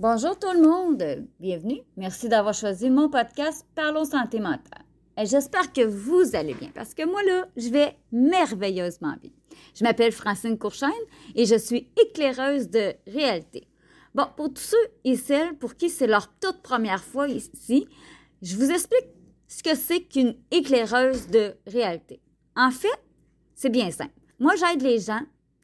Bonjour 0.00 0.38
tout 0.38 0.50
le 0.54 0.62
monde, 0.62 1.26
bienvenue. 1.40 1.82
Merci 1.98 2.30
d'avoir 2.30 2.54
choisi 2.54 2.88
mon 2.88 3.10
podcast 3.10 3.66
Parlons 3.74 4.06
santé 4.06 4.40
mentale. 4.40 4.86
J'espère 5.18 5.74
que 5.74 5.82
vous 5.82 6.34
allez 6.34 6.54
bien 6.54 6.70
parce 6.74 6.94
que 6.94 7.04
moi 7.04 7.22
là, 7.22 7.46
je 7.54 7.68
vais 7.68 7.98
merveilleusement 8.10 9.16
bien. 9.20 9.30
Je 9.74 9.84
m'appelle 9.84 10.12
Francine 10.12 10.56
Courchaine 10.56 10.88
et 11.34 11.44
je 11.44 11.56
suis 11.56 11.92
éclaireuse 12.02 12.70
de 12.70 12.94
réalité. 13.06 13.68
Bon, 14.14 14.24
pour 14.38 14.54
tous 14.54 14.62
ceux 14.62 14.88
et 15.04 15.16
celles 15.16 15.58
pour 15.58 15.74
qui 15.74 15.90
c'est 15.90 16.06
leur 16.06 16.32
toute 16.38 16.62
première 16.62 17.04
fois 17.04 17.28
ici, 17.28 17.86
je 18.40 18.56
vous 18.56 18.70
explique 18.70 19.08
ce 19.48 19.62
que 19.62 19.74
c'est 19.74 20.00
qu'une 20.00 20.34
éclaireuse 20.50 21.26
de 21.26 21.56
réalité. 21.66 22.22
En 22.56 22.70
fait, 22.70 22.88
c'est 23.54 23.68
bien 23.68 23.90
simple. 23.90 24.14
Moi, 24.38 24.54
j'aide 24.56 24.80
les 24.80 24.98
gens 24.98 25.20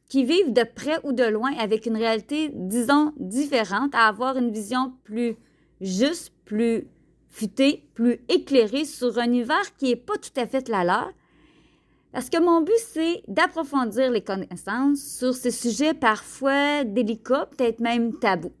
qui 0.09 0.23
vivent 0.23 0.53
de 0.53 0.63
près 0.63 0.99
ou 1.03 1.11
de 1.11 1.23
loin 1.23 1.51
avec 1.57 1.85
une 1.85 1.97
réalité, 1.97 2.49
disons, 2.53 3.13
différente, 3.17 3.93
à 3.93 4.07
avoir 4.07 4.37
une 4.37 4.51
vision 4.51 4.93
plus 5.03 5.35
juste, 5.81 6.33
plus 6.45 6.87
futée, 7.29 7.87
plus 7.93 8.19
éclairée 8.29 8.85
sur 8.85 9.17
un 9.19 9.25
univers 9.25 9.75
qui 9.77 9.85
n'est 9.85 9.95
pas 9.95 10.17
tout 10.17 10.39
à 10.39 10.47
fait 10.47 10.69
la 10.69 10.83
leur. 10.83 11.11
Parce 12.11 12.29
que 12.29 12.41
mon 12.41 12.61
but, 12.61 12.73
c'est 12.77 13.21
d'approfondir 13.27 14.09
les 14.09 14.23
connaissances 14.23 15.01
sur 15.01 15.33
ces 15.33 15.51
sujets 15.51 15.93
parfois 15.93 16.83
délicats, 16.83 17.47
peut-être 17.47 17.79
même 17.79 18.17
tabous. 18.17 18.53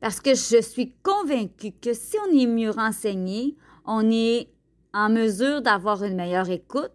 Parce 0.00 0.20
que 0.20 0.34
je 0.34 0.60
suis 0.60 0.92
convaincue 1.02 1.72
que 1.80 1.94
si 1.94 2.16
on 2.28 2.36
est 2.36 2.46
mieux 2.46 2.70
renseigné, 2.70 3.56
on 3.86 4.10
est 4.10 4.48
en 4.92 5.08
mesure 5.08 5.62
d'avoir 5.62 6.04
une 6.04 6.16
meilleure 6.16 6.50
écoute 6.50 6.92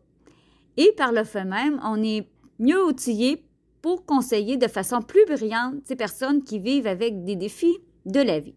et 0.78 0.92
par 0.96 1.12
le 1.12 1.24
fait 1.24 1.46
même, 1.46 1.80
on 1.84 2.02
est 2.04 2.30
mieux 2.60 2.84
outillé 2.86 3.44
pour 3.82 4.06
conseiller 4.06 4.58
de 4.58 4.68
façon 4.68 5.02
plus 5.02 5.26
brillante 5.26 5.76
ces 5.86 5.96
personnes 5.96 6.44
qui 6.44 6.60
vivent 6.60 6.88
avec 6.88 7.24
des 7.24 7.36
défis 7.36 7.78
de 8.06 8.20
la 8.20 8.40
vie. 8.40 8.56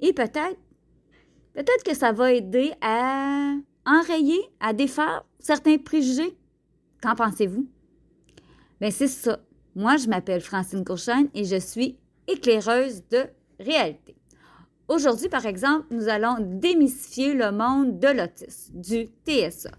Et 0.00 0.12
peut-être, 0.12 0.58
peut-être 1.52 1.84
que 1.84 1.94
ça 1.94 2.12
va 2.12 2.32
aider 2.32 2.72
à 2.80 3.54
enrayer, 3.86 4.40
à 4.60 4.72
défaire 4.72 5.24
certains 5.38 5.78
préjugés. 5.78 6.36
Qu'en 7.02 7.14
pensez-vous? 7.14 7.66
Bien, 8.80 8.90
c'est 8.90 9.08
ça. 9.08 9.38
Moi, 9.74 9.96
je 9.96 10.08
m'appelle 10.08 10.40
Francine 10.40 10.84
Courchaine 10.84 11.28
et 11.34 11.44
je 11.44 11.58
suis 11.58 11.98
éclaireuse 12.26 13.02
de 13.10 13.24
réalité. 13.60 14.16
Aujourd'hui, 14.88 15.28
par 15.28 15.46
exemple, 15.46 15.86
nous 15.90 16.08
allons 16.08 16.36
démystifier 16.40 17.34
le 17.34 17.50
monde 17.52 17.98
de 17.98 18.08
l'autisme, 18.08 18.78
du 18.80 19.08
TSA. 19.26 19.70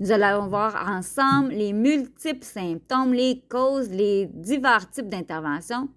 Nous 0.00 0.10
allons 0.10 0.48
voir 0.48 0.74
ensemble 0.88 1.50
les 1.52 1.72
multiples 1.72 2.44
symptômes, 2.44 3.12
les 3.12 3.42
causes, 3.48 3.90
les 3.90 4.26
divers 4.26 4.90
types 4.90 5.08
d'interventions 5.08 5.88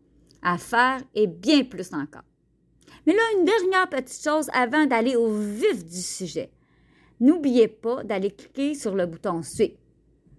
à 0.44 0.58
faire 0.58 1.02
et 1.16 1.26
bien 1.26 1.64
plus 1.64 1.92
encore. 1.94 2.24
Mais 3.06 3.14
là, 3.14 3.22
une 3.38 3.46
dernière 3.46 3.90
petite 3.90 4.24
chose 4.24 4.50
avant 4.54 4.86
d'aller 4.86 5.16
au 5.16 5.32
vif 5.36 5.84
du 5.84 6.02
sujet. 6.02 6.52
N'oubliez 7.20 7.68
pas 7.68 8.04
d'aller 8.04 8.30
cliquer 8.30 8.76
sur 8.76 8.94
le 8.94 9.08
bouton 9.08 9.42
Suivre. 9.42 9.78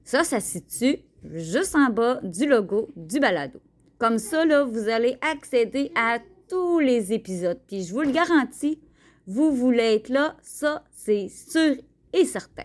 Ça, 0.04 0.22
ça 0.22 0.38
se 0.38 0.52
situe 0.52 0.98
juste 1.24 1.74
en 1.74 1.90
bas 1.90 2.20
du 2.22 2.46
logo 2.46 2.90
du 2.94 3.18
balado. 3.18 3.60
Comme 3.98 4.18
ça, 4.18 4.44
là, 4.44 4.62
vous 4.62 4.88
allez 4.88 5.18
accéder 5.20 5.90
à 5.96 6.18
tous 6.48 6.78
les 6.78 7.12
épisodes. 7.12 7.58
Puis 7.66 7.82
je 7.82 7.92
vous 7.92 8.02
le 8.02 8.12
garantis, 8.12 8.80
vous 9.26 9.52
voulez 9.52 9.96
être 9.96 10.10
là, 10.10 10.36
ça, 10.42 10.84
c'est 10.92 11.28
sûr 11.28 11.74
et 12.12 12.24
certain. 12.24 12.64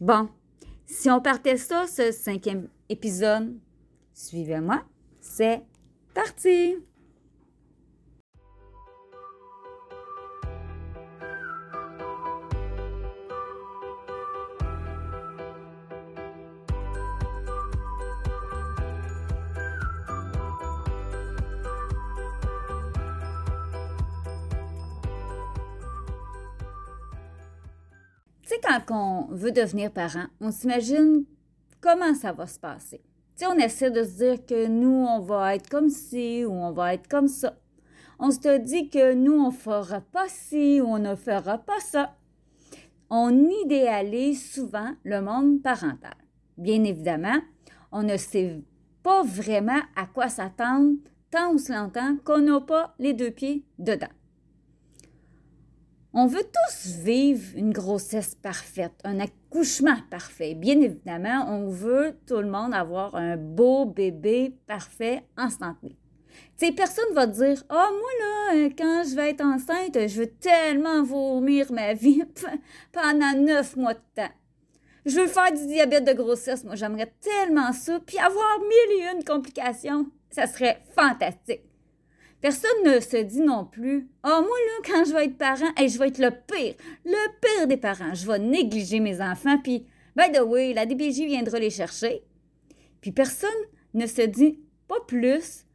Bon, 0.00 0.28
si 0.86 1.10
on 1.10 1.20
partait 1.20 1.56
ça, 1.56 1.88
ce 1.88 2.12
cinquième 2.12 2.68
épisode, 2.88 3.58
suivez-moi, 4.14 4.84
c'est 5.20 5.62
parti! 6.14 6.76
Sais, 28.62 28.82
quand 28.86 29.28
on 29.28 29.34
veut 29.34 29.52
devenir 29.52 29.90
parent, 29.90 30.26
on 30.40 30.50
s'imagine 30.50 31.24
comment 31.80 32.14
ça 32.14 32.32
va 32.32 32.46
se 32.46 32.58
passer. 32.58 33.00
Tu 33.38 33.46
on 33.46 33.54
essaie 33.54 33.90
de 33.90 34.02
se 34.02 34.18
dire 34.18 34.46
que 34.46 34.66
nous, 34.66 35.06
on 35.08 35.20
va 35.20 35.54
être 35.54 35.68
comme 35.68 35.90
ci 35.90 36.44
ou 36.44 36.50
on 36.50 36.72
va 36.72 36.94
être 36.94 37.08
comme 37.08 37.28
ça. 37.28 37.56
On 38.18 38.32
se 38.32 38.58
dit 38.58 38.90
que 38.90 39.14
nous, 39.14 39.38
on 39.40 39.52
fera 39.52 40.00
pas 40.00 40.28
ci 40.28 40.80
ou 40.80 40.86
on 40.86 40.98
ne 40.98 41.14
fera 41.14 41.58
pas 41.58 41.78
ça. 41.78 42.16
On 43.10 43.48
idéalise 43.64 44.52
souvent 44.52 44.90
le 45.04 45.20
monde 45.20 45.62
parental. 45.62 46.16
Bien 46.56 46.82
évidemment, 46.82 47.40
on 47.92 48.02
ne 48.02 48.16
sait 48.16 48.60
pas 49.04 49.22
vraiment 49.22 49.80
à 49.94 50.06
quoi 50.06 50.28
s'attendre 50.28 50.96
tant 51.30 51.52
ou 51.52 51.58
si 51.58 51.72
longtemps 51.72 52.16
qu'on 52.24 52.38
n'a 52.38 52.60
pas 52.60 52.94
les 52.98 53.14
deux 53.14 53.30
pieds 53.30 53.64
dedans. 53.78 54.08
On 56.14 56.26
veut 56.26 56.42
tous 56.42 56.96
vivre 57.02 57.44
une 57.54 57.72
grossesse 57.72 58.34
parfaite, 58.34 58.94
un 59.04 59.20
accouchement 59.20 59.98
parfait. 60.10 60.54
Bien 60.54 60.80
évidemment, 60.80 61.44
on 61.48 61.68
veut 61.68 62.16
tout 62.26 62.38
le 62.38 62.48
monde 62.48 62.72
avoir 62.72 63.14
un 63.14 63.36
beau 63.36 63.84
bébé 63.84 64.54
parfait 64.66 65.22
en 65.36 65.50
santé. 65.50 65.96
Tu 66.58 66.72
personne 66.72 67.12
va 67.14 67.26
dire 67.26 67.62
"Ah, 67.68 67.88
oh, 67.90 67.94
moi 67.94 68.10
là, 68.20 68.68
quand 68.76 69.02
je 69.08 69.14
vais 69.14 69.30
être 69.30 69.44
enceinte, 69.44 70.08
je 70.08 70.20
veux 70.20 70.30
tellement 70.30 71.02
vomir 71.02 71.70
ma 71.72 71.92
vie 71.92 72.22
pendant 72.92 73.38
neuf 73.38 73.76
mois 73.76 73.94
de 73.94 74.00
temps. 74.14 74.32
Je 75.04 75.20
veux 75.20 75.26
faire 75.26 75.52
du 75.52 75.66
diabète 75.66 76.04
de 76.04 76.12
grossesse, 76.12 76.64
moi 76.64 76.74
j'aimerais 76.74 77.12
tellement 77.20 77.72
ça, 77.72 78.00
puis 78.00 78.18
avoir 78.18 78.60
mille 78.60 79.02
et 79.02 79.16
une 79.16 79.24
complications. 79.24 80.06
Ça 80.30 80.46
serait 80.46 80.80
fantastique. 80.94 81.67
Personne 82.40 82.84
ne 82.84 83.00
se 83.00 83.16
dit 83.16 83.40
non 83.40 83.64
plus 83.64 84.08
Ah, 84.22 84.40
moi, 84.40 84.56
là, 84.66 84.82
quand 84.86 85.04
je 85.04 85.12
vais 85.12 85.24
être 85.24 85.38
parent, 85.38 85.72
je 85.76 85.98
vais 85.98 86.08
être 86.08 86.18
le 86.18 86.30
pire, 86.30 86.74
le 87.04 87.40
pire 87.40 87.66
des 87.66 87.76
parents. 87.76 88.14
Je 88.14 88.26
vais 88.26 88.38
négliger 88.38 89.00
mes 89.00 89.20
enfants, 89.20 89.58
puis, 89.58 89.86
by 90.16 90.30
the 90.32 90.42
way, 90.42 90.72
la 90.72 90.86
DPJ 90.86 91.26
viendra 91.26 91.58
les 91.58 91.70
chercher. 91.70 92.22
Puis 93.00 93.12
personne 93.12 93.50
ne 93.94 94.06
se 94.06 94.22
dit 94.22 94.60
pas 94.86 95.00
plus 95.06 95.66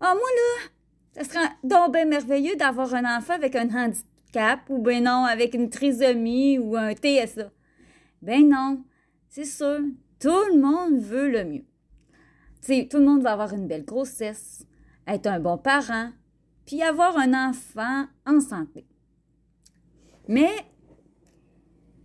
Ah, 0.00 0.14
moi, 0.14 0.28
là, 0.36 0.68
ça 1.12 1.24
serait 1.24 1.48
donc 1.64 1.92
bien 1.92 2.04
merveilleux 2.04 2.56
d'avoir 2.56 2.94
un 2.94 3.16
enfant 3.16 3.34
avec 3.34 3.56
un 3.56 3.68
handicap, 3.70 4.60
ou 4.68 4.78
ben 4.78 5.04
non, 5.04 5.24
avec 5.24 5.54
une 5.54 5.70
trisomie 5.70 6.58
ou 6.58 6.76
un 6.76 6.92
TSA. 6.92 7.50
Ben 8.20 8.46
non, 8.46 8.84
c'est 9.28 9.46
sûr, 9.46 9.80
tout 10.18 10.44
le 10.52 10.60
monde 10.60 11.00
veut 11.00 11.30
le 11.30 11.44
mieux. 11.44 11.64
Tu 12.60 12.74
sais, 12.74 12.88
tout 12.90 12.98
le 12.98 13.06
monde 13.06 13.22
va 13.22 13.32
avoir 13.32 13.54
une 13.54 13.66
belle 13.66 13.86
grossesse, 13.86 14.66
être 15.06 15.26
un 15.26 15.40
bon 15.40 15.58
parent, 15.58 16.10
puis 16.66 16.82
avoir 16.82 17.16
un 17.16 17.50
enfant 17.50 18.06
en 18.26 18.40
santé. 18.40 18.86
Mais 20.28 20.50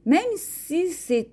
même 0.05 0.21
si 0.35 0.91
c'est 0.91 1.31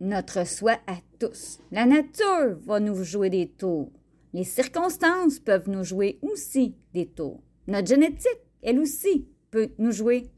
notre 0.00 0.46
souhait 0.46 0.80
à 0.86 0.96
tous, 1.18 1.58
la 1.70 1.86
nature 1.86 2.58
va 2.64 2.80
nous 2.80 3.02
jouer 3.02 3.30
des 3.30 3.48
tours. 3.48 3.92
Les 4.32 4.44
circonstances 4.44 5.38
peuvent 5.38 5.68
nous 5.68 5.84
jouer 5.84 6.18
aussi 6.22 6.76
des 6.92 7.06
tours. 7.06 7.42
Notre 7.66 7.88
génétique, 7.88 8.40
elle 8.62 8.78
aussi, 8.78 9.28
peut 9.50 9.70
nous 9.78 9.92
jouer 9.92 10.30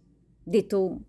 des 0.46 0.66
tours. 0.66 1.00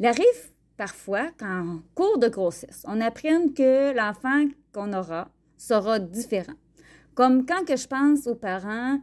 Il 0.00 0.06
arrive 0.06 0.50
parfois 0.76 1.30
qu'en 1.38 1.82
cours 1.94 2.18
de 2.18 2.28
grossesse, 2.28 2.84
on 2.86 3.00
apprenne 3.00 3.52
que 3.52 3.94
l'enfant 3.94 4.46
qu'on 4.72 4.92
aura 4.92 5.30
sera 5.56 5.98
différent. 5.98 6.54
Comme 7.14 7.46
quand 7.46 7.64
que 7.64 7.76
je 7.76 7.86
pense 7.86 8.26
aux 8.26 8.34
parents 8.34 8.98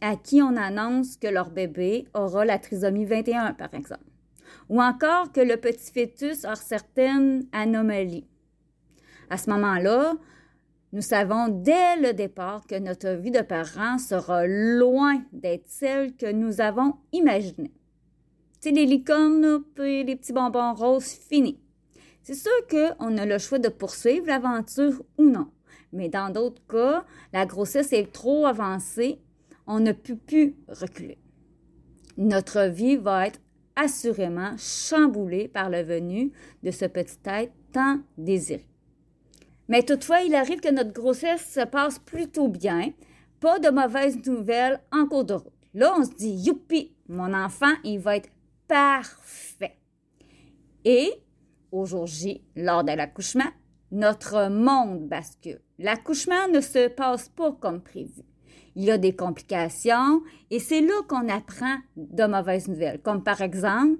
à 0.00 0.16
qui 0.16 0.42
on 0.42 0.56
annonce 0.56 1.16
que 1.16 1.26
leur 1.26 1.50
bébé 1.50 2.06
aura 2.14 2.44
la 2.44 2.58
trisomie 2.58 3.04
21, 3.04 3.54
par 3.54 3.72
exemple, 3.74 4.04
ou 4.68 4.80
encore 4.80 5.32
que 5.32 5.40
le 5.40 5.56
petit 5.56 5.92
fœtus 5.92 6.44
a 6.44 6.54
certaines 6.54 7.46
anomalies. 7.52 8.26
À 9.30 9.36
ce 9.38 9.50
moment-là, 9.50 10.14
nous 10.92 11.02
savons 11.02 11.48
dès 11.48 11.96
le 12.00 12.12
départ 12.12 12.66
que 12.66 12.78
notre 12.78 13.10
vie 13.10 13.30
de 13.30 13.42
parent 13.42 13.98
sera 13.98 14.46
loin 14.46 15.22
d'être 15.32 15.66
celle 15.66 16.14
que 16.16 16.30
nous 16.30 16.60
avons 16.60 16.94
imaginée. 17.12 17.72
C'est 18.60 18.70
les 18.70 18.86
licornes 18.86 19.62
et 19.78 20.04
les 20.04 20.16
petits 20.16 20.32
bonbons 20.32 20.74
roses 20.74 21.18
finis. 21.28 21.60
C'est 22.22 22.34
sûr 22.34 22.50
qu'on 22.70 23.18
a 23.18 23.26
le 23.26 23.38
choix 23.38 23.58
de 23.58 23.68
poursuivre 23.68 24.26
l'aventure 24.26 25.02
ou 25.18 25.24
non. 25.24 25.48
Mais 25.92 26.08
dans 26.08 26.30
d'autres 26.30 26.62
cas, 26.68 27.04
la 27.32 27.46
grossesse 27.46 27.92
est 27.92 28.12
trop 28.12 28.46
avancée, 28.46 29.20
on 29.66 29.80
ne 29.80 29.92
peut 29.92 30.16
plus 30.16 30.56
reculer. 30.68 31.18
Notre 32.16 32.66
vie 32.68 32.96
va 32.96 33.26
être 33.26 33.40
assurément 33.76 34.56
chamboulée 34.56 35.48
par 35.48 35.70
le 35.70 35.82
venu 35.82 36.32
de 36.62 36.70
ce 36.70 36.86
petit 36.86 37.18
être 37.26 37.52
tant 37.72 38.00
désiré. 38.16 38.66
Mais 39.68 39.82
toutefois, 39.82 40.22
il 40.22 40.34
arrive 40.34 40.60
que 40.60 40.72
notre 40.72 40.92
grossesse 40.92 41.52
se 41.52 41.64
passe 41.64 41.98
plutôt 41.98 42.48
bien, 42.48 42.92
pas 43.40 43.58
de 43.58 43.68
mauvaises 43.68 44.24
nouvelles 44.26 44.80
en 44.92 45.06
cours 45.06 45.24
de 45.24 45.34
route. 45.34 45.52
Là, 45.74 45.94
on 45.98 46.04
se 46.04 46.14
dit, 46.14 46.30
youpi, 46.30 46.94
mon 47.08 47.34
enfant, 47.34 47.72
il 47.84 47.98
va 47.98 48.16
être 48.16 48.30
parfait. 48.66 49.76
Et 50.84 51.12
au 51.72 51.84
jour 51.84 52.06
J, 52.06 52.42
lors 52.54 52.84
de 52.84 52.92
l'accouchement, 52.92 53.50
notre 53.90 54.48
monde 54.48 55.06
bascule. 55.06 55.60
L'accouchement 55.78 56.48
ne 56.52 56.60
se 56.60 56.88
passe 56.88 57.28
pas 57.28 57.52
comme 57.52 57.80
prévu. 57.80 58.22
Il 58.74 58.84
y 58.84 58.90
a 58.90 58.98
des 58.98 59.14
complications 59.14 60.22
et 60.50 60.58
c'est 60.58 60.80
là 60.80 60.94
qu'on 61.08 61.28
apprend 61.28 61.76
de 61.96 62.24
mauvaises 62.24 62.68
nouvelles, 62.68 63.00
comme 63.00 63.22
par 63.22 63.40
exemple 63.40 63.98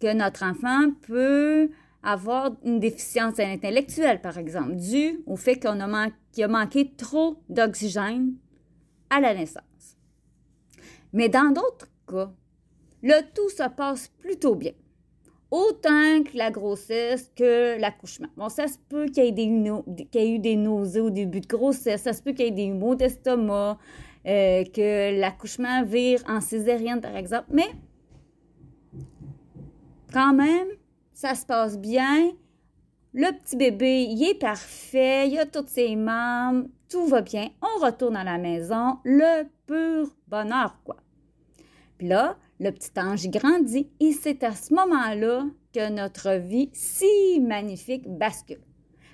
que 0.00 0.12
notre 0.12 0.44
enfant 0.44 0.90
peut 1.02 1.70
avoir 2.02 2.52
une 2.64 2.80
déficience 2.80 3.40
intellectuelle, 3.40 4.20
par 4.20 4.38
exemple, 4.38 4.76
due 4.76 5.22
au 5.26 5.36
fait 5.36 5.58
qu'on 5.58 5.80
a, 5.80 6.08
a 6.08 6.48
manqué 6.48 6.92
trop 6.96 7.42
d'oxygène 7.48 8.34
à 9.10 9.20
la 9.20 9.34
naissance. 9.34 9.64
Mais 11.12 11.28
dans 11.28 11.50
d'autres 11.50 11.88
cas, 12.06 12.30
le 13.02 13.20
tout 13.34 13.48
se 13.48 13.68
passe 13.68 14.08
plutôt 14.08 14.54
bien. 14.54 14.72
Autant 15.50 16.22
que 16.24 16.36
la 16.36 16.50
grossesse 16.50 17.30
que 17.36 17.78
l'accouchement. 17.78 18.28
Bon, 18.36 18.48
ça 18.48 18.66
se 18.66 18.78
peut 18.88 19.06
qu'il 19.06 19.24
y, 19.24 19.28
ait 19.28 20.30
eu 20.30 20.38
des 20.38 20.56
nausées 20.56 21.00
au 21.00 21.10
début 21.10 21.40
de 21.40 21.46
grossesse, 21.46 22.02
ça 22.02 22.12
se 22.12 22.22
peut 22.22 22.32
qu'il 22.32 22.46
y 22.46 22.48
ait 22.48 22.50
des 22.50 22.70
maux 22.70 22.94
d'estomac, 22.94 23.78
euh, 24.26 24.64
que 24.64 25.20
l'accouchement 25.20 25.84
vire 25.84 26.22
en 26.26 26.40
césarienne, 26.40 27.00
par 27.00 27.14
exemple, 27.14 27.48
mais 27.50 27.68
quand 30.12 30.32
même, 30.32 30.68
ça 31.12 31.34
se 31.34 31.44
passe 31.44 31.78
bien. 31.78 32.32
Le 33.12 33.30
petit 33.38 33.56
bébé, 33.56 34.02
il 34.02 34.24
est 34.24 34.38
parfait, 34.38 35.28
il 35.28 35.38
a 35.38 35.46
toutes 35.46 35.68
ses 35.68 35.94
membres, 35.94 36.66
tout 36.88 37.06
va 37.06 37.20
bien. 37.20 37.50
On 37.62 37.84
retourne 37.84 38.16
à 38.16 38.24
la 38.24 38.38
maison, 38.38 38.98
le 39.04 39.44
pur 39.66 40.08
bonheur, 40.26 40.78
quoi. 40.84 40.96
Puis 41.98 42.08
là, 42.08 42.36
le 42.60 42.70
petit 42.70 42.90
ange 42.98 43.28
grandit 43.28 43.88
et 44.00 44.12
c'est 44.12 44.44
à 44.44 44.52
ce 44.52 44.72
moment-là 44.74 45.46
que 45.74 45.90
notre 45.90 46.38
vie 46.38 46.70
si 46.72 47.40
magnifique 47.40 48.08
bascule. 48.08 48.60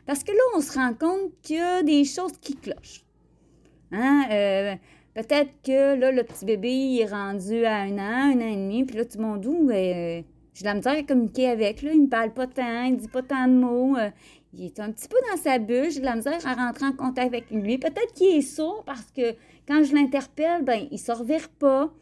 Parce 0.07 0.25
que 0.25 0.33
là, 0.33 0.43
on 0.57 0.61
se 0.61 0.73
rend 0.73 0.95
compte 0.95 1.33
qu'il 1.43 1.57
y 1.57 1.61
a 1.61 1.83
des 1.83 2.05
choses 2.05 2.37
qui 2.41 2.57
clochent. 2.57 3.05
Hein? 3.93 4.25
Euh, 4.31 4.75
peut-être 5.15 5.51
que 5.65 5.95
là, 5.95 6.13
le 6.13 6.23
petit 6.23 6.45
bébé 6.45 6.99
est 7.01 7.07
rendu 7.07 7.65
à 7.65 7.77
un 7.77 7.99
an, 7.99 8.33
un 8.33 8.41
an 8.41 8.49
et 8.49 8.57
demi, 8.57 8.85
puis 8.85 8.97
là, 8.97 9.05
tout 9.05 9.19
le 9.19 9.25
monde, 9.25 9.47
où, 9.47 9.71
euh, 9.71 10.23
j'ai 10.53 10.65
la 10.65 10.75
misère 10.75 10.99
à 10.99 11.03
communiquer 11.03 11.49
avec. 11.49 11.83
Là. 11.83 11.93
Il 11.93 12.03
me 12.03 12.09
parle 12.09 12.33
pas 12.33 12.47
tant, 12.47 12.85
il 12.85 12.97
dit 12.97 13.09
pas 13.09 13.23
tant 13.23 13.47
de 13.47 13.55
mots. 13.55 13.97
Euh, 13.97 14.11
il 14.53 14.67
est 14.67 14.81
un 14.81 14.91
petit 14.91 15.09
peu 15.09 15.17
dans 15.31 15.41
sa 15.41 15.59
bulle. 15.59 15.91
J'ai 15.91 16.01
de 16.01 16.05
la 16.05 16.17
misère 16.17 16.45
à 16.45 16.55
rentrer 16.55 16.87
en 16.87 16.93
contact 16.93 17.29
avec 17.29 17.51
lui. 17.51 17.79
Peut-être 17.79 18.13
qu'il 18.15 18.37
est 18.37 18.43
sourd 18.43 18.83
parce 18.85 19.11
que 19.13 19.35
quand 19.69 19.85
je 19.85 19.95
l'interpelle, 19.95 20.65
ben, 20.65 20.89
il 20.91 20.99
se 20.99 21.13
revire 21.13 21.49
pas. 21.51 21.93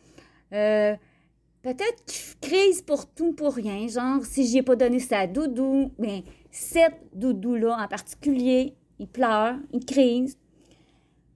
Peut-être 1.74 2.04
qu'il 2.06 2.50
crise 2.50 2.82
pour 2.82 3.06
tout, 3.06 3.32
pour 3.32 3.54
rien. 3.54 3.86
Genre, 3.88 4.24
si 4.24 4.46
je 4.46 4.58
ai 4.58 4.62
pas 4.62 4.76
donné 4.76 4.98
sa 4.98 5.26
doudou, 5.26 5.92
ben, 5.98 6.22
cette 6.50 7.00
doudou-là 7.14 7.78
en 7.84 7.88
particulier, 7.88 8.74
il 8.98 9.08
pleure, 9.08 9.56
il 9.72 9.84
crise. 9.84 10.36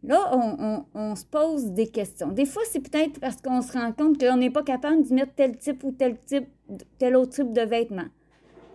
Là, 0.05 0.33
on, 0.95 1.15
se 1.15 1.25
pose 1.25 1.67
des 1.67 1.87
questions. 1.87 2.29
Des 2.29 2.45
fois, 2.45 2.63
c'est 2.69 2.81
peut-être 2.81 3.21
parce 3.21 3.37
qu'on 3.37 3.63
se 3.63 3.73
rend 3.73 3.93
compte 3.93 4.19
qu'on 4.19 4.37
n'est 4.37 4.51
pas 4.51 4.65
capable 4.65 5.07
de 5.07 5.15
mettre 5.15 5.33
tel 5.37 5.57
type 5.57 5.85
ou 5.85 5.93
tel 5.93 6.19
type, 6.19 6.49
tel 6.99 7.15
autre 7.15 7.33
type 7.35 7.53
de 7.53 7.61
vêtements. 7.61 8.09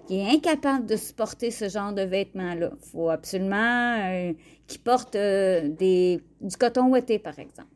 Qui 0.07 0.19
est 0.19 0.29
incapable 0.29 0.85
de 0.85 0.95
supporter 0.95 1.51
ce 1.51 1.67
genre 1.67 1.91
de 1.91 2.03
vêtements-là. 2.03 2.71
Il 2.71 2.89
faut 2.91 3.09
absolument 3.09 3.99
euh, 4.05 4.31
qu'il 4.67 4.79
porte 4.79 5.17
euh, 5.17 5.67
du 5.67 6.57
coton 6.57 6.87
ouetté, 6.87 7.19
par 7.19 7.37
exemple. 7.39 7.67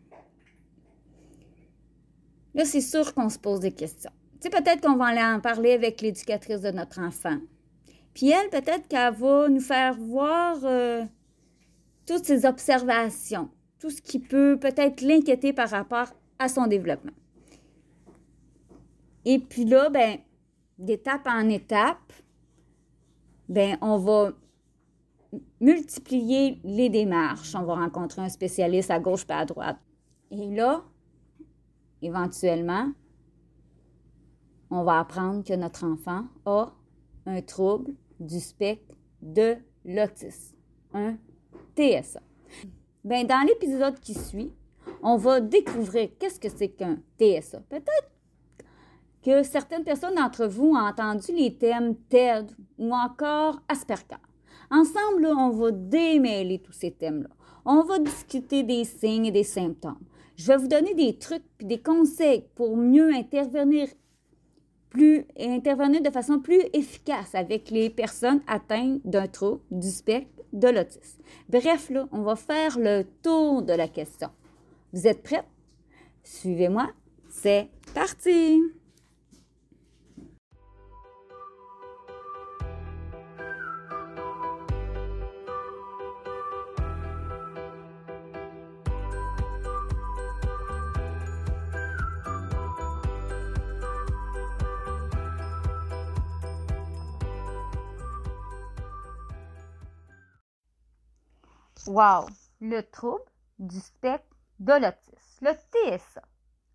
Là, 2.53 2.65
c'est 2.65 2.81
sûr 2.81 3.13
qu'on 3.13 3.29
se 3.29 3.39
pose 3.39 3.61
des 3.61 3.71
questions. 3.71 4.11
Tu 4.41 4.49
sais, 4.49 4.49
peut-être 4.49 4.81
qu'on 4.81 4.97
va 4.97 5.07
aller 5.07 5.21
en 5.21 5.39
parler 5.39 5.73
avec 5.73 6.01
l'éducatrice 6.01 6.61
de 6.61 6.71
notre 6.71 6.99
enfant. 6.99 7.37
Puis 8.13 8.29
elle, 8.29 8.49
peut-être 8.49 8.87
qu'elle 8.87 9.13
va 9.13 9.49
nous 9.49 9.61
faire 9.61 9.95
voir... 9.95 10.57
Euh, 10.63 11.05
toutes 12.05 12.25
ces 12.25 12.45
observations, 12.45 13.49
tout 13.79 13.89
ce 13.89 14.01
qui 14.01 14.19
peut 14.19 14.57
peut-être 14.59 15.01
l'inquiéter 15.01 15.53
par 15.53 15.69
rapport 15.69 16.07
à 16.39 16.49
son 16.49 16.67
développement. 16.67 17.13
Et 19.25 19.39
puis 19.39 19.65
là, 19.65 19.89
ben, 19.89 20.17
d'étape 20.77 21.27
en 21.27 21.47
étape, 21.47 22.11
ben, 23.47 23.77
on 23.81 23.97
va 23.97 24.31
multiplier 25.59 26.59
les 26.63 26.89
démarches. 26.89 27.55
On 27.55 27.63
va 27.63 27.75
rencontrer 27.75 28.21
un 28.21 28.29
spécialiste 28.29 28.91
à 28.91 28.99
gauche 28.99 29.25
pas 29.25 29.37
à 29.37 29.45
droite. 29.45 29.77
Et 30.31 30.47
là, 30.47 30.83
éventuellement, 32.01 32.91
on 34.69 34.83
va 34.83 34.99
apprendre 34.99 35.43
que 35.43 35.53
notre 35.53 35.85
enfant 35.85 36.25
a 36.45 36.71
un 37.25 37.41
trouble 37.41 37.93
du 38.19 38.39
spectre 38.39 38.95
de 39.21 39.55
l'autisme, 39.85 40.55
un 40.93 41.17
TSA. 41.75 42.21
Ben, 43.03 43.25
dans 43.25 43.45
l'épisode 43.47 43.99
qui 43.99 44.13
suit, 44.13 44.53
on 45.01 45.17
va 45.17 45.39
découvrir 45.39 46.09
qu'est-ce 46.19 46.39
que 46.39 46.49
c'est 46.49 46.69
qu'un 46.69 46.97
TSA. 47.19 47.61
Peut-être 47.69 48.11
que 49.23 49.43
certaines 49.43 49.83
personnes 49.83 50.15
d'entre 50.15 50.45
vous 50.45 50.71
ont 50.71 50.77
entendu 50.77 51.31
les 51.33 51.55
thèmes 51.55 51.95
TED 52.09 52.51
ou 52.77 52.93
encore 52.93 53.59
Asperger. 53.67 54.17
Ensemble, 54.69 55.27
on 55.27 55.49
va 55.49 55.71
démêler 55.71 56.59
tous 56.59 56.71
ces 56.71 56.91
thèmes-là. 56.91 57.29
On 57.65 57.83
va 57.83 57.99
discuter 57.99 58.63
des 58.63 58.83
signes 58.85 59.27
et 59.27 59.31
des 59.31 59.43
symptômes. 59.43 59.99
Je 60.37 60.47
vais 60.47 60.57
vous 60.57 60.67
donner 60.67 60.93
des 60.93 61.17
trucs 61.17 61.43
et 61.59 61.65
des 61.65 61.79
conseils 61.79 62.45
pour 62.55 62.77
mieux 62.77 63.13
intervenir 63.13 63.87
plus 64.91 65.25
intervenir 65.39 66.01
de 66.01 66.09
façon 66.09 66.39
plus 66.39 66.61
efficace 66.73 67.33
avec 67.33 67.69
les 67.69 67.89
personnes 67.89 68.41
atteintes 68.45 68.99
d'un 69.05 69.27
trouble 69.27 69.61
du 69.71 69.89
spectre 69.89 70.43
de 70.53 70.67
l'autisme. 70.67 71.21
Bref, 71.49 71.89
là, 71.89 72.07
on 72.11 72.21
va 72.23 72.35
faire 72.35 72.77
le 72.77 73.03
tour 73.23 73.61
de 73.63 73.73
la 73.73 73.87
question. 73.87 74.29
Vous 74.91 75.07
êtes 75.07 75.23
prêts? 75.23 75.45
Suivez-moi. 76.23 76.89
C'est 77.29 77.69
parti! 77.95 78.61
Wow! 101.87 102.27
Le 102.59 102.81
trouble 102.81 103.23
du 103.57 103.79
spectre 103.79 104.35
de 104.59 104.73
l'autisme, 104.73 105.17
le 105.41 105.51
TSA. 105.53 106.21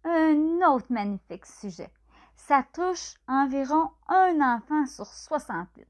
Un 0.05 0.67
autre 0.67 0.87
magnifique 0.91 1.47
sujet. 1.47 1.93
Ça 2.35 2.65
touche 2.73 3.15
environ 3.29 3.91
un 4.09 4.41
enfant 4.41 4.85
sur 4.87 5.07
68. 5.07 5.87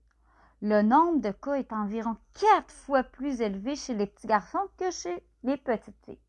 Le 0.63 0.83
nombre 0.83 1.21
de 1.21 1.31
cas 1.31 1.55
est 1.55 1.73
environ 1.73 2.17
quatre 2.35 2.73
fois 2.73 3.03
plus 3.03 3.41
élevé 3.41 3.75
chez 3.75 3.95
les 3.95 4.07
petits 4.07 4.27
garçons 4.27 4.69
que 4.77 4.91
chez 4.91 5.25
les 5.43 5.57
petites 5.57 5.99
filles. 6.05 6.21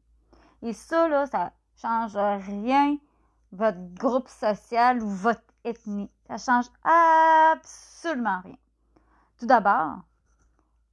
Et 0.62 0.74
ça, 0.74 1.08
là, 1.10 1.27
ça 1.27 1.51
change 1.82 2.15
rien 2.15 2.98
votre 3.51 3.79
groupe 3.96 4.29
social 4.29 5.03
ou 5.03 5.10
votre 5.10 5.44
ethnie. 5.63 6.10
Ça 6.27 6.38
change 6.38 6.72
absolument 6.84 8.41
rien. 8.44 8.58
Tout 9.39 9.46
d'abord, 9.46 10.00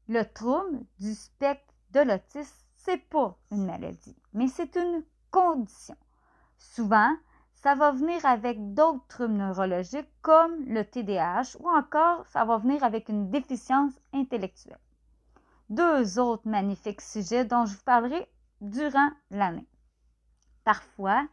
le 0.09 0.23
trouble 0.25 0.81
du 1.01 1.15
spectre 1.15 1.64
de 1.95 2.01
l'autisme, 2.01 2.67
c'est 2.77 3.09
pas 3.09 3.39
une 3.51 3.65
maladie, 3.65 4.17
mais 4.33 4.49
c'est 4.49 4.77
une 4.77 5.05
condition. 5.31 5.97
Souvent, 6.59 7.17
ça 7.55 7.75
va 7.75 7.93
venir 7.93 8.25
avec 8.27 8.75
d'autres 8.75 9.07
troubles 9.09 9.35
neurologiques 9.35 10.11
comme 10.21 10.65
le 10.67 10.85
TDAH 10.85 11.57
ou 11.61 11.69
encore 11.69 12.27
ça 12.27 12.45
va 12.45 12.59
venir 12.59 12.85
avec 12.85 13.09
une 13.09 13.31
déficience 13.31 13.95
intellectuelle. 14.13 14.79
Deux 15.71 16.19
autres 16.19 16.47
magnifiques 16.47 17.01
sujets 17.01 17.45
dont 17.45 17.65
je 17.65 17.77
vous 17.77 17.85
parlerai 17.85 18.29
durant 18.61 19.09
l'année. 19.31 19.67
Parfois, 20.65 21.27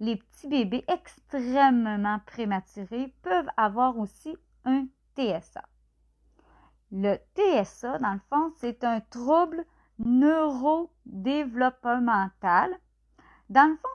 les 0.00 0.16
petits 0.16 0.48
bébés 0.48 0.84
extrêmement 0.88 2.20
prématurés 2.26 3.14
peuvent 3.22 3.50
avoir 3.56 3.98
aussi 3.98 4.36
un 4.64 4.86
TSA. 5.16 5.64
Le 6.92 7.16
TSA, 7.36 7.98
dans 7.98 8.14
le 8.14 8.20
fond, 8.28 8.52
c'est 8.56 8.84
un 8.84 9.00
trouble 9.00 9.64
neurodéveloppemental. 10.04 12.78
Dans 13.48 13.70
le 13.70 13.76
fond, 13.76 13.88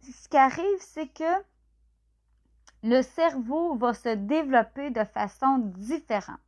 ce 0.00 0.28
qui 0.28 0.36
arrive, 0.36 0.80
c'est 0.80 1.08
que 1.08 1.42
le 2.82 3.02
cerveau 3.02 3.76
va 3.76 3.94
se 3.94 4.14
développer 4.14 4.90
de 4.90 5.04
façon 5.04 5.58
différente, 5.58 6.40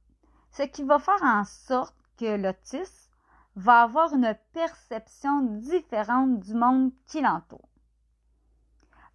ce 0.51 0.65
qui 0.65 0.83
va 0.83 0.99
faire 0.99 1.23
en 1.23 1.45
sorte 1.45 1.95
que 2.19 2.37
l'autisme 2.37 3.09
va 3.57 3.83
avoir 3.83 4.13
une 4.15 4.37
perception 4.53 5.43
différente 5.43 6.41
du 6.41 6.55
monde 6.55 6.91
qui 7.07 7.21
l'entoure. 7.21 7.69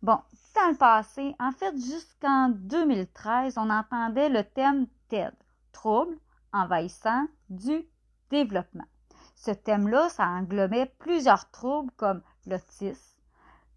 Bon, 0.01 0.21
dans 0.55 0.69
le 0.69 0.77
passé, 0.77 1.35
en 1.39 1.51
fait, 1.51 1.75
jusqu'en 1.75 2.49
2013, 2.49 3.57
on 3.57 3.69
entendait 3.69 4.29
le 4.29 4.43
thème 4.43 4.87
TED, 5.09 5.33
trouble 5.73 6.17
envahissant 6.53 7.27
du 7.49 7.85
développement. 8.29 8.87
Ce 9.35 9.51
thème-là, 9.51 10.09
ça 10.09 10.25
englobait 10.25 10.93
plusieurs 10.99 11.49
troubles 11.51 11.91
comme 11.97 12.21
l'autisme, 12.45 13.21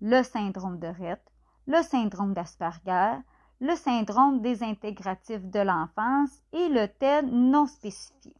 le 0.00 0.22
syndrome 0.22 0.78
de 0.78 0.88
Rett, 0.88 1.22
le 1.66 1.82
syndrome 1.82 2.34
d'Asperger, 2.34 3.18
le 3.60 3.76
syndrome 3.76 4.40
désintégratif 4.42 5.44
de 5.44 5.60
l'enfance 5.60 6.30
et 6.52 6.68
le 6.68 6.88
TED 6.88 7.26
non 7.30 7.66
spécifié. 7.66 8.34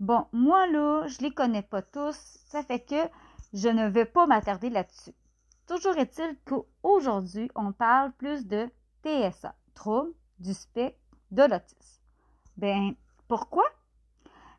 Bon, 0.00 0.26
moi 0.32 0.66
là, 0.66 1.06
je 1.06 1.20
les 1.20 1.32
connais 1.32 1.62
pas 1.62 1.82
tous, 1.82 2.16
ça 2.48 2.62
fait 2.62 2.80
que 2.80 3.08
je 3.52 3.68
ne 3.68 3.86
vais 3.88 4.04
pas 4.04 4.26
m'attarder 4.26 4.70
là-dessus. 4.70 5.14
Toujours 5.66 5.96
est-il 5.96 6.36
qu'aujourd'hui, 6.46 7.50
on 7.54 7.72
parle 7.72 8.12
plus 8.12 8.46
de 8.46 8.68
TSA, 9.04 9.54
trouble 9.74 10.12
du 10.38 10.54
spectre 10.54 10.98
de 11.30 11.42
l'autisme. 11.42 12.02
Ben, 12.56 12.94
pourquoi? 13.28 13.64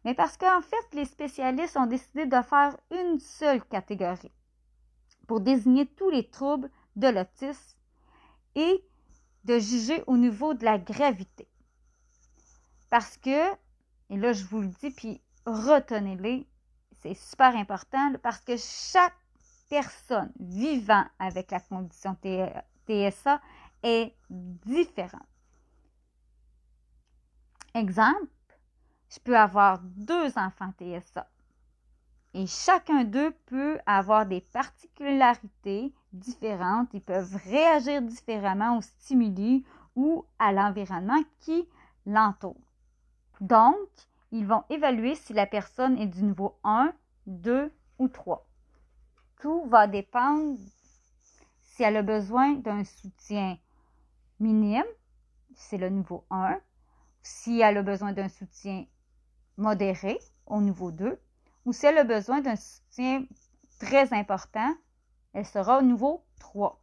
Mais 0.08 0.14
parce 0.14 0.38
qu'en 0.38 0.62
fait, 0.62 0.94
les 0.96 1.04
spécialistes 1.04 1.76
ont 1.76 1.86
décidé 1.86 2.26
de 2.26 2.42
faire 2.42 2.78
une 2.92 3.20
seule 3.20 3.62
catégorie 3.66 4.32
pour 5.28 5.42
désigner 5.42 5.86
tous 5.86 6.10
les 6.10 6.30
troubles 6.30 6.72
de 6.96 7.10
l'autisme 7.10 7.76
et 8.56 8.86
de 9.44 9.60
juger 9.60 10.02
au 10.08 10.16
niveau 10.16 10.54
de 10.54 10.64
la 10.64 10.78
gravité. 10.78 11.46
Parce 12.90 13.18
que, 13.18 13.52
et 14.10 14.16
là 14.16 14.32
je 14.32 14.46
vous 14.46 14.62
le 14.62 14.70
dis, 14.70 14.92
puis 14.92 15.20
retenez-les, 15.46 16.48
c'est 17.02 17.14
super 17.14 17.54
important 17.58 18.14
parce 18.24 18.40
que 18.40 18.56
chaque 18.56 19.18
personne 19.70 20.32
vivant 20.40 21.04
avec 21.20 21.52
la 21.52 21.60
condition 21.60 22.16
TSA 22.88 23.42
est 23.84 24.16
différente. 24.30 25.28
Exemple, 27.74 28.32
je 29.10 29.20
peux 29.20 29.38
avoir 29.38 29.80
deux 29.80 30.38
enfants 30.38 30.74
TSA 30.80 31.28
et 32.34 32.46
chacun 32.46 33.04
d'eux 33.04 33.32
peut 33.48 33.80
avoir 33.86 34.26
des 34.26 34.42
particularités 34.42 35.94
différentes. 36.14 36.90
Ils 36.94 37.02
peuvent 37.02 37.36
réagir 37.46 38.02
différemment 38.02 38.78
aux 38.78 38.82
stimuli 38.82 39.66
ou 39.96 40.24
à 40.38 40.52
l'environnement 40.52 41.22
qui 41.40 41.68
l'entoure. 42.06 42.56
Donc, 43.42 43.90
ils 44.32 44.46
vont 44.46 44.64
évaluer 44.70 45.16
si 45.16 45.34
la 45.34 45.48
personne 45.48 45.98
est 45.98 46.06
du 46.06 46.22
niveau 46.22 46.60
1, 46.64 46.94
2 47.26 47.72
ou 47.98 48.08
3. 48.08 48.46
Tout 49.42 49.66
va 49.66 49.88
dépendre 49.88 50.58
si 51.62 51.84
elle 51.84 51.98
a 51.98 52.04
besoin 52.04 52.54
d'un 52.54 52.84
soutien 52.84 53.58
minime, 54.40 54.84
c'est 55.56 55.78
le 55.78 55.90
niveau 55.90 56.26
1, 56.30 56.60
si 57.24 57.62
elle 57.62 57.78
a 57.78 57.84
besoin 57.84 58.14
d'un 58.14 58.30
soutien 58.30 58.86
modéré 59.58 60.20
au 60.46 60.62
niveau 60.62 60.92
2, 60.92 61.20
ou 61.66 61.74
si 61.74 61.86
elle 61.86 61.98
a 61.98 62.04
besoin 62.04 62.42
d'un 62.42 62.56
soutien 62.56 63.26
très 63.80 64.14
important, 64.14 64.74
elle 65.34 65.46
sera 65.46 65.80
au 65.80 65.82
niveau 65.82 66.24
3. 66.40 66.82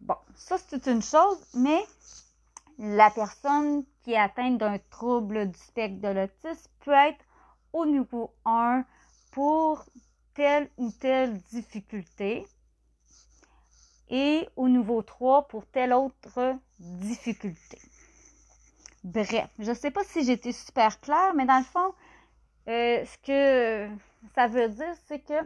Bon, 0.00 0.16
ça 0.34 0.56
c'est 0.58 0.86
une 0.86 1.02
chose, 1.02 1.38
mais 1.54 1.80
la 2.78 3.10
personne 3.10 3.84
qui 4.02 4.12
est 4.12 4.18
atteinte 4.18 4.58
d'un 4.58 4.78
trouble 4.90 5.50
du 5.50 5.58
spectre 5.58 6.00
de 6.00 6.08
l'autisme 6.08 6.70
peut 6.80 6.92
être 6.92 7.24
au 7.72 7.86
niveau 7.86 8.34
1 8.44 8.84
pour 9.32 9.84
telle 10.34 10.70
ou 10.78 10.90
telle 10.90 11.38
difficulté 11.52 12.46
et 14.08 14.48
au 14.56 14.68
niveau 14.68 15.02
3 15.02 15.46
pour 15.48 15.66
telle 15.66 15.92
autre 15.92 16.56
difficulté. 16.78 17.78
Bref, 19.02 19.48
je 19.58 19.70
ne 19.70 19.74
sais 19.74 19.90
pas 19.90 20.04
si 20.04 20.24
j'étais 20.24 20.52
super 20.52 21.00
claire, 21.00 21.32
mais 21.34 21.46
dans 21.46 21.58
le 21.58 21.64
fond, 21.64 21.94
euh, 22.68 23.04
ce 23.04 23.18
que 23.18 23.88
ça 24.34 24.46
veut 24.46 24.68
dire, 24.68 24.94
c'est 25.06 25.20
que 25.20 25.42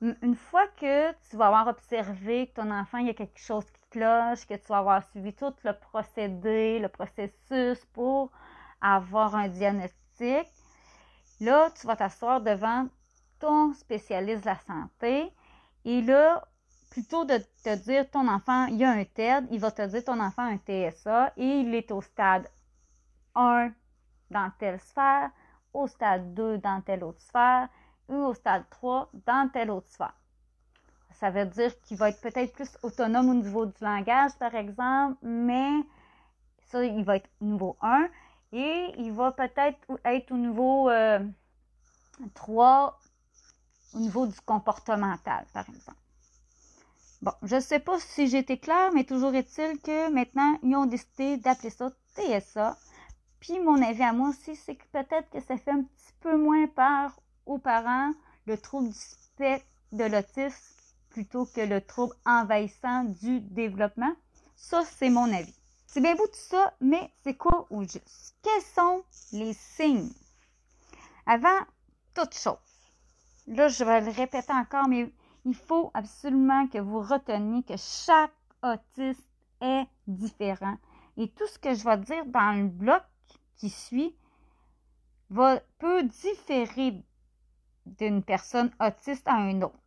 une 0.00 0.34
fois 0.34 0.66
que 0.80 1.12
tu 1.28 1.36
vas 1.36 1.46
avoir 1.46 1.68
observé 1.68 2.48
que 2.48 2.60
ton 2.60 2.70
enfant, 2.70 2.98
il 2.98 3.06
y 3.06 3.10
a 3.10 3.14
quelque 3.14 3.40
chose 3.40 3.64
qui 3.64 3.80
cloche, 3.90 4.46
que 4.46 4.54
tu 4.54 4.66
vas 4.68 4.78
avoir 4.78 5.02
suivi 5.10 5.32
tout 5.34 5.54
le 5.64 5.72
procédé, 5.72 6.78
le 6.78 6.88
processus 6.88 7.84
pour 7.92 8.30
avoir 8.80 9.34
un 9.34 9.48
diagnostic, 9.48 10.46
là, 11.40 11.70
tu 11.78 11.86
vas 11.86 11.96
t'asseoir 11.96 12.40
devant 12.40 12.88
ton 13.38 13.74
spécialiste 13.74 14.42
de 14.42 14.46
la 14.46 14.58
santé 14.60 15.32
et 15.84 16.00
là, 16.02 16.46
plutôt 16.96 17.26
de 17.26 17.36
te 17.62 17.76
dire 17.84 18.10
ton 18.10 18.26
enfant, 18.26 18.64
il 18.68 18.76
y 18.76 18.84
a 18.84 18.90
un 18.90 19.04
TED, 19.04 19.48
il 19.50 19.60
va 19.60 19.70
te 19.70 19.86
dire 19.86 20.02
ton 20.02 20.18
enfant 20.18 20.44
a 20.44 20.52
un 20.52 20.56
TSA 20.56 21.34
et 21.36 21.60
il 21.60 21.74
est 21.74 21.90
au 21.90 22.00
stade 22.00 22.48
1 23.34 23.70
dans 24.30 24.50
telle 24.58 24.80
sphère, 24.80 25.30
au 25.74 25.86
stade 25.88 26.32
2 26.32 26.56
dans 26.56 26.80
telle 26.80 27.04
autre 27.04 27.20
sphère, 27.20 27.68
ou 28.08 28.14
au 28.14 28.32
stade 28.32 28.64
3 28.70 29.10
dans 29.26 29.50
telle 29.52 29.70
autre 29.70 29.90
sphère. 29.90 30.14
Ça 31.12 31.28
veut 31.28 31.44
dire 31.44 31.78
qu'il 31.82 31.98
va 31.98 32.08
être 32.08 32.20
peut-être 32.22 32.54
plus 32.54 32.78
autonome 32.82 33.28
au 33.28 33.34
niveau 33.34 33.66
du 33.66 33.76
langage, 33.82 34.32
par 34.38 34.54
exemple, 34.54 35.18
mais 35.20 35.72
ça, 36.68 36.82
il 36.82 37.04
va 37.04 37.16
être 37.16 37.28
niveau 37.42 37.76
1 37.82 38.08
et 38.52 38.94
il 38.96 39.12
va 39.12 39.32
peut-être 39.32 39.78
être 40.02 40.32
au 40.32 40.38
niveau 40.38 40.88
3 42.32 42.86
euh, 42.88 43.96
au 43.96 43.98
niveau 43.98 44.26
du 44.26 44.40
comportemental, 44.40 45.44
par 45.52 45.68
exemple. 45.68 46.05
Bon, 47.26 47.32
je 47.42 47.56
ne 47.56 47.60
sais 47.60 47.80
pas 47.80 47.98
si 47.98 48.28
j'étais 48.28 48.56
claire, 48.56 48.92
mais 48.92 49.02
toujours 49.02 49.34
est-il 49.34 49.80
que 49.80 50.12
maintenant, 50.12 50.60
ils 50.62 50.76
ont 50.76 50.86
décidé 50.86 51.36
d'appeler 51.38 51.70
ça 51.70 51.90
TSA. 52.14 52.78
Puis 53.40 53.58
mon 53.58 53.82
avis 53.82 54.04
à 54.04 54.12
moi 54.12 54.28
aussi, 54.28 54.54
c'est 54.54 54.76
que 54.76 54.84
peut-être 54.92 55.28
que 55.30 55.40
ça 55.40 55.56
fait 55.56 55.72
un 55.72 55.82
petit 55.82 56.12
peu 56.20 56.36
moins 56.36 56.68
peur 56.68 57.20
aux 57.44 57.58
parents 57.58 58.12
le 58.46 58.56
trouble 58.56 58.90
du 58.90 58.94
spectre 58.94 59.66
de 59.90 60.04
l'autisme 60.04 60.54
plutôt 61.10 61.46
que 61.46 61.62
le 61.62 61.80
trouble 61.80 62.14
envahissant 62.24 63.02
du 63.02 63.40
développement. 63.40 64.14
Ça, 64.54 64.84
c'est 64.84 65.10
mon 65.10 65.32
avis. 65.34 65.58
C'est 65.88 66.00
bien 66.00 66.14
beau 66.14 66.28
tout 66.28 66.48
ça, 66.48 66.74
mais 66.80 67.10
c'est 67.24 67.34
quoi 67.34 67.66
au 67.70 67.82
juste? 67.82 68.36
Quels 68.40 68.62
sont 68.72 69.02
les 69.32 69.52
signes? 69.52 70.12
Avant 71.26 71.58
toute 72.14 72.34
chose, 72.34 72.54
là, 73.48 73.66
je 73.66 73.82
vais 73.82 74.00
le 74.02 74.12
répéter 74.12 74.52
encore, 74.52 74.86
mais 74.86 75.10
il 75.46 75.54
faut 75.54 75.92
absolument 75.94 76.66
que 76.66 76.78
vous 76.78 77.00
reteniez 77.00 77.62
que 77.62 77.76
chaque 77.76 78.34
autiste 78.64 79.30
est 79.60 79.86
différent. 80.08 80.76
Et 81.16 81.30
tout 81.30 81.46
ce 81.46 81.58
que 81.60 81.72
je 81.72 81.84
vais 81.84 81.98
dire 81.98 82.26
dans 82.26 82.58
le 82.58 82.66
bloc 82.66 83.02
qui 83.54 83.70
suit 83.70 84.16
va, 85.30 85.60
peut 85.78 86.02
différer 86.02 87.00
d'une 87.86 88.24
personne 88.24 88.72
autiste 88.80 89.26
à 89.28 89.36
un 89.36 89.62
autre. 89.62 89.78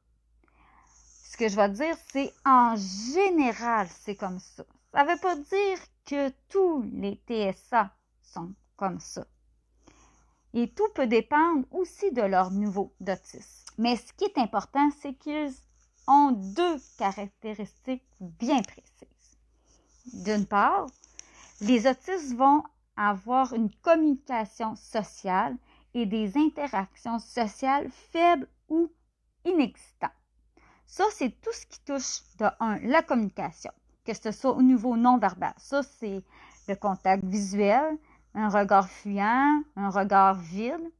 Ce 1.25 1.35
que 1.35 1.49
je 1.49 1.57
vais 1.57 1.69
dire, 1.69 1.95
c'est 2.09 2.33
en 2.45 2.77
général, 2.77 3.89
c'est 3.89 4.15
comme 4.15 4.39
ça. 4.39 4.63
Ça 4.93 5.03
ne 5.03 5.11
veut 5.11 5.19
pas 5.19 5.35
dire 5.35 5.77
que 6.05 6.29
tous 6.47 6.83
les 6.93 7.21
TSA 7.27 7.93
sont 8.23 8.53
comme 8.77 9.01
ça. 9.01 9.25
Et 10.53 10.71
tout 10.71 10.87
peut 10.95 11.05
dépendre 11.05 11.65
aussi 11.71 12.13
de 12.13 12.21
leur 12.21 12.49
niveau 12.49 12.95
d'autisme. 13.01 13.58
Mais 13.79 13.95
ce 13.95 14.11
qui 14.11 14.25
est 14.25 14.37
important, 14.37 14.89
c'est 15.01 15.13
qu'ils 15.13 15.53
ont 16.05 16.31
deux 16.31 16.81
caractéristiques 16.97 18.03
bien 18.19 18.61
précises. 18.61 19.37
D'une 20.25 20.45
part, 20.45 20.87
les 21.61 21.87
autistes 21.87 22.35
vont 22.35 22.61
avoir 22.97 23.53
une 23.53 23.71
communication 23.75 24.75
sociale 24.75 25.55
et 25.93 26.05
des 26.05 26.37
interactions 26.37 27.19
sociales 27.19 27.89
faibles 28.11 28.49
ou 28.67 28.91
inexistantes. 29.45 30.11
Ça, 30.85 31.05
c'est 31.13 31.39
tout 31.39 31.53
ce 31.53 31.65
qui 31.65 31.79
touche 31.85 32.19
de 32.37 32.47
un, 32.59 32.79
la 32.79 33.01
communication, 33.01 33.71
que 34.03 34.13
ce 34.13 34.31
soit 34.31 34.57
au 34.57 34.61
niveau 34.61 34.97
non 34.97 35.19
verbal. 35.19 35.53
Ça, 35.55 35.83
c'est 35.83 36.21
le 36.67 36.75
contact 36.75 37.23
visuel, 37.23 37.97
un 38.33 38.49
regard 38.49 38.89
fuyant, 38.89 39.63
un 39.77 39.89
regard 39.89 40.35
vide, 40.35 40.91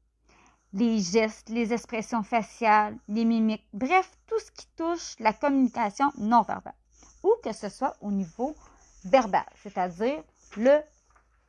les 0.74 1.00
gestes, 1.00 1.50
les 1.50 1.74
expressions 1.74 2.24
faciales, 2.24 2.98
les 3.08 3.26
mimiques, 3.26 3.68
bref, 3.74 4.12
tout 4.28 4.40
ce 4.40 4.52
qui 4.52 4.68
touche 4.76 5.16
la 5.20 5.34
communication 5.34 6.12
non 6.18 6.44
verbale. 6.44 6.76
Ou 7.24 7.34
que 7.44 7.52
ce 7.52 7.70
soit 7.70 7.98
au 8.02 8.12
niveau 8.12 8.56
verbal, 9.04 9.46
c'est-à-dire 9.64 10.24
le 10.58 10.80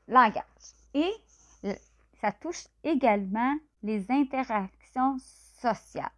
langage. 0.08 0.42
Et 0.94 1.12
ça 2.20 2.32
touche 2.32 2.66
également 2.82 3.54
les 3.82 4.10
interactions 4.10 5.16
sociales, 5.60 6.10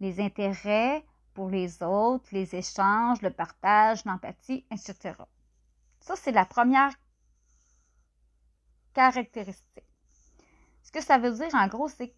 les 0.00 0.20
intérêts 0.20 1.04
pour 1.34 1.48
les 1.48 1.82
autres, 1.82 2.26
les 2.32 2.54
échanges, 2.54 3.22
le 3.22 3.30
partage, 3.30 4.04
l'empathie, 4.04 4.64
etc. 4.70 5.14
Ça, 6.00 6.16
c'est 6.16 6.32
la 6.32 6.44
première 6.44 6.92
caractéristique. 8.92 9.89
Ce 10.90 10.98
que 10.98 11.04
ça 11.04 11.18
veut 11.18 11.30
dire, 11.30 11.54
en 11.54 11.68
gros, 11.68 11.86
c'est 11.86 12.08
que 12.08 12.14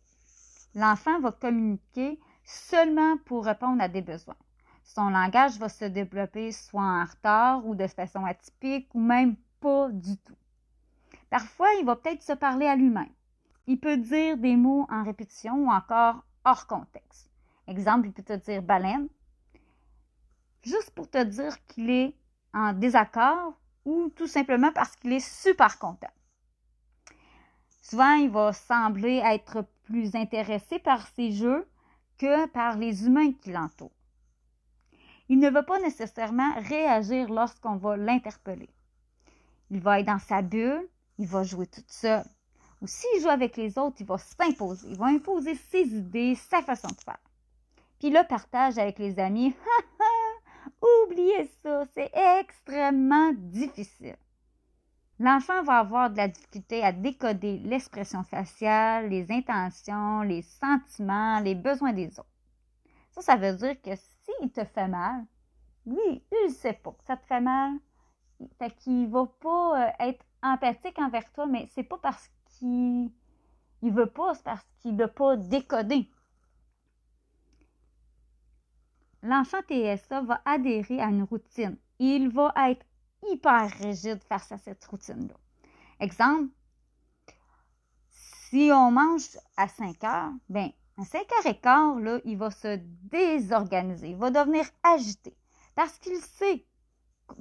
l'enfant 0.74 1.20
va 1.20 1.30
communiquer 1.30 2.18
seulement 2.42 3.18
pour 3.26 3.44
répondre 3.44 3.82
à 3.82 3.88
des 3.88 4.00
besoins. 4.00 4.36
Son 4.82 5.10
langage 5.10 5.58
va 5.58 5.68
se 5.68 5.84
développer 5.84 6.52
soit 6.52 6.80
en 6.82 7.04
retard 7.04 7.66
ou 7.66 7.74
de 7.74 7.86
façon 7.86 8.24
atypique 8.24 8.88
ou 8.94 9.00
même 9.00 9.36
pas 9.60 9.90
du 9.90 10.16
tout. 10.16 10.36
Parfois, 11.28 11.68
il 11.80 11.84
va 11.84 11.96
peut-être 11.96 12.22
se 12.22 12.32
parler 12.32 12.66
à 12.66 12.74
lui-même. 12.74 13.12
Il 13.66 13.78
peut 13.78 13.98
dire 13.98 14.38
des 14.38 14.56
mots 14.56 14.86
en 14.90 15.04
répétition 15.04 15.54
ou 15.66 15.70
encore 15.70 16.24
hors 16.44 16.66
contexte. 16.66 17.30
Exemple, 17.68 18.06
il 18.06 18.12
peut 18.12 18.22
te 18.22 18.32
dire 18.32 18.62
baleine, 18.62 19.08
juste 20.62 20.90
pour 20.90 21.10
te 21.10 21.22
dire 21.22 21.54
qu'il 21.66 21.90
est 21.90 22.16
en 22.54 22.72
désaccord 22.72 23.52
ou 23.84 24.10
tout 24.16 24.26
simplement 24.26 24.72
parce 24.72 24.96
qu'il 24.96 25.12
est 25.12 25.20
super 25.20 25.78
content. 25.78 26.10
Souvent, 27.82 28.14
il 28.14 28.30
va 28.30 28.52
sembler 28.52 29.20
être 29.24 29.66
plus 29.82 30.14
intéressé 30.14 30.78
par 30.78 31.06
ces 31.08 31.32
jeux 31.32 31.68
que 32.16 32.46
par 32.46 32.78
les 32.78 33.06
humains 33.06 33.32
qui 33.32 33.50
l'entourent. 33.50 33.90
Il 35.28 35.40
ne 35.40 35.50
va 35.50 35.62
pas 35.64 35.80
nécessairement 35.80 36.54
réagir 36.68 37.28
lorsqu'on 37.28 37.76
va 37.76 37.96
l'interpeller. 37.96 38.70
Il 39.70 39.80
va 39.80 39.98
être 39.98 40.06
dans 40.06 40.20
sa 40.20 40.42
bulle, 40.42 40.88
il 41.18 41.26
va 41.26 41.42
jouer 41.42 41.66
tout 41.66 41.82
seul. 41.88 42.24
Ou 42.80 42.86
s'il 42.86 43.20
joue 43.20 43.28
avec 43.28 43.56
les 43.56 43.76
autres, 43.78 43.96
il 44.00 44.06
va 44.06 44.18
s'imposer. 44.18 44.88
Il 44.88 44.96
va 44.96 45.06
imposer 45.06 45.54
ses 45.54 45.86
idées, 45.94 46.34
sa 46.36 46.62
façon 46.62 46.88
de 46.88 47.00
faire. 47.00 47.18
Puis 47.98 48.10
le 48.10 48.26
partage 48.26 48.78
avec 48.78 48.98
les 48.98 49.18
amis, 49.18 49.54
oubliez 51.06 51.50
ça, 51.62 51.84
c'est 51.94 52.10
extrêmement 52.40 53.32
difficile. 53.34 54.16
L'enfant 55.18 55.62
va 55.62 55.78
avoir 55.78 56.10
de 56.10 56.16
la 56.16 56.28
difficulté 56.28 56.82
à 56.82 56.92
décoder 56.92 57.58
l'expression 57.58 58.22
faciale, 58.24 59.08
les 59.08 59.30
intentions, 59.30 60.22
les 60.22 60.42
sentiments, 60.42 61.40
les 61.40 61.54
besoins 61.54 61.92
des 61.92 62.18
autres. 62.18 62.26
Ça, 63.10 63.22
ça 63.22 63.36
veut 63.36 63.54
dire 63.54 63.80
que 63.82 63.90
s'il 63.94 64.50
te 64.50 64.64
fait 64.64 64.88
mal, 64.88 65.24
lui, 65.86 66.22
il 66.32 66.48
ne 66.48 66.52
sait 66.52 66.72
pas 66.72 66.92
que 66.92 67.04
ça 67.04 67.16
te 67.16 67.26
fait 67.26 67.40
mal? 67.40 67.74
Fait 68.58 68.74
qu'il 68.76 69.08
va 69.08 69.26
pas 69.40 69.88
euh, 69.88 69.90
être 70.00 70.24
empathique 70.42 70.98
envers 70.98 71.30
toi, 71.32 71.46
mais 71.46 71.68
c'est 71.72 71.84
pas 71.84 71.98
parce 71.98 72.28
qu'il 72.46 73.10
il 73.82 73.92
veut 73.92 74.06
pas, 74.06 74.34
c'est 74.34 74.44
parce 74.44 74.64
qu'il 74.80 74.94
n'a 74.94 75.08
pas 75.08 75.36
décodé. 75.36 76.08
L'enfant 79.24 79.60
TSA 79.68 80.22
va 80.22 80.40
adhérer 80.44 81.00
à 81.00 81.06
une 81.06 81.24
routine. 81.24 81.76
Il 81.98 82.28
va 82.30 82.52
être 82.68 82.84
hyper 83.30 83.70
rigide 83.80 84.22
face 84.24 84.52
à 84.52 84.58
cette 84.58 84.84
routine-là. 84.84 85.34
Exemple, 86.00 86.50
si 88.10 88.70
on 88.72 88.90
mange 88.90 89.38
à 89.56 89.68
5 89.68 90.04
heures, 90.04 90.32
bien, 90.48 90.70
à 90.98 91.04
5 91.04 91.20
heures 91.20 91.46
et 91.46 91.58
quart, 91.58 91.98
là, 91.98 92.20
il 92.24 92.36
va 92.36 92.50
se 92.50 92.78
désorganiser, 93.04 94.10
il 94.10 94.16
va 94.16 94.30
devenir 94.30 94.64
agité 94.82 95.36
parce 95.74 95.98
qu'il 95.98 96.20
sait 96.20 96.66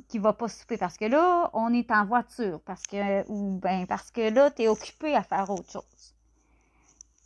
qu'il 0.07 0.21
va 0.21 0.33
pas 0.33 0.47
souper 0.47 0.77
parce 0.77 0.97
que 0.97 1.05
là, 1.05 1.49
on 1.53 1.73
est 1.73 1.91
en 1.91 2.05
voiture, 2.05 2.61
parce 2.61 2.83
que, 2.83 3.27
ou 3.29 3.59
ben, 3.59 3.85
parce 3.87 4.11
que 4.11 4.29
là, 4.29 4.51
tu 4.51 4.63
es 4.63 4.67
occupé 4.67 5.15
à 5.15 5.23
faire 5.23 5.49
autre 5.49 5.69
chose. 5.69 6.15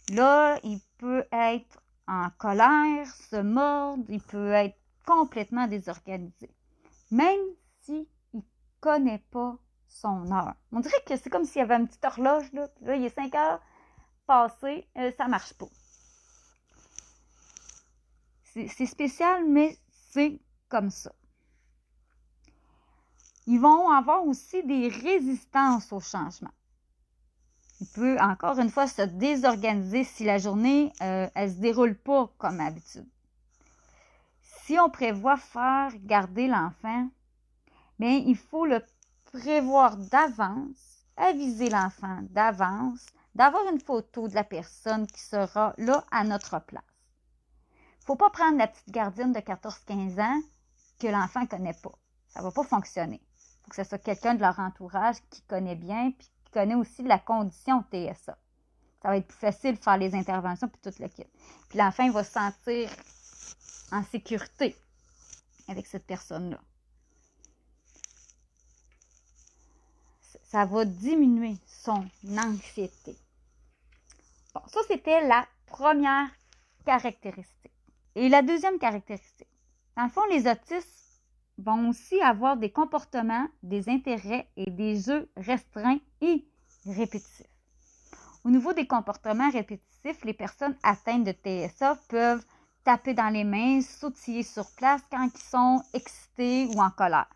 Là, 0.09 0.57
il 0.63 0.79
peut 0.97 1.25
être 1.31 1.79
en 2.07 2.29
colère, 2.37 3.07
se 3.29 3.37
mordre, 3.37 4.03
il 4.09 4.21
peut 4.21 4.51
être 4.51 4.77
complètement 5.05 5.67
désorganisé. 5.67 6.49
Même 7.11 7.41
si 7.81 8.07
connaît 8.85 9.23
pas 9.31 9.57
son 9.87 10.31
heure. 10.31 10.53
On 10.71 10.79
dirait 10.79 11.03
que 11.07 11.17
c'est 11.17 11.31
comme 11.31 11.45
s'il 11.45 11.57
y 11.57 11.63
avait 11.63 11.75
une 11.75 11.87
petite 11.87 12.05
horloge, 12.05 12.53
là, 12.53 12.67
là, 12.81 12.95
il 12.95 13.03
est 13.03 13.09
5 13.09 13.33
heures 13.33 13.59
passées, 14.27 14.87
euh, 14.97 15.11
ça 15.17 15.27
marche 15.27 15.53
pas. 15.53 15.65
C'est 18.53 18.85
spécial, 18.85 19.43
mais 19.49 19.75
c'est 20.11 20.39
comme 20.69 20.91
ça. 20.91 21.11
Ils 23.47 23.59
vont 23.59 23.89
avoir 23.89 24.23
aussi 24.25 24.63
des 24.63 24.87
résistances 24.87 25.91
au 25.91 25.99
changement. 25.99 26.53
Il 27.81 27.87
peut 27.87 28.17
encore 28.21 28.59
une 28.59 28.69
fois 28.69 28.87
se 28.87 29.01
désorganiser 29.01 30.03
si 30.03 30.23
la 30.23 30.37
journée, 30.37 30.93
euh, 31.01 31.27
elle 31.33 31.51
se 31.51 31.57
déroule 31.57 31.97
pas 31.97 32.31
comme 32.37 32.59
d'habitude. 32.59 33.09
Si 34.63 34.79
on 34.79 34.89
prévoit 34.89 35.37
faire 35.37 35.91
garder 36.05 36.47
l'enfant 36.47 37.09
mais 37.99 38.19
il 38.19 38.37
faut 38.37 38.65
le 38.65 38.81
prévoir 39.25 39.97
d'avance, 39.97 41.05
aviser 41.17 41.69
l'enfant 41.69 42.19
d'avance, 42.29 43.05
d'avoir 43.35 43.67
une 43.71 43.79
photo 43.79 44.27
de 44.27 44.35
la 44.35 44.43
personne 44.43 45.07
qui 45.07 45.21
sera 45.21 45.73
là 45.77 46.03
à 46.11 46.23
notre 46.23 46.59
place. 46.59 46.83
Il 48.01 48.05
faut 48.05 48.15
pas 48.15 48.29
prendre 48.29 48.57
la 48.57 48.67
petite 48.67 48.91
gardienne 48.91 49.33
de 49.33 49.39
14-15 49.39 50.21
ans 50.21 50.41
que 50.99 51.07
l'enfant 51.07 51.45
connaît 51.45 51.73
pas. 51.73 51.93
Ça 52.27 52.41
va 52.41 52.51
pas 52.51 52.63
fonctionner. 52.63 53.21
Il 53.21 53.63
faut 53.63 53.69
que 53.71 53.75
ce 53.75 53.83
soit 53.83 53.97
quelqu'un 53.97 54.35
de 54.35 54.41
leur 54.41 54.59
entourage 54.59 55.17
qui 55.29 55.41
connaît 55.43 55.75
bien 55.75 56.11
puis 56.11 56.27
qui 56.27 56.51
connaît 56.51 56.75
aussi 56.75 57.03
la 57.03 57.19
condition 57.19 57.83
TSA. 57.91 58.37
Ça 59.01 59.09
va 59.09 59.17
être 59.17 59.27
plus 59.27 59.37
facile 59.37 59.75
de 59.75 59.83
faire 59.83 59.97
les 59.97 60.15
interventions 60.15 60.67
puis 60.67 60.79
tout 60.81 61.01
le 61.01 61.07
kit. 61.07 61.25
Puis 61.69 61.77
l'enfant, 61.77 62.03
il 62.03 62.11
va 62.11 62.23
se 62.23 62.31
sentir 62.31 62.89
en 63.91 64.03
sécurité 64.03 64.75
avec 65.67 65.87
cette 65.87 66.05
personne-là. 66.05 66.59
Ça 70.47 70.65
va 70.65 70.85
diminuer 70.85 71.55
son 71.67 72.05
anxiété. 72.37 73.15
Bon, 74.53 74.61
ça, 74.67 74.79
c'était 74.87 75.27
la 75.27 75.45
première 75.65 76.29
caractéristique. 76.85 77.71
Et 78.15 78.29
la 78.29 78.41
deuxième 78.41 78.79
caractéristique. 78.79 79.47
Dans 79.97 80.03
le 80.03 80.09
fond, 80.09 80.25
les 80.29 80.47
autistes 80.47 81.21
vont 81.57 81.89
aussi 81.89 82.21
avoir 82.21 82.57
des 82.57 82.71
comportements, 82.71 83.47
des 83.63 83.89
intérêts 83.89 84.47
et 84.55 84.69
des 84.69 84.99
jeux 84.99 85.29
restreints 85.35 85.99
et 86.21 86.45
répétitifs. 86.85 87.47
Au 88.43 88.49
niveau 88.49 88.73
des 88.73 88.87
comportements 88.87 89.49
répétitifs, 89.49 90.23
les 90.23 90.33
personnes 90.33 90.77
atteintes 90.83 91.23
de 91.23 91.31
TSA 91.31 91.97
peuvent 92.07 92.45
taper 92.83 93.13
dans 93.13 93.29
les 93.29 93.43
mains, 93.43 93.81
sautiller 93.81 94.43
sur 94.43 94.69
place 94.77 95.01
quand 95.09 95.27
ils 95.33 95.41
sont 95.41 95.81
excités 95.93 96.67
ou 96.67 96.79
en 96.79 96.91
colère. 96.91 97.27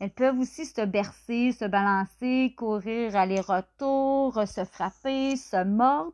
Elles 0.00 0.10
peuvent 0.10 0.38
aussi 0.38 0.66
se 0.66 0.84
bercer, 0.84 1.52
se 1.52 1.64
balancer, 1.64 2.54
courir 2.56 3.16
aller-retour, 3.16 4.42
se 4.46 4.64
frapper, 4.64 5.36
se 5.36 5.64
mordre. 5.64 6.12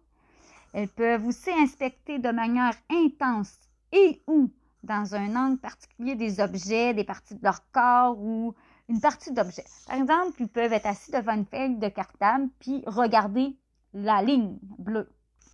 Elles 0.73 0.89
peuvent 0.89 1.27
aussi 1.27 1.51
inspecter 1.51 2.19
de 2.19 2.31
manière 2.31 2.75
intense 2.91 3.59
et 3.93 4.23
ou 4.27 4.51
dans 4.83 5.15
un 5.15 5.35
angle 5.37 5.59
particulier 5.59 6.15
des 6.15 6.41
objets, 6.41 6.95
des 6.95 7.05
parties 7.05 7.35
de 7.35 7.43
leur 7.43 7.61
corps 7.73 8.19
ou 8.19 8.55
une 8.89 9.01
partie 9.01 9.33
d'objet. 9.33 9.65
Par 9.87 9.97
exemple, 9.97 10.41
ils 10.41 10.49
peuvent 10.49 10.73
être 10.73 10.87
assis 10.87 11.11
devant 11.11 11.35
une 11.35 11.47
feuille 11.47 11.77
de 11.77 11.89
cartable 11.89 12.49
puis 12.61 12.83
regarder 12.87 13.57
la 13.95 14.23
ligne 14.23 14.59
bleue. 14.79 15.11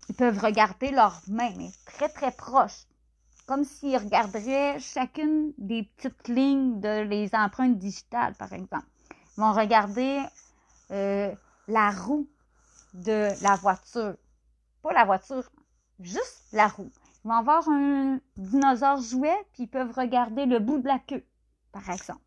Ils 0.08 0.14
peuvent 0.14 0.38
regarder 0.38 0.90
leurs 0.90 1.22
mains, 1.28 1.52
très 1.86 2.08
très 2.08 2.30
proches, 2.30 2.86
comme 3.46 3.64
s'ils 3.64 3.96
regarderaient 3.96 4.78
chacune 4.80 5.52
des 5.56 5.84
petites 5.84 6.28
lignes 6.28 6.80
de 6.80 7.02
les 7.02 7.30
empreintes 7.32 7.78
digitales, 7.78 8.34
par 8.34 8.52
exemple. 8.52 8.86
Ils 9.36 9.40
vont 9.40 9.52
regarder 9.52 10.20
euh, 10.90 11.32
la 11.68 11.90
roue 11.90 12.28
de 12.94 13.30
la 13.42 13.54
voiture. 13.56 14.16
Pas 14.82 14.92
la 14.92 15.04
voiture, 15.04 15.48
juste 16.00 16.42
la 16.52 16.68
roue. 16.68 16.90
Ils 17.24 17.28
vont 17.28 17.34
avoir 17.34 17.68
un 17.68 18.20
dinosaure 18.36 19.00
jouet, 19.00 19.36
puis 19.52 19.64
ils 19.64 19.68
peuvent 19.68 19.92
regarder 19.92 20.46
le 20.46 20.58
bout 20.58 20.78
de 20.78 20.88
la 20.88 20.98
queue, 20.98 21.24
par 21.72 21.88
exemple. 21.90 22.20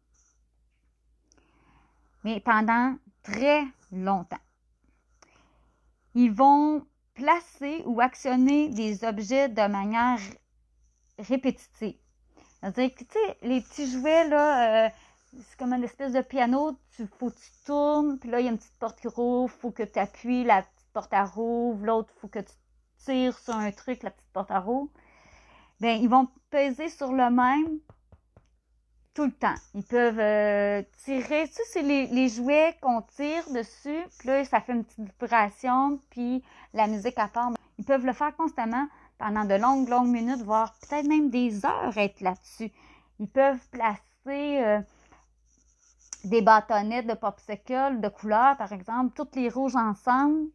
Mais 2.23 2.39
pendant 2.39 2.95
très 3.23 3.63
longtemps. 3.91 4.37
Ils 6.15 6.31
vont 6.31 6.85
placer 7.13 7.83
ou 7.85 8.01
actionner 8.01 8.69
des 8.69 9.03
objets 9.03 9.49
de 9.49 9.67
manière 9.67 10.19
répétitive. 11.19 11.95
C'est-à-dire 12.59 12.93
que, 12.93 13.03
tu 13.03 13.13
sais, 13.13 13.37
les 13.41 13.61
petits 13.61 13.89
jouets, 13.91 14.27
là, 14.27 14.87
euh, 14.87 14.89
c'est 15.33 15.57
comme 15.57 15.73
une 15.73 15.83
espèce 15.83 16.13
de 16.13 16.21
piano, 16.21 16.77
tu 16.95 17.07
faut 17.19 17.29
que 17.29 17.35
tu 17.35 17.51
tournes, 17.65 18.17
puis 18.19 18.29
là, 18.29 18.39
il 18.39 18.45
y 18.45 18.47
a 18.47 18.51
une 18.51 18.57
petite 18.57 18.77
porte 18.79 18.99
qui 18.99 19.07
rouvre, 19.07 19.53
faut 19.53 19.71
que 19.71 19.83
tu 19.83 19.99
appuies, 19.99 20.43
la 20.43 20.63
petite 20.63 20.89
porte 20.93 21.13
à 21.13 21.25
rouvre, 21.25 21.85
l'autre, 21.85 22.13
faut 22.19 22.27
que 22.27 22.39
tu 22.39 22.53
tires 23.05 23.37
sur 23.37 23.55
un 23.55 23.71
truc, 23.71 24.03
la 24.03 24.11
petite 24.11 24.31
porte 24.33 24.51
à 24.51 24.59
rouvre. 24.59 24.91
Bien, 25.79 25.93
ils 25.93 26.09
vont 26.09 26.27
peser 26.49 26.89
sur 26.89 27.13
le 27.13 27.29
même 27.29 27.79
tout 29.13 29.25
le 29.25 29.31
temps. 29.31 29.55
Ils 29.73 29.83
peuvent 29.83 30.19
euh, 30.19 30.83
tirer, 31.03 31.47
tu 31.47 31.53
sais, 31.53 31.63
c'est 31.65 31.81
les, 31.81 32.07
les, 32.07 32.29
jouets 32.29 32.75
qu'on 32.81 33.01
tire 33.01 33.49
dessus, 33.51 34.03
puis 34.17 34.27
là, 34.27 34.43
ça 34.45 34.61
fait 34.61 34.73
une 34.73 34.83
petite 34.83 35.09
vibration, 35.21 35.99
puis 36.09 36.43
la 36.73 36.87
musique 36.87 37.17
à. 37.17 37.29
Ils 37.77 37.85
peuvent 37.85 38.05
le 38.05 38.13
faire 38.13 38.35
constamment 38.35 38.87
pendant 39.19 39.45
de 39.45 39.53
longues, 39.53 39.89
longues 39.89 40.09
minutes, 40.09 40.41
voire 40.41 40.73
peut-être 40.79 41.07
même 41.07 41.29
des 41.29 41.65
heures 41.65 41.95
être 41.97 42.21
là-dessus. 42.21 42.71
Ils 43.19 43.27
peuvent 43.27 43.67
placer 43.69 43.99
euh, 44.27 44.81
des 46.23 46.41
bâtonnets 46.41 47.03
de 47.03 47.13
popsicle 47.13 47.99
de 47.99 48.07
couleur, 48.07 48.57
par 48.57 48.71
exemple, 48.71 49.13
toutes 49.13 49.35
les 49.35 49.49
rouges 49.49 49.75
ensemble, 49.75 50.47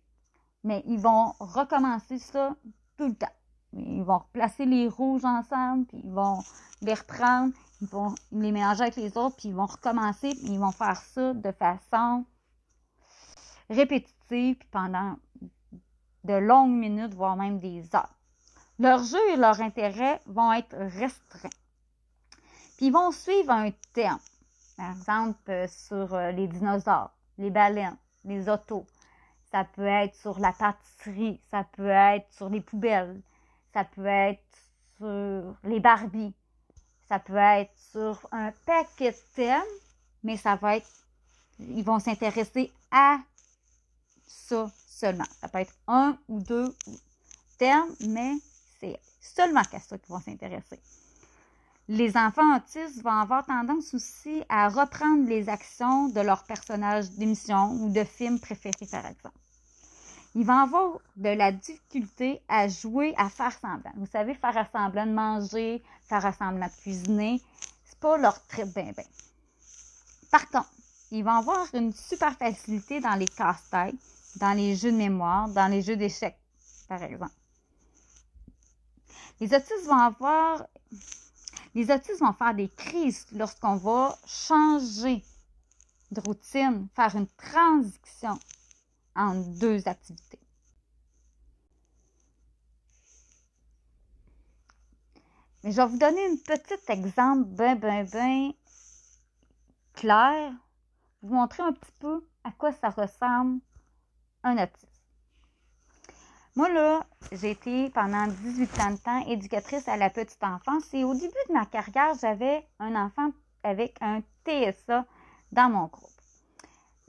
mais 0.65 0.83
ils 0.87 0.99
vont 0.99 1.35
recommencer 1.39 2.19
ça 2.19 2.57
tout 2.97 3.09
le 3.09 3.15
temps. 3.15 3.27
Ils 3.75 4.03
vont 4.03 4.19
replacer 4.19 4.65
les 4.65 4.89
rouges 4.89 5.25
ensemble, 5.25 5.87
puis 5.87 6.01
ils 6.03 6.13
vont 6.13 6.39
les 6.81 6.95
reprendre. 6.95 7.53
ils 7.81 7.89
vont 7.89 8.15
les 8.33 8.51
mélanger 8.51 8.83
avec 8.83 8.97
les 8.97 9.17
autres, 9.19 9.37
puis 9.37 9.49
ils 9.49 9.55
vont 9.55 9.67
recommencer, 9.67 10.31
puis 10.31 10.53
ils 10.53 10.59
vont 10.59 10.73
faire 10.73 10.97
ça 10.97 11.35
de 11.35 11.53
façon 11.53 12.25
répétitive, 13.69 14.57
puis 14.57 14.69
pendant 14.71 15.17
de 16.25 16.35
longues 16.35 16.73
minutes, 16.73 17.15
voire 17.15 17.37
même 17.37 17.59
des 17.59 17.85
heures. 17.95 18.14
Leur 18.79 19.05
jeu 19.05 19.21
et 19.31 19.37
leur 19.37 19.61
intérêt 19.61 20.21
vont 20.27 20.53
être 20.53 20.77
restreints. 20.77 21.49
Puis 22.77 22.87
ils 22.87 22.93
vont 22.93 23.13
suivre 23.13 23.51
un 23.51 23.71
thème. 23.93 24.19
Par 24.77 24.91
exemple, 24.91 25.51
euh, 25.51 25.69
sur 25.69 26.13
euh, 26.15 26.33
les 26.33 26.49
dinosaures, 26.49 27.13
les 27.39 27.51
baleines, 27.51 27.97
les 28.25 28.49
autos. 28.49 28.87
Ça 29.53 29.65
peut 29.65 29.87
être 29.87 30.17
sur 30.17 30.41
la 30.41 30.53
pâtisserie, 30.53 31.41
ça 31.49 31.65
peut 31.77 31.89
être 31.89 32.27
sur 32.33 32.49
les 32.49 32.61
poubelles, 32.61 33.23
ça 33.73 33.85
peut 33.85 34.07
être 34.07 34.43
sur 34.97 35.55
les 35.63 35.79
Barbies, 35.79 36.35
ça 37.09 37.21
peut 37.21 37.37
être 37.37 37.73
sur 37.93 38.27
un 38.33 38.51
paquet 38.67 39.13
de 39.13 39.35
thèmes, 39.37 39.63
mais 40.25 40.37
ça 40.37 40.57
va 40.57 40.79
être, 40.79 40.89
ils 41.61 41.85
vont 41.85 42.01
s'intéresser 42.01 42.73
à 42.91 43.19
ça 44.27 44.69
seulement. 44.89 45.27
Ça 45.41 45.49
peut 45.49 45.59
être 45.59 45.75
un 45.87 46.19
ou 46.27 46.41
deux 46.41 46.75
thèmes, 47.59 47.95
mais 48.09 48.35
seulement 49.21 49.61
à 49.61 49.81
ça 49.81 49.99
qu'ils 49.99 50.15
vont 50.15 50.21
s'intéresser. 50.21 50.81
Les 51.89 52.17
enfants 52.17 52.57
autistes 52.57 53.03
vont 53.03 53.11
avoir 53.11 53.45
tendance 53.45 53.93
aussi 53.93 54.43
à 54.49 54.69
reprendre 54.69 55.29
les 55.29 55.51
actions 55.51 56.09
de 56.09 56.21
leurs 56.21 56.45
personnages 56.45 57.11
d'émission 57.11 57.73
ou 57.73 57.91
de 57.91 58.05
films 58.05 58.41
préférés, 58.41 58.87
par 58.91 59.05
exemple. 59.05 59.37
Ils 60.35 60.47
vont 60.47 60.59
avoir 60.59 60.99
de 61.17 61.29
la 61.29 61.53
difficulté 61.53 62.41
à 62.49 62.69
jouer, 62.69 63.15
à 63.19 63.29
faire 63.29 63.53
semblant. 63.53 63.93
Vous 63.97 64.07
savez, 64.07 64.35
faire 64.35 64.67
semblant 64.73 65.07
de 65.07 65.13
manger, 65.13 65.83
faire 66.05 66.23
semblant 66.35 66.67
de 66.67 66.83
cuisiner, 66.83 67.43
c'est 67.85 67.99
pas 67.99 68.17
leur 68.17 68.45
trip 68.47 68.67
bien, 68.75 68.93
bien. 68.93 69.05
Par 70.31 70.49
contre, 70.49 70.73
ils 71.11 71.23
vont 71.23 71.39
avoir 71.39 71.67
une 71.75 71.93
super 71.93 72.35
facilité 72.37 73.01
dans 73.01 73.15
les 73.15 73.29
casse-têtes, 73.29 73.95
dans 74.37 74.55
les 74.55 74.75
jeux 74.75 74.91
de 74.91 74.97
mémoire, 74.97 75.49
dans 75.51 75.69
les 75.69 75.83
jeux 75.83 75.97
d'échecs, 75.97 76.39
par 76.89 77.03
exemple. 77.03 77.31
Les 79.41 79.53
autistes 79.53 79.87
vont 79.87 79.99
avoir, 79.99 80.67
les 81.75 81.91
autistes 81.91 82.21
vont 82.21 82.33
faire 82.33 82.55
des 82.55 82.69
crises 82.69 83.27
lorsqu'on 83.33 83.77
va 83.77 84.17
changer 84.27 85.25
de 86.11 86.21
routine, 86.21 86.89
faire 86.95 87.15
une 87.17 87.29
transition 87.29 88.39
entre 89.17 89.49
deux 89.59 89.87
activités. 89.89 90.39
Mais 95.63 95.73
je 95.73 95.77
vais 95.77 95.87
vous 95.87 95.99
donner 95.99 96.27
un 96.27 96.37
petit 96.37 96.93
exemple 96.93 97.49
bien, 97.49 97.75
bien, 97.75 98.05
bien 98.05 98.53
clair, 99.95 100.53
vous 101.23 101.35
montrer 101.35 101.63
un 101.63 101.73
petit 101.73 101.93
peu 101.99 102.23
à 102.45 102.53
quoi 102.53 102.73
ça 102.73 102.91
ressemble 102.91 103.61
un 104.43 104.63
autiste. 104.63 104.94
Moi, 106.57 106.69
là, 106.69 107.05
j'ai 107.33 107.51
été 107.51 107.91
pendant 107.91 108.29
18 108.29 108.81
ans 108.81 108.91
de 108.93 108.97
temps 108.97 109.27
éducatrice 109.27 109.89
à 109.89 109.97
la 109.97 110.09
petite 110.09 110.43
enfance 110.45 110.95
et 110.95 111.03
au 111.03 111.13
début 111.13 111.35
de 111.49 111.53
ma 111.53 111.67
carrière, 111.67 112.13
j'avais 112.21 112.65
un 112.79 112.95
enfant 112.95 113.31
avec 113.65 113.97
un 114.01 114.21
TSA 114.47 115.05
dans 115.51 115.69
mon 115.69 115.87
groupe. 115.87 116.11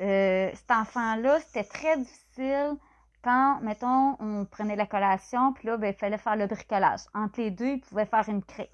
Euh, 0.01 0.49
cet 0.55 0.71
enfant-là, 0.71 1.39
c'était 1.41 1.63
très 1.63 1.95
difficile 1.95 2.75
quand, 3.21 3.59
mettons, 3.61 4.17
on 4.19 4.45
prenait 4.45 4.75
la 4.75 4.87
collation, 4.87 5.53
puis 5.53 5.67
là, 5.67 5.77
ben, 5.77 5.93
il 5.93 5.97
fallait 5.97 6.17
faire 6.17 6.35
le 6.35 6.47
bricolage. 6.47 7.01
Entre 7.13 7.39
les 7.39 7.51
deux, 7.51 7.73
il 7.73 7.81
pouvait 7.81 8.07
faire 8.07 8.27
une 8.27 8.41
crise. 8.41 8.65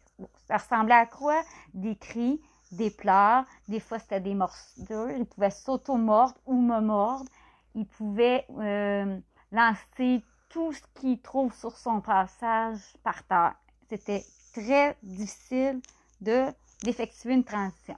ça 0.48 0.56
ressemblait 0.56 0.96
à 0.96 1.06
quoi? 1.06 1.42
Des 1.74 1.98
cris, 1.98 2.42
des 2.72 2.92
pleurs, 2.92 3.44
des 3.68 3.82
fois 3.82 4.00
c'était 4.00 4.22
des 4.22 4.36
morsures, 4.36 5.12
il 5.12 5.26
pouvait 5.26 5.50
s'auto-mordre 5.50 6.36
ou 6.46 6.62
me 6.62 6.80
mordre, 6.80 7.30
il 7.76 7.86
pouvait 7.86 8.46
euh, 8.58 9.20
lancer 9.52 10.24
tout 10.52 10.74
ce 10.74 10.82
qu'il 10.96 11.20
trouve 11.20 11.54
sur 11.54 11.78
son 11.78 12.02
passage 12.02 12.80
par 13.04 13.24
terre. 13.24 13.56
C'était 13.90 14.24
très 14.54 14.98
difficile 15.02 15.82
de 16.20 16.48
d'effectuer 16.84 17.34
une 17.34 17.44
transition 17.44 17.96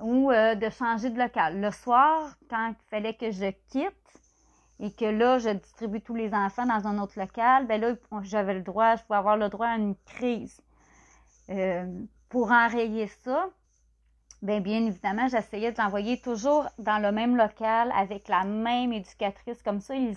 ou 0.00 0.32
euh, 0.32 0.56
de 0.56 0.68
changer 0.68 1.10
de 1.10 1.18
local. 1.18 1.60
Le 1.60 1.70
soir, 1.70 2.34
quand 2.50 2.70
il 2.70 2.88
fallait 2.90 3.14
que 3.14 3.30
je 3.30 3.52
quitte 3.70 3.92
et 4.80 4.90
que 4.92 5.04
là, 5.04 5.38
je 5.38 5.50
distribue 5.50 6.00
tous 6.00 6.16
les 6.16 6.34
enfants 6.34 6.66
dans 6.66 6.86
un 6.88 6.98
autre 6.98 7.18
local, 7.18 7.66
ben 7.68 7.80
là, 7.80 7.94
j'avais 8.22 8.54
le 8.54 8.62
droit, 8.62 8.96
je 8.96 9.02
pouvais 9.04 9.18
avoir 9.18 9.36
le 9.36 9.48
droit 9.48 9.68
à 9.68 9.76
une 9.76 9.94
crise. 10.06 10.60
Euh, 11.50 11.86
pour 12.28 12.50
enrayer 12.50 13.06
ça, 13.06 13.48
bien, 14.42 14.60
bien 14.60 14.84
évidemment, 14.84 15.28
j'essayais 15.28 15.70
de 15.70 15.78
l'envoyer 15.78 16.20
toujours 16.20 16.66
dans 16.78 17.00
le 17.00 17.12
même 17.12 17.36
local 17.36 17.92
avec 17.96 18.26
la 18.26 18.42
même 18.42 18.92
éducatrice. 18.92 19.62
Comme 19.62 19.80
ça, 19.80 19.94
il 19.94 20.16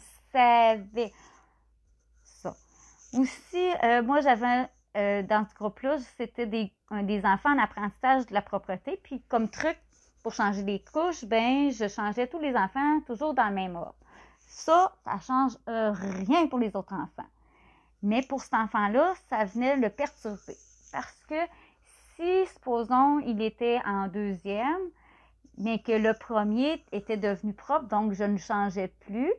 ça. 2.23 2.55
Aussi, 3.13 3.71
euh, 3.83 4.03
moi, 4.03 4.21
j'avais 4.21 4.69
euh, 4.97 5.23
dans 5.23 5.45
ce 5.45 5.55
groupe-là, 5.55 5.97
c'était 6.17 6.45
des, 6.45 6.71
des 7.03 7.25
enfants 7.25 7.53
en 7.53 7.59
apprentissage 7.59 8.25
de 8.27 8.33
la 8.33 8.41
propreté. 8.41 8.99
Puis, 9.03 9.21
comme 9.27 9.49
truc 9.49 9.77
pour 10.23 10.33
changer 10.33 10.63
les 10.63 10.83
couches, 10.83 11.25
ben, 11.25 11.69
je 11.71 11.87
changeais 11.87 12.27
tous 12.27 12.39
les 12.39 12.55
enfants 12.55 13.01
toujours 13.05 13.33
dans 13.33 13.47
le 13.47 13.55
même 13.55 13.75
ordre. 13.75 13.95
Ça, 14.47 14.95
ça 15.03 15.19
change 15.19 15.57
euh, 15.67 15.91
rien 15.91 16.47
pour 16.47 16.59
les 16.59 16.75
autres 16.75 16.93
enfants. 16.93 17.29
Mais 18.01 18.21
pour 18.21 18.41
cet 18.41 18.53
enfant-là, 18.53 19.13
ça 19.29 19.45
venait 19.45 19.75
le 19.77 19.89
perturber. 19.89 20.57
Parce 20.91 21.23
que 21.27 21.35
si, 22.15 22.47
supposons, 22.53 23.19
il 23.19 23.41
était 23.41 23.81
en 23.85 24.07
deuxième, 24.07 24.89
mais 25.57 25.79
que 25.79 25.91
le 25.91 26.13
premier 26.13 26.83
était 26.91 27.17
devenu 27.17 27.53
propre, 27.53 27.87
donc 27.87 28.13
je 28.13 28.23
ne 28.23 28.37
changeais 28.37 28.89
plus, 29.05 29.33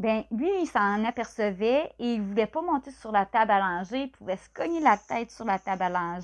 ben 0.00 0.24
lui, 0.30 0.48
il 0.62 0.66
s'en 0.66 1.04
apercevait 1.04 1.92
et 1.98 2.14
il 2.14 2.22
voulait 2.22 2.46
pas 2.46 2.62
monter 2.62 2.90
sur 2.90 3.12
la 3.12 3.26
table 3.26 3.50
à. 3.50 3.82
Il 3.92 4.10
pouvait 4.10 4.38
se 4.38 4.48
cogner 4.48 4.80
la 4.80 4.96
tête 4.96 5.30
sur 5.30 5.44
la 5.44 5.58
table 5.58 5.94
à. 5.94 6.18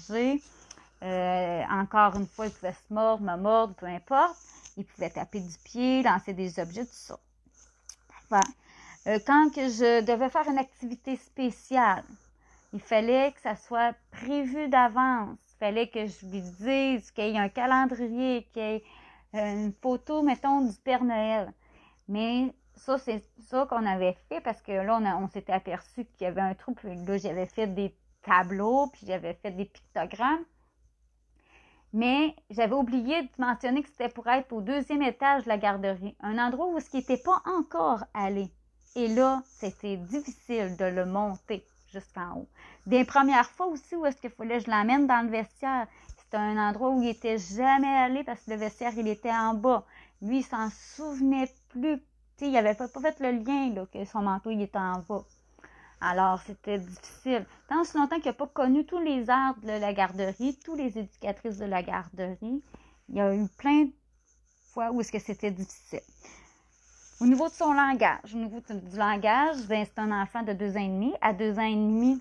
Euh, 1.03 1.63
encore 1.71 2.17
une 2.17 2.27
fois, 2.27 2.47
il 2.47 2.53
pouvait 2.53 2.73
se 2.73 2.95
mordre, 2.95 3.23
me 3.23 3.37
mordre, 3.37 3.75
peu 3.75 3.85
importe. 3.85 4.39
Il 4.79 4.87
pouvait 4.87 5.11
taper 5.11 5.41
du 5.41 5.59
pied, 5.63 6.03
lancer 6.03 6.33
des 6.33 6.59
objets, 6.59 6.87
tout 6.87 6.91
ça. 6.91 7.19
Euh, 9.07 9.19
quand 9.27 9.51
je 9.55 10.01
devais 10.01 10.31
faire 10.31 10.49
une 10.49 10.57
activité 10.57 11.17
spéciale, 11.17 12.05
il 12.73 12.81
fallait 12.81 13.33
que 13.33 13.41
ça 13.43 13.57
soit 13.57 13.95
prévu 14.11 14.69
d'avance. 14.69 15.37
Il 15.51 15.59
fallait 15.59 15.89
que 15.89 16.07
je 16.07 16.25
lui 16.25 16.41
dise 16.41 17.11
qu'il 17.11 17.27
y 17.27 17.37
ait 17.37 17.39
un 17.39 17.51
calendrier, 17.51 18.49
qu'il 18.55 18.63
y 18.63 18.67
ait 18.77 18.85
une 19.35 19.75
photo, 19.83 20.23
mettons, 20.23 20.63
du 20.63 20.77
Père 20.79 21.05
Noël. 21.05 21.53
Mais 22.09 22.55
ça, 22.77 22.99
c'est 22.99 23.23
ça 23.49 23.67
qu'on 23.69 23.87
avait 23.87 24.17
fait 24.29 24.41
parce 24.41 24.61
que 24.63 24.73
là, 24.73 24.99
on, 25.19 25.29
s'était 25.29 25.53
aperçu 25.53 26.05
qu'il 26.05 26.25
y 26.25 26.27
avait 26.27 26.41
un 26.41 26.55
trou. 26.55 26.75
Puis 26.75 26.89
là, 26.95 27.19
j'avais 27.19 27.47
fait 27.47 27.67
des 27.67 27.95
tableaux, 28.23 28.89
puis 28.89 29.07
j'avais 29.07 29.35
fait 29.35 29.51
des 29.51 29.65
pictogrammes. 29.65 30.45
Mais 31.93 32.35
j'avais 32.51 32.75
oublié 32.75 33.23
de 33.23 33.29
mentionner 33.39 33.83
que 33.83 33.89
c'était 33.89 34.09
pour 34.09 34.27
être 34.27 34.53
au 34.53 34.61
deuxième 34.61 35.03
étage 35.03 35.45
de 35.45 35.49
la 35.49 35.57
garderie, 35.57 36.17
un 36.21 36.39
endroit 36.39 36.67
où 36.67 36.79
ce 36.79 36.91
qui 36.91 36.99
n'était 36.99 37.17
pas 37.17 37.41
encore 37.47 38.05
allé. 38.13 38.51
Et 38.97 39.09
là, 39.09 39.43
c'était 39.47 39.97
difficile 39.97 40.77
de 40.77 40.85
le 40.85 41.07
monter 41.07 41.65
jusqu'en 41.93 42.37
haut. 42.37 42.49
Des 42.87 43.05
premières 43.05 43.51
fois 43.51 43.67
aussi 43.67 43.97
où 43.97 44.05
est-ce 44.05 44.17
qu'il 44.21 44.31
fallait 44.31 44.59
que 44.59 44.65
je 44.65 44.71
l'amène 44.71 45.07
dans 45.07 45.25
le 45.25 45.31
vestiaire, 45.31 45.87
c'était 46.19 46.37
un 46.37 46.59
endroit 46.59 46.91
où 46.91 47.03
il 47.03 47.09
était 47.09 47.39
jamais 47.39 47.87
allé 47.89 48.25
parce 48.25 48.43
que 48.43 48.51
le 48.51 48.57
vestiaire, 48.57 48.93
il 48.97 49.09
était 49.09 49.31
en 49.31 49.55
bas. 49.55 49.85
Lui, 50.21 50.39
il 50.39 50.45
s'en 50.45 50.69
souvenait 50.71 51.51
plus 51.69 52.03
il 52.41 52.53
n'avait 52.53 52.75
pas, 52.75 52.89
fait 52.89 53.21
le 53.21 53.33
lien 53.33 53.87
que 53.93 54.05
son 54.05 54.21
manteau 54.21 54.51
il 54.51 54.63
était 54.63 54.79
en 54.79 55.01
bas. 55.09 55.25
Alors, 56.01 56.41
c'était 56.43 56.79
difficile. 56.79 57.47
Tant 57.69 57.83
si 57.85 57.97
longtemps 57.97 58.17
qu'il 58.17 58.27
n'a 58.27 58.35
pas 58.35 58.47
connu 58.47 58.85
tous 58.85 59.01
les 59.01 59.31
arts 59.31 59.57
de 59.63 59.69
la 59.69 59.95
garderie, 59.95 60.59
tous 60.65 60.75
les 60.75 60.99
éducatrices 60.99 61.57
de 61.59 61.65
la 61.65 61.83
garderie, 61.83 62.63
il 63.09 63.15
y 63.15 63.21
a 63.21 63.35
eu 63.35 63.49
plein 63.57 63.85
de 63.85 63.93
fois 64.73 64.91
où 64.91 65.01
est-ce 65.01 65.11
que 65.11 65.19
c'était 65.19 65.51
difficile. 65.51 66.01
Au 67.19 67.25
niveau 67.25 67.49
de 67.49 67.55
son 67.55 67.73
langage, 67.73 68.35
au 68.35 68.37
niveau 68.37 68.61
du 68.69 68.99
langage, 68.99 69.67
ben, 69.69 69.87
c'est 69.87 69.99
un 69.99 70.13
enfant 70.13 70.43
de 70.43 70.53
deux 70.53 70.77
ans 70.77 70.81
et 70.81 70.89
demi. 70.89 71.15
À 71.23 71.33
deux 71.33 71.59
ans 71.59 71.63
et 71.63 71.75
demi, 71.75 72.21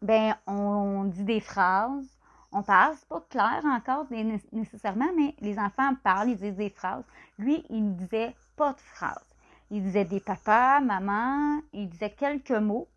ben, 0.00 0.36
on 0.46 1.04
dit 1.04 1.24
des 1.24 1.40
phrases, 1.40 2.06
on 2.52 2.62
parle, 2.62 2.94
c'est 2.96 3.08
pas 3.08 3.26
clair 3.28 3.62
encore 3.64 4.06
nécessairement, 4.52 5.10
mais 5.16 5.34
les 5.40 5.58
enfants 5.58 5.96
parlent, 6.04 6.28
ils 6.28 6.36
disent 6.36 6.54
des 6.54 6.70
phrases. 6.70 7.02
Lui, 7.38 7.64
il 7.70 7.96
disait 7.96 8.36
pas 8.56 8.72
de 8.72 8.80
phrases. 8.80 9.26
Il 9.70 9.82
disait 9.82 10.04
des 10.04 10.20
papas, 10.20 10.80
maman, 10.80 11.60
il 11.72 11.88
disait 11.88 12.10
quelques 12.10 12.50
mots, 12.50 12.88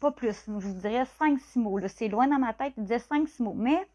pas 0.00 0.10
plus. 0.10 0.44
Je 0.46 0.50
vous 0.50 0.80
dirais 0.80 1.06
cinq, 1.18 1.38
six 1.38 1.58
mots. 1.58 1.78
C'est 1.88 2.08
loin 2.08 2.26
dans 2.26 2.38
ma 2.38 2.52
tête, 2.52 2.74
il 2.76 2.84
disait 2.84 2.98
cinq, 2.98 3.28
six 3.28 3.42
mots. 3.42 3.54
Mais 3.54 3.86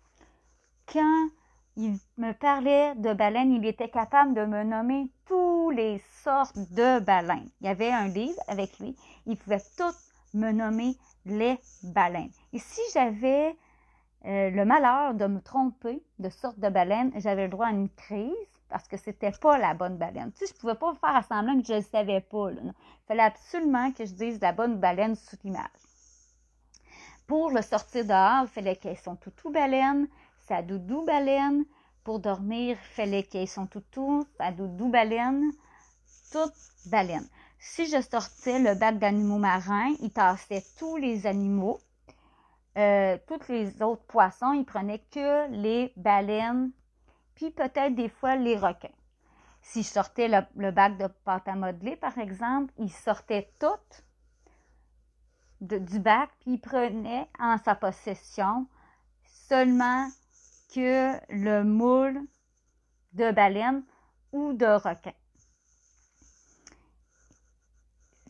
quand 0.92 1.30
il 1.78 1.98
me 2.18 2.34
parlait 2.34 2.96
de 2.96 3.14
baleines, 3.14 3.54
il 3.54 3.66
était 3.66 3.90
capable 3.90 4.34
de 4.34 4.46
me 4.46 4.64
nommer 4.64 5.10
toutes 5.26 5.76
les 5.76 6.02
sortes 6.24 6.58
de 6.58 7.00
baleines. 7.00 7.50
Il 7.62 7.68
y 7.68 7.70
avait 7.70 7.92
un 7.92 8.08
livre 8.08 8.40
avec 8.48 8.78
lui, 8.80 8.96
il 9.26 9.38
pouvait 9.38 9.62
toutes 9.78 9.96
me 10.34 10.52
nommer 10.52 10.96
les 11.26 11.58
baleines. 11.84 12.32
Et 12.54 12.60
si 12.60 12.82
j'avais 12.94 13.56
euh, 14.26 14.50
le 14.50 14.66
malheur 14.66 15.14
de 15.14 15.26
me 15.26 15.42
tromper 15.42 16.04
de 16.20 16.30
sorte 16.30 16.60
de 16.60 16.70
baleine, 16.70 17.12
j'avais 17.16 17.44
le 17.44 17.50
droit 17.50 17.68
à 17.68 17.72
une 17.72 17.90
crise 17.90 18.32
parce 18.72 18.88
que 18.88 18.98
c'était 18.98 19.32
pas 19.32 19.58
la 19.58 19.74
bonne 19.74 19.98
baleine. 19.98 20.32
Tu 20.32 20.46
sais, 20.46 20.54
je 20.54 20.60
pouvais 20.60 20.76
pas 20.76 20.96
faire 20.96 21.24
semblant 21.28 21.60
que 21.62 21.68
je 21.68 21.74
ne 21.74 21.82
savais 21.82 22.22
pas. 22.22 22.52
Il 22.52 22.74
fallait 23.08 23.24
absolument 23.24 23.92
que 23.92 24.06
je 24.06 24.14
dise 24.14 24.40
la 24.42 24.54
bonne 24.54 24.80
baleine 24.80 25.16
sous 25.16 25.36
l'image. 25.44 25.68
Pour 27.28 27.52
le 27.52 27.62
sortir 27.62 28.06
dehors, 28.06 28.44
il 28.44 28.48
fallait 28.48 28.76
qu'elle 28.78 28.98
son 28.98 29.16
toutou 29.16 29.52
baleine, 29.52 30.08
sa 30.48 30.62
doudou 30.62 31.04
baleine. 31.04 31.66
Pour 32.04 32.20
dormir, 32.20 32.78
il 32.82 32.96
fallait 32.96 33.24
qu'elle 33.24 33.48
son 33.48 33.68
toutou, 33.68 34.26
sa 34.38 34.52
doudou 34.52 34.90
baleine, 34.90 35.52
toute 36.32 36.54
baleine. 36.88 37.28
Si 37.60 37.86
je 37.86 38.02
sortais 38.02 38.58
le 38.58 38.74
bac 38.74 38.98
d'animaux 38.98 39.38
marins, 39.38 39.94
il 40.00 40.12
tassait 40.12 40.66
tous 40.80 40.98
les 40.98 41.28
animaux. 41.28 41.80
Euh, 42.78 43.18
tous 43.28 43.48
les 43.50 43.82
autres 43.84 44.06
poissons, 44.06 44.54
il 44.54 44.66
prenait 44.66 45.04
que 45.12 45.52
les 45.52 45.94
baleines, 45.98 46.72
puis 47.36 47.52
peut-être 47.52 47.96
des 47.96 48.10
fois 48.10 48.36
les 48.36 48.58
requins. 48.58 48.90
Si 49.62 49.84
je 49.84 49.88
sortais 49.88 50.28
le, 50.28 50.72
bac 50.72 50.98
de 50.98 51.08
pâte 51.08 51.48
à 51.48 51.56
modeler, 51.56 51.96
par 51.96 52.18
exemple, 52.18 52.74
il 52.78 52.92
sortait 52.92 53.52
tout 53.60 53.68
du 55.62 56.00
bac, 56.00 56.32
puis 56.40 56.54
il 56.54 56.60
prenait 56.60 57.30
en 57.38 57.58
sa 57.60 57.76
possession 57.76 58.68
seulement 59.48 60.10
que 60.74 61.14
le 61.30 61.64
moule 61.64 62.20
de 63.14 63.32
baleine 63.32 63.84
ou 64.32 64.54
de 64.54 64.66
requin. 64.66 65.14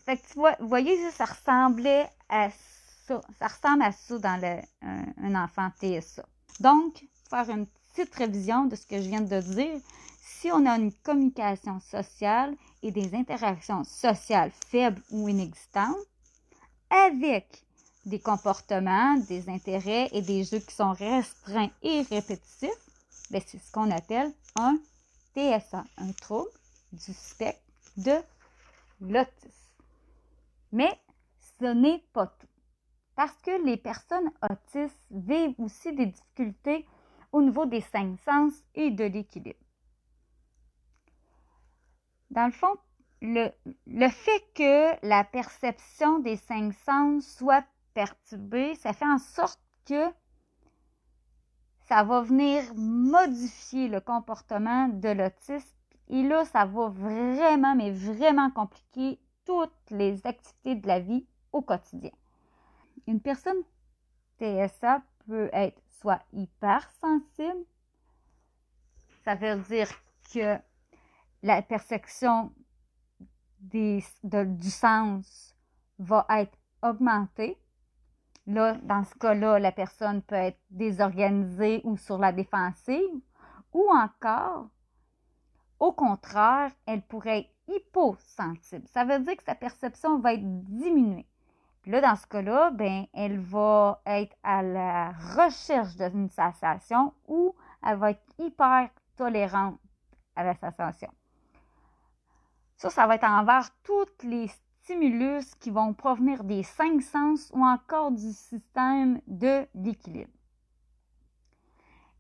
Fait 0.05 0.17
que 0.17 0.27
tu 0.27 0.33
vois, 0.33 0.55
voyez, 0.59 0.97
ça 1.11 1.25
ressemblait 1.25 2.09
à 2.27 2.49
ça. 3.05 3.21
Ça 3.39 3.47
ressemble 3.47 3.83
à 3.83 3.91
ça 3.91 4.17
dans 4.19 4.41
le, 4.41 4.61
un, 4.81 5.35
enfant 5.35 5.69
TSA. 5.79 6.25
Donc, 6.59 7.05
faire 7.29 7.49
une 7.49 7.67
petite 7.93 8.13
révision 8.15 8.65
de 8.65 8.75
ce 8.75 8.85
que 8.85 9.01
je 9.01 9.09
viens 9.09 9.21
de 9.21 9.41
dire. 9.41 9.79
Si 10.21 10.51
on 10.51 10.65
a 10.65 10.75
une 10.77 10.93
communication 10.93 11.79
sociale 11.79 12.55
et 12.83 12.91
des 12.91 13.13
interactions 13.15 13.83
sociales 13.83 14.51
faibles 14.69 15.01
ou 15.11 15.27
inexistantes, 15.27 15.97
avec 16.89 17.63
des 18.05 18.19
comportements, 18.19 19.17
des 19.17 19.49
intérêts 19.49 20.09
et 20.11 20.21
des 20.21 20.43
jeux 20.43 20.59
qui 20.59 20.73
sont 20.73 20.93
restreints 20.93 21.69
et 21.81 22.01
répétitifs, 22.01 22.69
ben, 23.29 23.41
c'est 23.45 23.59
ce 23.59 23.71
qu'on 23.71 23.91
appelle 23.91 24.31
un 24.55 24.77
TSA, 25.35 25.83
un 25.97 26.11
trouble 26.13 26.49
du 26.91 27.13
spectre 27.13 27.61
de 27.97 28.17
l'autisme. 28.99 29.49
Mais 30.71 30.99
ce 31.59 31.65
n'est 31.65 32.03
pas 32.13 32.27
tout. 32.27 32.47
Parce 33.15 33.35
que 33.43 33.63
les 33.65 33.77
personnes 33.77 34.31
autistes 34.49 35.05
vivent 35.11 35.55
aussi 35.59 35.93
des 35.93 36.07
difficultés 36.07 36.85
au 37.31 37.41
niveau 37.41 37.65
des 37.65 37.81
cinq 37.81 38.19
sens 38.19 38.53
et 38.75 38.91
de 38.91 39.03
l'équilibre. 39.05 39.59
Dans 42.29 42.45
le 42.45 42.51
fond, 42.51 42.75
le, 43.21 43.49
le, 43.87 44.09
fait 44.09 44.43
que 44.55 45.05
la 45.05 45.23
perception 45.23 46.19
des 46.19 46.37
cinq 46.37 46.73
sens 46.73 47.25
soit 47.25 47.65
perturbée, 47.93 48.75
ça 48.75 48.93
fait 48.93 49.05
en 49.05 49.17
sorte 49.17 49.59
que 49.85 50.09
ça 51.87 52.03
va 52.03 52.21
venir 52.21 52.63
modifier 52.75 53.89
le 53.89 53.99
comportement 53.99 54.87
de 54.87 55.09
l'autiste. 55.09 55.75
Et 56.07 56.23
là, 56.23 56.45
ça 56.45 56.65
va 56.65 56.87
vraiment, 56.87 57.75
mais 57.75 57.91
vraiment 57.91 58.49
compliquer 58.49 59.19
toutes 59.45 59.89
les 59.89 60.25
activités 60.25 60.75
de 60.75 60.87
la 60.87 60.99
vie 60.99 61.25
au 61.51 61.61
quotidien. 61.61 62.11
Une 63.07 63.19
personne 63.19 63.61
TSA 64.39 65.01
peut 65.27 65.49
être 65.51 65.81
soit 66.01 66.21
hypersensible, 66.33 67.65
ça 69.23 69.35
veut 69.35 69.57
dire 69.57 69.87
que 70.33 70.57
la 71.43 71.61
perception 71.61 72.51
du 73.59 74.01
sens 74.69 75.55
va 75.99 76.25
être 76.29 76.57
augmentée. 76.81 77.57
Là, 78.47 78.73
dans 78.81 79.03
ce 79.03 79.13
cas-là, 79.15 79.59
la 79.59 79.71
personne 79.71 80.23
peut 80.23 80.35
être 80.35 80.59
désorganisée 80.71 81.81
ou 81.83 81.95
sur 81.95 82.17
la 82.17 82.31
défensive, 82.31 83.21
ou 83.71 83.87
encore, 83.91 84.67
au 85.79 85.91
contraire, 85.91 86.71
elle 86.87 87.03
pourrait 87.03 87.39
être 87.41 87.53
hyposensible. 87.67 88.87
Ça 88.87 89.05
veut 89.05 89.19
dire 89.19 89.37
que 89.37 89.43
sa 89.43 89.53
perception 89.55 90.19
va 90.19 90.33
être 90.33 90.63
diminuée. 90.65 91.27
Puis 91.81 91.91
là, 91.91 92.01
dans 92.01 92.15
ce 92.15 92.27
cas-là, 92.27 92.71
ben, 92.71 93.05
elle 93.13 93.39
va 93.39 94.01
être 94.05 94.35
à 94.43 94.61
la 94.61 95.11
recherche 95.11 95.95
d'une 95.95 96.29
sensation 96.29 97.13
ou 97.27 97.55
elle 97.83 97.97
va 97.97 98.11
être 98.11 98.23
hyper 98.37 98.89
tolérante 99.15 99.79
à 100.35 100.43
la 100.43 100.55
sensation. 100.55 101.11
Ça, 102.77 102.89
ça 102.89 103.07
va 103.07 103.15
être 103.15 103.23
envers 103.23 103.69
tous 103.83 104.23
les 104.23 104.47
stimulus 104.81 105.55
qui 105.55 105.71
vont 105.71 105.93
provenir 105.93 106.43
des 106.43 106.63
cinq 106.63 107.01
sens 107.01 107.51
ou 107.53 107.63
encore 107.65 108.11
du 108.11 108.31
système 108.31 109.21
de 109.27 109.67
l'équilibre. 109.75 110.31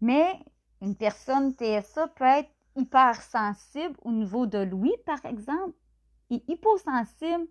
Mais 0.01 0.39
une 0.81 0.95
personne 0.95 1.53
TSA 1.53 2.07
peut 2.09 2.25
être 2.25 2.51
hypersensible 2.75 3.95
au 4.01 4.11
niveau 4.11 4.47
de 4.47 4.59
l'ouïe, 4.59 4.95
par 5.05 5.23
exemple, 5.25 5.75
et 6.31 6.43
hyposensible 6.47 7.47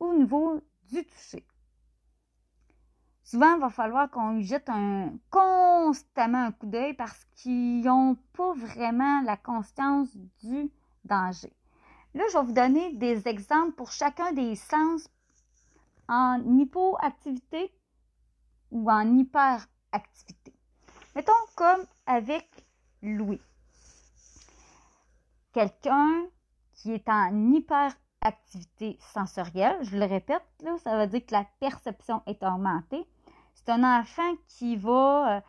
au 0.00 0.14
niveau 0.14 0.60
du 0.90 1.04
toucher. 1.04 1.46
Souvent, 3.24 3.54
il 3.54 3.60
va 3.60 3.70
falloir 3.70 4.10
qu'on 4.10 4.40
jette 4.40 4.68
un, 4.68 5.12
constamment 5.30 6.44
un 6.44 6.52
coup 6.52 6.66
d'œil 6.66 6.94
parce 6.94 7.24
qu'ils 7.36 7.82
n'ont 7.82 8.16
pas 8.32 8.52
vraiment 8.54 9.22
la 9.22 9.36
conscience 9.36 10.08
du 10.42 10.70
danger. 11.04 11.52
Là, 12.14 12.24
je 12.30 12.38
vais 12.38 12.44
vous 12.44 12.52
donner 12.52 12.92
des 12.94 13.26
exemples 13.28 13.72
pour 13.72 13.90
chacun 13.90 14.32
des 14.32 14.56
sens 14.56 15.08
en 16.08 16.42
hypoactivité 16.58 17.72
ou 18.70 18.90
en 18.90 19.16
hyperactivité. 19.16 20.52
Mettons 21.14 21.32
comme 21.56 21.86
avec 22.06 22.48
l'ouïe 23.02 23.40
quelqu'un 25.52 26.26
qui 26.74 26.92
est 26.92 27.08
en 27.08 27.52
hyperactivité 28.22 28.98
sensorielle, 29.12 29.78
je 29.82 29.96
le 29.96 30.04
répète, 30.04 30.44
là, 30.62 30.76
ça 30.82 30.98
veut 30.98 31.06
dire 31.06 31.24
que 31.26 31.32
la 31.32 31.44
perception 31.60 32.22
est 32.26 32.42
augmentée. 32.42 33.06
C'est 33.54 33.70
un 33.70 34.00
enfant 34.00 34.34
qui 34.48 34.76
va 34.76 35.36
euh, 35.36 35.40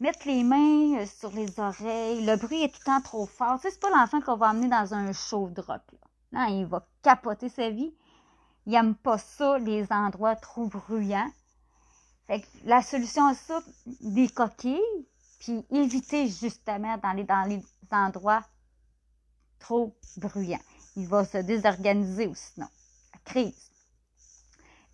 mettre 0.00 0.26
les 0.26 0.44
mains 0.44 1.00
euh, 1.00 1.06
sur 1.06 1.30
les 1.30 1.58
oreilles, 1.58 2.24
le 2.24 2.36
bruit 2.36 2.62
est 2.62 2.68
tout 2.68 2.80
le 2.80 2.84
temps 2.84 3.00
trop 3.00 3.26
fort. 3.26 3.58
C'est 3.62 3.80
pas 3.80 3.90
l'enfant 3.90 4.20
qu'on 4.20 4.36
va 4.36 4.50
amener 4.50 4.68
dans 4.68 4.94
un 4.94 5.12
show 5.12 5.48
de 5.48 5.60
rock. 5.60 5.82
Non, 6.32 6.46
il 6.46 6.66
va 6.66 6.86
capoter 7.02 7.48
sa 7.48 7.70
vie. 7.70 7.94
Il 8.66 8.72
n'aime 8.72 8.94
pas 8.94 9.18
ça, 9.18 9.58
les 9.58 9.90
endroits 9.90 10.36
trop 10.36 10.66
bruyants. 10.66 11.30
Fait 12.26 12.42
que 12.42 12.46
la 12.64 12.82
solution 12.82 13.26
à 13.26 13.34
ça, 13.34 13.60
des 14.00 14.28
coquilles, 14.28 14.80
puis 15.40 15.64
éviter 15.70 16.28
justement 16.28 16.96
dans 16.98 17.12
les, 17.12 17.24
dans 17.24 17.48
les 17.48 17.62
endroits 17.90 18.42
trop 19.58 19.96
bruyant. 20.18 20.60
Il 20.96 21.06
va 21.06 21.24
se 21.24 21.38
désorganiser 21.38 22.26
ou 22.26 22.34
sinon. 22.34 22.68
La 23.12 23.20
crise. 23.24 23.70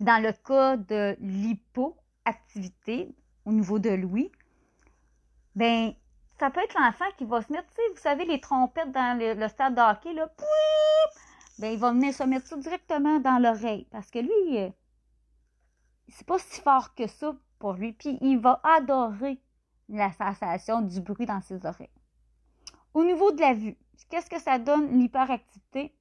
Dans 0.00 0.22
le 0.22 0.32
cas 0.32 0.76
de 0.76 1.16
l'hypoactivité 1.20 3.14
au 3.44 3.52
niveau 3.52 3.78
de 3.78 3.90
l'ouïe, 3.90 4.30
ben 5.54 5.94
ça 6.38 6.50
peut 6.50 6.60
être 6.60 6.78
l'enfant 6.78 7.06
qui 7.16 7.24
va 7.24 7.40
se 7.40 7.50
mettre, 7.50 7.68
vous 7.94 8.00
savez, 8.00 8.26
les 8.26 8.40
trompettes 8.40 8.92
dans 8.92 9.18
le, 9.18 9.48
stade 9.48 9.74
de 9.74 9.80
hockey, 9.80 10.12
là, 10.12 10.30
ben, 11.58 11.72
il 11.72 11.78
va 11.78 11.92
venir 11.92 12.12
se 12.12 12.22
mettre 12.24 12.46
ça 12.46 12.56
directement 12.56 13.18
dans 13.20 13.38
l'oreille. 13.38 13.86
Parce 13.90 14.10
que 14.10 14.18
lui, 14.18 14.58
euh, 14.58 14.68
c'est 16.08 16.26
pas 16.26 16.38
si 16.38 16.60
fort 16.60 16.94
que 16.94 17.06
ça 17.06 17.34
pour 17.58 17.72
lui. 17.72 17.92
Puis 17.94 18.18
il 18.20 18.38
va 18.38 18.60
adorer 18.62 19.40
la 19.88 20.12
sensation 20.12 20.82
du 20.82 21.00
bruit 21.00 21.26
dans 21.26 21.40
ses 21.40 21.64
oreilles. 21.64 21.88
Au 22.92 23.04
niveau 23.04 23.32
de 23.32 23.40
la 23.40 23.54
vue, 23.54 23.76
Qu'est-ce 24.08 24.30
que 24.30 24.40
ça 24.40 24.58
donne 24.58 24.98
l'hyperactivité? 24.98 25.92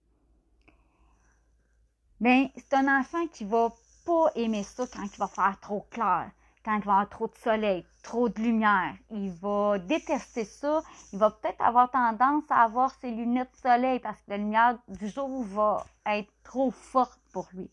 Bien, 2.19 2.49
c'est 2.55 2.75
un 2.75 2.99
enfant 2.99 3.27
qui 3.27 3.43
va 3.45 3.69
pas 4.05 4.31
aimer 4.35 4.63
ça 4.63 4.85
quand 4.87 5.03
il 5.03 5.17
va 5.17 5.27
faire 5.27 5.59
trop 5.59 5.85
clair, 5.89 6.31
quand 6.63 6.75
il 6.77 6.83
va 6.83 6.93
avoir 6.93 7.09
trop 7.09 7.27
de 7.27 7.35
soleil, 7.35 7.85
trop 8.03 8.29
de 8.29 8.39
lumière. 8.39 8.95
Il 9.11 9.31
va 9.31 9.79
détester 9.79 10.45
ça. 10.45 10.81
Il 11.11 11.19
va 11.19 11.31
peut-être 11.31 11.61
avoir 11.61 11.91
tendance 11.91 12.43
à 12.49 12.63
avoir 12.63 12.93
ses 13.01 13.11
lunettes 13.11 13.51
de 13.51 13.69
soleil 13.69 13.99
parce 13.99 14.17
que 14.21 14.29
la 14.29 14.37
lumière 14.37 14.77
du 14.87 15.09
jour 15.09 15.43
va 15.43 15.85
être 16.05 16.31
trop 16.43 16.71
forte 16.71 17.19
pour 17.33 17.47
lui. 17.53 17.69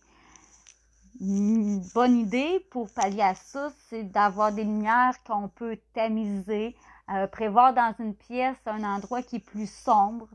Une 1.20 1.80
bonne 1.94 2.18
idée 2.18 2.66
pour 2.70 2.90
pallier 2.90 3.22
à 3.22 3.34
ça, 3.34 3.70
c'est 3.88 4.02
d'avoir 4.02 4.50
des 4.50 4.64
lumières 4.64 5.22
qu'on 5.24 5.48
peut 5.48 5.78
tamiser 5.94 6.74
euh, 7.10 7.26
prévoir 7.26 7.74
dans 7.74 7.94
une 7.98 8.14
pièce 8.14 8.56
un 8.66 8.84
endroit 8.84 9.22
qui 9.22 9.36
est 9.36 9.44
plus 9.44 9.70
sombre 9.70 10.28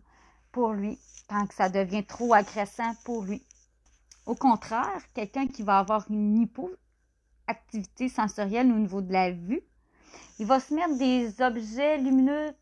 pour 0.52 0.74
lui, 0.74 1.00
tant 1.28 1.46
que 1.48 1.54
ça 1.54 1.70
devient 1.70 2.06
trop 2.06 2.34
agressant 2.34 2.94
pour 3.06 3.24
lui. 3.24 3.46
Au 4.26 4.36
contraire, 4.36 5.02
quelqu'un 5.14 5.48
qui 5.48 5.64
va 5.64 5.80
avoir 5.80 6.06
une 6.10 6.38
hypoactivité 6.38 8.10
sensorielle 8.10 8.72
au 8.72 8.76
niveau 8.76 9.02
de 9.02 9.14
la 9.14 9.32
vue, 9.32 9.62
Il 10.40 10.46
va 10.46 10.60
se 10.60 10.74
mettre 10.74 10.98
des 10.98 11.42
objets 11.42 11.98
lumineux 11.98 12.54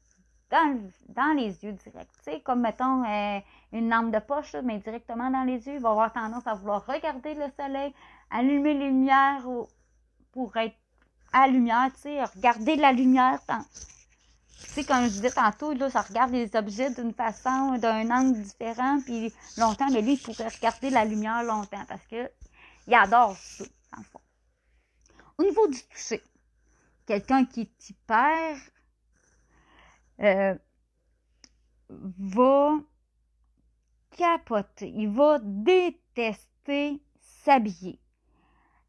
dans, 0.49 0.79
dans 1.09 1.35
les 1.35 1.63
yeux 1.63 1.73
direct. 1.73 2.09
Comme 2.43 2.61
mettons 2.61 3.03
euh, 3.03 3.39
une 3.73 3.89
lampe 3.89 4.11
de 4.11 4.19
poche, 4.19 4.55
mais 4.63 4.79
directement 4.79 5.29
dans 5.29 5.43
les 5.43 5.65
yeux. 5.67 5.75
Il 5.75 5.81
va 5.81 5.89
avoir 5.89 6.13
tendance 6.13 6.47
à 6.47 6.53
vouloir 6.53 6.85
regarder 6.85 7.33
le 7.33 7.45
soleil, 7.59 7.93
allumer 8.29 8.73
les 8.73 8.87
lumières 8.87 9.45
pour 10.31 10.55
être 10.57 10.75
à 11.33 11.47
lumière, 11.47 11.91
tu 11.93 12.01
sais, 12.01 12.23
regarder 12.23 12.75
la 12.77 12.93
lumière. 12.93 13.39
Tu 14.59 14.69
sais, 14.71 14.83
comme 14.83 15.03
je 15.03 15.09
disais 15.09 15.31
tantôt, 15.31 15.73
là, 15.73 15.89
ça 15.89 16.01
regarde 16.01 16.31
les 16.31 16.55
objets 16.55 16.89
d'une 16.93 17.13
façon, 17.13 17.77
d'un 17.77 18.09
angle 18.09 18.41
différent, 18.41 18.99
puis 19.03 19.33
longtemps, 19.57 19.89
mais 19.91 20.01
lui, 20.01 20.13
il 20.13 20.21
pourrait 20.21 20.47
regarder 20.47 20.89
la 20.89 21.05
lumière 21.05 21.43
longtemps 21.43 21.85
parce 21.87 22.05
que 22.07 22.29
il 22.87 22.93
adore 22.93 23.35
ça, 23.37 23.63
dans 23.91 23.97
le 23.97 24.03
fond. 24.03 24.21
Au 25.37 25.43
niveau 25.43 25.67
du 25.67 25.81
toucher, 25.83 26.23
quelqu'un 27.05 27.45
qui 27.45 27.61
est 27.61 27.89
hyper 27.89 28.57
euh, 30.21 30.55
va 31.89 32.73
capoter, 34.11 34.89
il 34.95 35.09
va 35.09 35.39
détester 35.41 37.01
s'habiller. 37.43 37.99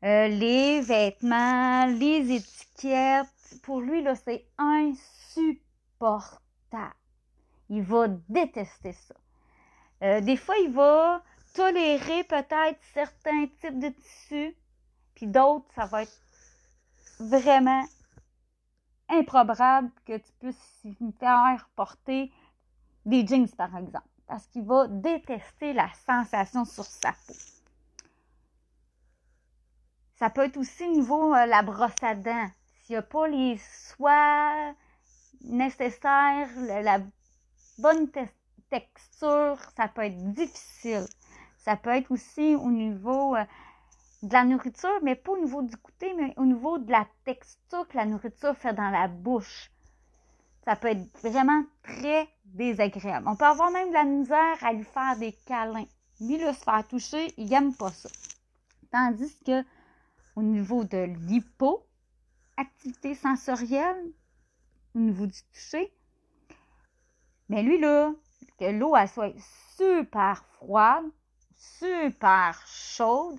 Euh, 0.05 0.29
les 0.29 0.81
vêtements, 0.83 1.87
les 1.87 2.37
étiquettes, 2.37 3.27
pour 3.63 3.81
lui, 3.81 4.03
là, 4.03 4.15
c'est 4.15 4.47
insupportable. 5.37 6.95
Il 7.69 7.83
va 7.83 8.09
détester 8.29 8.93
ça. 8.93 9.15
Euh, 10.03 10.21
des 10.21 10.37
fois, 10.37 10.57
il 10.59 10.73
va 10.73 11.23
tolérer 11.55 12.25
peut-être 12.25 12.79
certains 12.93 13.47
types 13.61 13.79
de 13.79 13.89
tissus, 13.89 14.57
puis 15.15 15.27
d'autres, 15.27 15.67
ça 15.75 15.87
va 15.87 16.03
être 16.03 16.21
vraiment 17.19 17.85
improbable 19.09 19.91
que 20.05 20.19
tu 20.19 20.33
puisses 20.41 20.83
faire 21.19 21.69
porter 21.75 22.31
des 23.05 23.27
jeans, 23.27 23.49
par 23.49 23.75
exemple, 23.77 24.09
parce 24.27 24.47
qu'il 24.49 24.65
va 24.65 24.87
détester 24.89 25.73
la 25.73 25.89
sensation 26.07 26.65
sur 26.65 26.85
sa 26.85 27.13
peau. 27.13 27.35
Ça 30.17 30.31
peut 30.31 30.45
être 30.45 30.57
aussi 30.57 30.85
au 30.85 30.93
niveau 30.93 31.35
euh, 31.35 31.47
la 31.47 31.63
brosse 31.63 32.03
à 32.03 32.15
dents. 32.15 32.51
S'il 32.83 32.95
n'y 32.95 32.97
a 32.97 33.03
pas 33.03 33.29
les 33.29 33.59
soins 33.59 34.75
nécessaires, 35.47 36.49
la 36.57 37.01
bonne 37.79 38.11
texture, 38.71 39.59
ça 39.77 39.89
peut 39.89 40.03
être 40.03 40.33
difficile. 40.33 41.07
Ça 41.59 41.77
peut 41.77 41.91
être 41.91 42.11
aussi 42.11 42.55
au 42.55 42.71
niveau 42.71 43.35
euh, 43.35 43.45
de 44.23 44.33
la 44.33 44.45
nourriture, 44.45 44.99
mais 45.03 45.15
pas 45.15 45.33
au 45.33 45.39
niveau 45.39 45.63
du 45.63 45.75
goûter, 45.77 46.15
mais 46.15 46.35
au 46.37 46.45
niveau 46.45 46.79
de 46.79 46.91
la 46.91 47.07
texture 47.25 47.87
que 47.89 47.97
la 47.97 48.07
nourriture 48.07 48.57
fait 48.57 48.73
dans 48.73 48.91
la 48.91 49.09
bouche. 49.09 49.71
Ça 50.65 50.77
peut 50.77 50.89
être 50.89 51.07
vraiment 51.23 51.65
très 51.83 52.29
désagréable. 52.45 53.27
On 53.29 53.37
peut 53.37 53.45
avoir 53.45 53.71
même 53.71 53.89
de 53.89 53.95
la 53.95 54.05
misère 54.05 54.57
à 54.63 54.73
lui 54.73 54.85
faire 54.85 55.17
des 55.19 55.33
câlins. 55.47 55.87
Lui, 56.21 56.39
le 56.39 56.53
se 56.53 56.61
faire 56.61 56.87
toucher, 56.89 57.33
il 57.37 57.49
n'aime 57.49 57.75
pas 57.75 57.91
ça. 57.91 58.09
Tandis 58.91 59.37
que 59.45 59.63
au 60.35 60.43
niveau 60.43 60.85
de 60.85 61.05
l'hypo, 61.29 61.85
activité 62.57 63.15
sensorielle, 63.15 64.13
au 64.97 64.99
niveau 64.99 65.27
du 65.27 65.43
toucher, 65.53 65.93
mais 67.49 67.63
lui, 67.63 67.79
là, 67.79 68.13
que 68.59 68.65
l'eau, 68.65 68.95
soit 69.07 69.33
super 69.77 70.45
froide, 70.55 71.05
super 71.57 72.61
chaude, 72.67 73.39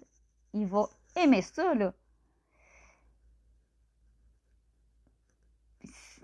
il 0.54 0.65
va 0.67 0.88
aimer 1.15 1.41
ça, 1.41 1.74
là. 1.74 1.93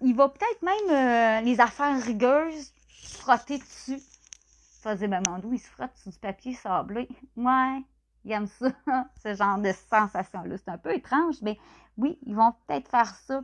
Il 0.01 0.15
va 0.15 0.29
peut-être 0.29 0.61
même 0.61 0.89
euh, 0.89 1.41
les 1.41 1.59
affaires 1.59 2.01
rigueuses 2.01 2.73
frotter 3.19 3.57
dessus. 3.57 3.99
Tu 3.99 4.83
vas 4.83 4.95
dire, 4.95 5.07
ben, 5.07 5.23
il 5.51 5.59
se 5.59 5.69
frotte 5.69 5.95
sur 5.95 6.11
du 6.11 6.19
papier 6.19 6.53
sablé. 6.53 7.07
Ouais, 7.37 7.81
il 8.25 8.31
aime 8.31 8.47
ça, 8.47 8.67
ce 9.23 9.33
genre 9.33 9.57
de 9.59 9.71
sensation-là. 9.71 10.57
C'est 10.57 10.69
un 10.69 10.77
peu 10.77 10.93
étrange, 10.93 11.35
mais 11.41 11.57
oui, 11.97 12.19
ils 12.25 12.35
vont 12.35 12.53
peut-être 12.67 12.89
faire 12.89 13.15
ça. 13.15 13.43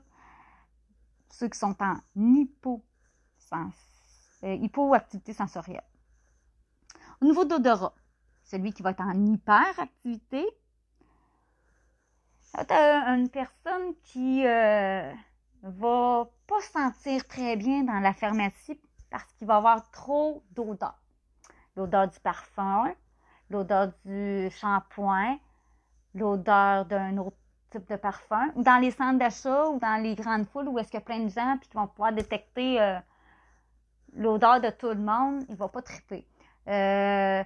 Ceux 1.31 1.47
qui 1.47 1.59
sont 1.59 1.75
en 1.79 1.95
euh, 4.43 4.53
hypoactivité 4.55 5.33
sensorielle. 5.33 5.83
Au 7.21 7.25
niveau 7.25 7.45
d'odorat, 7.45 7.93
celui 8.43 8.73
qui 8.73 8.81
va 8.81 8.91
être 8.91 9.01
en 9.01 9.25
hyperactivité, 9.25 10.45
c'est 12.39 12.71
une 12.71 13.29
personne 13.29 13.93
qui 14.03 14.45
euh, 14.45 15.13
va 15.61 16.29
pas 16.47 16.61
se 16.61 16.71
sentir 16.71 17.27
très 17.27 17.55
bien 17.55 17.83
dans 17.83 17.99
la 17.99 18.13
pharmacie 18.13 18.79
parce 19.09 19.31
qu'il 19.33 19.47
va 19.47 19.57
avoir 19.57 19.89
trop 19.91 20.43
d'odeur. 20.51 20.97
L'odeur 21.75 22.07
du 22.07 22.19
parfum, 22.19 22.93
l'odeur 23.49 23.91
du 24.05 24.49
shampoing, 24.51 25.37
l'odeur 26.13 26.85
d'un 26.85 27.17
autre 27.17 27.37
type 27.69 27.87
de 27.89 27.95
parfum. 27.95 28.51
Ou 28.55 28.63
dans 28.63 28.77
les 28.77 28.91
centres 28.91 29.19
d'achat 29.19 29.67
ou 29.69 29.79
dans 29.79 30.01
les 30.01 30.15
grandes 30.15 30.47
foules 30.47 30.67
où 30.67 30.79
est-ce 30.79 30.89
qu'il 30.89 30.99
y 30.99 31.03
a 31.03 31.05
plein 31.05 31.19
de 31.19 31.29
gens 31.29 31.57
puis 31.59 31.69
qui 31.69 31.77
vont 31.77 31.87
pouvoir 31.87 32.13
détecter 32.13 32.81
euh, 32.81 32.99
l'odeur 34.15 34.61
de 34.61 34.69
tout 34.69 34.89
le 34.89 34.95
monde, 34.95 35.43
il 35.49 35.55
va 35.55 35.67
pas 35.67 35.81
triper. 35.81 36.25
Euh, 36.67 37.43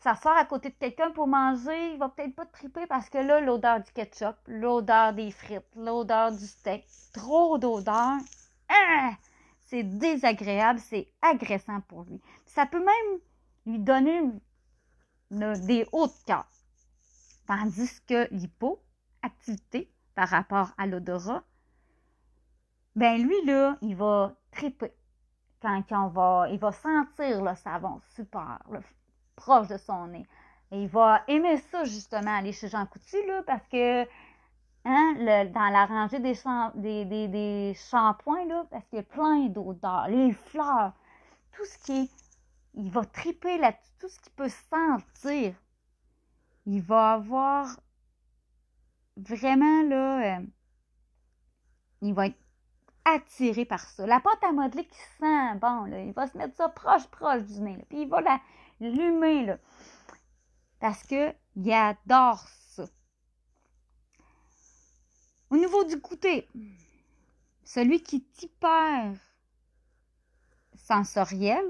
s'asseoir 0.00 0.36
à 0.36 0.44
côté 0.44 0.70
de 0.70 0.74
quelqu'un 0.74 1.10
pour 1.10 1.26
manger, 1.26 1.92
il 1.92 1.98
va 1.98 2.08
peut-être 2.08 2.34
pas 2.34 2.46
triper 2.46 2.86
parce 2.86 3.08
que 3.08 3.18
là, 3.18 3.40
l'odeur 3.40 3.80
du 3.80 3.90
ketchup, 3.92 4.36
l'odeur 4.46 5.12
des 5.12 5.30
frites, 5.30 5.64
l'odeur 5.76 6.32
du 6.32 6.46
steak, 6.46 6.84
trop 7.12 7.58
d'odeur, 7.58 8.16
hein, 8.68 9.10
c'est 9.66 9.82
désagréable, 9.82 10.78
c'est 10.80 11.08
agressant 11.20 11.80
pour 11.82 12.04
lui. 12.04 12.20
Ça 12.46 12.66
peut 12.66 12.78
même 12.78 13.20
lui 13.66 13.78
donner 13.78 14.22
des 15.30 15.86
hauts 15.92 16.06
de 16.06 16.12
cœur. 16.26 16.46
Tandis 17.46 18.00
que 18.06 18.32
par 20.14 20.28
rapport 20.28 20.70
à 20.78 20.86
l'odorat, 20.86 21.42
ben 22.96 23.22
lui, 23.22 23.44
là, 23.44 23.76
il 23.80 23.94
va 23.94 24.32
triper. 24.50 24.92
Quand 25.62 25.82
on 25.90 26.08
va, 26.08 26.48
il 26.50 26.58
va 26.58 26.72
sentir 26.72 27.42
le 27.42 27.54
savon 27.54 28.00
super, 28.14 28.58
proche 29.36 29.68
de 29.68 29.76
son 29.76 30.08
nez. 30.08 30.26
Il 30.70 30.88
va 30.88 31.22
aimer 31.28 31.58
ça, 31.58 31.84
justement, 31.84 32.36
aller 32.36 32.52
chez 32.52 32.68
Jean 32.68 32.86
Coutu, 32.86 33.16
là, 33.26 33.42
parce 33.44 33.66
que 33.68 34.02
hein, 34.84 35.46
dans 35.54 35.68
la 35.70 35.86
rangée 35.86 36.18
des, 36.18 37.04
des, 37.04 37.28
des, 37.28 37.74
shampoings, 37.74 38.46
là, 38.46 38.66
parce 38.70 38.84
qu'il 38.86 38.96
y 38.96 39.00
a 39.00 39.04
plein 39.04 39.46
d'odeurs, 39.46 40.08
les 40.08 40.32
fleurs, 40.32 40.92
tout 41.52 41.64
ce 41.64 41.78
qui 41.78 41.92
est. 41.92 42.10
Il 42.74 42.90
va 42.90 43.04
triper 43.04 43.58
là 43.58 43.72
tout 43.98 44.08
ce 44.08 44.20
qu'il 44.20 44.32
peut 44.32 44.48
sentir. 44.48 45.54
Il 46.66 46.82
va 46.82 47.12
avoir 47.12 47.68
vraiment, 49.18 49.82
là, 49.82 50.38
euh, 50.38 50.46
il 52.02 52.14
va 52.14 52.26
être 52.28 52.38
attiré 53.04 53.64
par 53.64 53.80
ça. 53.80 54.06
La 54.06 54.20
pâte 54.20 54.42
à 54.42 54.52
modeler 54.52 54.84
qui 54.84 54.98
sent 55.18 55.54
bon, 55.60 55.84
là, 55.84 56.02
il 56.02 56.12
va 56.12 56.26
se 56.26 56.36
mettre 56.36 56.56
ça 56.56 56.68
proche, 56.68 57.06
proche 57.08 57.42
du 57.44 57.60
nez. 57.60 57.84
puis 57.88 58.02
il 58.02 58.08
va 58.08 58.20
la, 58.20 58.40
l'humain, 58.80 59.44
là. 59.44 59.58
Parce 60.80 61.02
que 61.02 61.34
il 61.56 61.72
adore 61.72 62.46
ça. 62.48 62.84
Au 65.50 65.56
niveau 65.56 65.84
du 65.84 65.96
goûter, 65.96 66.48
celui 67.64 68.02
qui 68.02 68.16
est 68.16 68.42
hyper 68.42 69.14
sensoriel, 70.76 71.64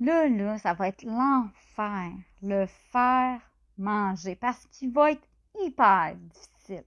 là, 0.00 0.28
là, 0.28 0.58
ça 0.58 0.74
va 0.74 0.88
être 0.88 1.04
l'enfer, 1.04 2.12
le 2.42 2.66
faire 2.66 3.40
manger, 3.78 4.36
parce 4.36 4.64
qu'il 4.66 4.92
va 4.92 5.12
être 5.12 5.28
hyper 5.60 6.16
difficile. 6.16 6.84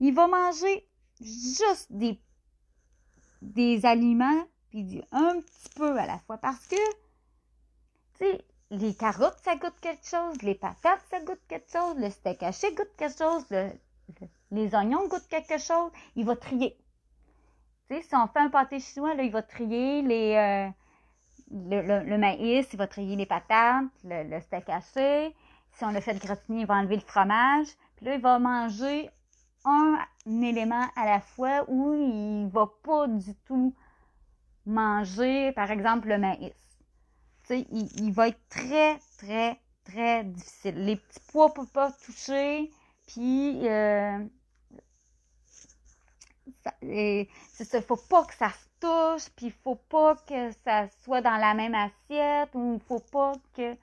Il 0.00 0.14
va 0.14 0.26
manger 0.26 0.86
juste 1.20 1.86
des, 1.90 2.20
des 3.42 3.86
aliments 3.86 4.44
puis 4.70 5.02
un 5.12 5.40
petit 5.40 5.68
peu 5.76 5.96
à 5.98 6.06
la 6.06 6.18
fois. 6.18 6.38
Parce 6.38 6.66
que, 6.66 6.76
tu 8.18 8.24
les 8.70 8.94
carottes, 8.94 9.38
ça 9.42 9.56
goûte 9.56 9.78
quelque 9.80 10.04
chose, 10.04 10.42
les 10.42 10.56
patates, 10.56 11.00
ça 11.10 11.20
goûte 11.20 11.40
quelque 11.46 11.70
chose, 11.70 11.96
le 11.96 12.10
steak 12.10 12.42
haché 12.42 12.74
goûte 12.74 12.90
quelque 12.96 13.16
chose, 13.16 13.44
les 14.50 14.74
oignons 14.74 15.06
goûtent 15.06 15.28
quelque 15.28 15.58
chose. 15.58 15.92
Il 16.16 16.24
va 16.24 16.34
trier. 16.34 16.76
Tu 17.88 17.96
sais, 17.96 18.02
si 18.02 18.14
on 18.16 18.26
fait 18.26 18.40
un 18.40 18.48
pâté 18.48 18.80
chinois, 18.80 19.14
là, 19.14 19.22
il 19.22 19.30
va 19.30 19.42
trier 19.42 20.02
euh, 20.02 20.68
le, 21.52 22.16
maïs, 22.16 22.66
il 22.72 22.76
va 22.76 22.86
trier 22.86 23.14
les 23.14 23.26
patates, 23.26 23.84
le, 24.02 24.40
steak 24.40 24.68
haché. 24.68 25.34
Si 25.76 25.84
on 25.84 25.90
le 25.90 26.00
fait 26.00 26.14
gratiner, 26.14 26.60
il 26.60 26.66
va 26.66 26.74
enlever 26.74 26.96
le 26.96 27.02
fromage. 27.02 27.66
Puis 27.96 28.06
là, 28.06 28.14
il 28.14 28.20
va 28.20 28.38
manger 28.38 29.10
un 29.64 29.98
élément 30.26 30.86
à 30.96 31.04
la 31.04 31.20
fois 31.20 31.64
où 31.68 31.94
il 31.94 32.48
va 32.48 32.68
pas 32.82 33.08
du 33.08 33.34
tout 33.46 33.74
manger, 34.66 35.52
par 35.52 35.70
exemple, 35.70 36.08
le 36.08 36.18
maïs. 36.18 36.52
Tu 37.46 37.60
sais, 37.60 37.66
il, 37.70 38.12
va 38.12 38.28
être 38.28 38.48
très, 38.48 38.98
très, 39.18 39.60
très 39.84 40.24
difficile. 40.24 40.84
Les 40.84 40.96
petits 40.96 41.20
pois 41.30 41.48
ne 41.48 41.52
peuvent 41.52 41.72
pas 41.72 41.92
toucher, 41.92 42.70
puis 43.06 43.68
euh, 43.68 44.18
il 46.82 47.26
ne 47.74 47.80
faut 47.80 47.96
pas 47.96 48.24
que 48.24 48.34
ça 48.34 48.50
se 48.50 48.66
touche, 48.80 49.30
puis 49.36 49.46
il 49.46 49.52
faut 49.52 49.76
pas 49.76 50.16
que 50.16 50.52
ça 50.64 50.88
soit 51.02 51.20
dans 51.20 51.36
la 51.36 51.54
même 51.54 51.74
assiette, 51.74 52.50
ou 52.54 52.74
il 52.74 52.86
faut 52.86 53.04
pas 53.12 53.32
que 53.54 53.76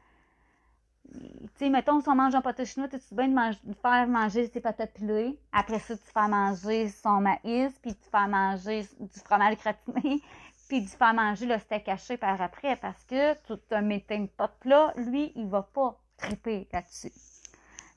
tu 1.12 1.50
sais, 1.56 1.70
mettons, 1.70 2.02
si 2.02 2.10
on 2.10 2.16
mange 2.16 2.36
un 2.36 2.42
pâté 2.42 2.66
chinois, 2.66 2.88
tu 2.88 2.98
bien 3.12 3.28
de, 3.28 3.74
faire 3.82 4.08
manger 4.08 4.48
ses 4.48 4.62
patates 4.62 4.94
pilées? 4.94 5.40
Après 5.52 5.80
ça, 5.80 5.96
tu 5.96 6.04
fais 6.04 6.28
manger 6.28 6.90
son 6.90 7.22
maïs, 7.22 7.74
puis 7.82 7.94
tu 7.96 8.10
fais 8.10 8.28
manger 8.28 8.88
du 9.00 9.20
fromage 9.20 9.58
gratiné, 9.58 10.22
puis 10.70 10.86
tu 10.86 10.90
fais 10.90 11.14
manger 11.14 11.46
le 11.46 11.58
steak 11.60 11.88
haché 11.90 12.18
par 12.18 12.42
après, 12.42 12.76
parce 12.78 13.04
que 13.04 13.34
tout 13.46 13.60
un 13.72 13.82
meeting 13.82 14.30
pot-là, 14.30 14.94
lui, 14.96 15.34
il 15.36 15.48
va 15.48 15.64
pas 15.64 16.00
triper 16.18 16.68
là-dessus. 16.72 17.12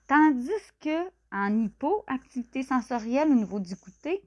Tandis 0.07 0.51
que 0.81 1.09
en 1.33 1.65
hypoactivité 1.65 2.63
sensorielle 2.63 3.29
au 3.29 3.35
niveau 3.35 3.59
du 3.59 3.75
goûter, 3.75 4.23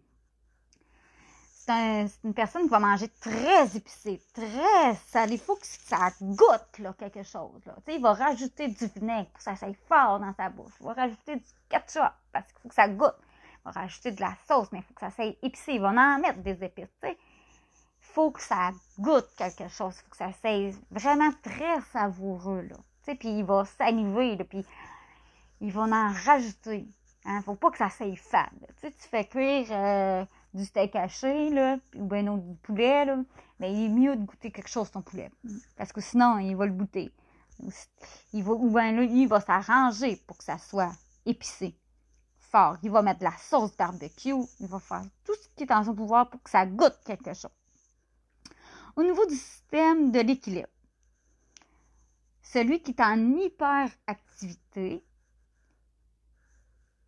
c'est 1.68 2.24
une 2.24 2.34
personne 2.34 2.64
qui 2.64 2.70
va 2.70 2.80
manger 2.80 3.10
très 3.20 3.76
épicé, 3.76 4.22
très 4.34 4.96
salé. 5.08 5.34
Il 5.34 5.40
faut 5.40 5.56
que 5.56 5.66
ça 5.66 6.12
goûte 6.22 6.80
là, 6.80 6.94
quelque 6.98 7.24
chose. 7.24 7.62
Là. 7.66 7.76
il 7.90 8.02
va 8.02 8.14
rajouter 8.14 8.70
du 8.70 8.86
vinaigre 8.96 9.28
pour 9.28 9.38
que 9.38 9.44
ça 9.44 9.56
s'aille 9.58 9.78
fort 9.88 10.20
dans 10.20 10.34
sa 10.34 10.50
bouche. 10.50 10.72
Il 10.80 10.86
va 10.86 10.94
rajouter 10.94 11.36
du 11.36 11.46
ketchup 11.68 12.14
parce 12.32 12.48
qu'il 12.48 12.62
faut 12.62 12.70
que 12.70 12.76
ça 12.76 12.88
goûte. 12.88 13.16
Il 13.22 13.66
va 13.66 13.72
rajouter 13.72 14.12
de 14.12 14.22
la 14.22 14.34
sauce, 14.48 14.72
mais 14.72 14.80
il 14.80 14.84
faut 14.84 14.94
que 14.94 15.02
ça 15.02 15.12
s'aille 15.12 15.38
épicé. 15.42 15.74
Il 15.74 15.82
va 15.82 15.90
en 15.90 16.20
mettre 16.20 16.40
des 16.40 16.64
épices. 16.64 16.88
Il 17.04 17.16
faut 18.00 18.32
que 18.32 18.42
ça 18.42 18.72
goûte 18.98 19.28
quelque 19.38 19.68
chose. 19.68 19.96
Il 19.98 20.04
faut 20.04 20.12
que 20.12 20.18
ça 20.18 20.32
s'aille 20.42 20.74
vraiment 20.90 21.32
très 21.44 21.82
savoureux. 21.92 22.62
Là. 22.62 22.78
Puis 23.14 23.30
il 23.30 23.44
va 23.44 23.66
saliver, 23.66 24.38
puis 24.46 24.66
il 25.60 25.74
va 25.74 25.82
en 25.82 26.14
rajouter. 26.26 26.88
Il 27.26 27.32
hein. 27.32 27.38
ne 27.40 27.44
faut 27.44 27.56
pas 27.56 27.72
que 27.72 27.78
ça 27.78 27.90
s'aille 27.90 28.16
fade. 28.16 28.68
Tu 28.82 28.90
fais 29.10 29.26
cuire... 29.26 29.68
Euh, 29.72 30.26
du 30.54 30.66
steak 30.66 30.96
haché, 30.96 31.50
là, 31.50 31.78
ou 31.96 32.06
bien 32.06 32.24
non, 32.24 32.38
du 32.38 32.56
poulet, 32.56 33.06
là, 33.06 33.18
mais 33.60 33.74
il 33.74 33.86
est 33.86 33.90
mieux 33.90 34.16
de 34.16 34.24
goûter 34.24 34.52
quelque 34.52 34.70
chose, 34.70 34.92
ton 34.92 35.02
poulet. 35.02 35.32
Parce 35.76 35.92
que 35.92 36.02
sinon, 36.02 36.38
il 36.40 36.56
va 36.56 36.66
le 36.66 36.74
goûter. 36.74 37.12
Il 38.34 38.44
va, 38.44 38.52
ou 38.52 38.70
bien 38.70 38.92
là, 38.92 39.04
il 39.04 39.28
va 39.28 39.42
s'arranger 39.42 40.18
pour 40.28 40.38
que 40.38 40.44
ça 40.44 40.58
soit 40.58 40.92
épicé, 41.26 41.76
fort. 42.40 42.78
Il 42.84 42.92
va 42.92 43.02
mettre 43.02 43.20
de 43.20 43.26
la 43.26 43.38
sauce 43.38 43.76
barbecue. 43.76 44.34
Il 44.60 44.68
va 44.68 44.80
faire 44.80 45.04
tout 45.24 45.34
ce 45.34 45.48
qui 45.56 45.64
est 45.64 45.72
en 45.72 45.84
son 45.84 45.96
pouvoir 45.96 46.30
pour 46.30 46.42
que 46.42 46.50
ça 46.50 46.66
goûte 46.66 47.00
quelque 47.06 47.34
chose. 47.34 47.52
Au 48.96 49.04
niveau 49.04 49.26
du 49.26 49.36
système 49.36 50.12
de 50.12 50.20
l'équilibre, 50.20 50.70
celui 52.42 52.82
qui 52.82 52.92
est 52.92 53.02
en 53.02 53.38
hyperactivité, 53.38 55.04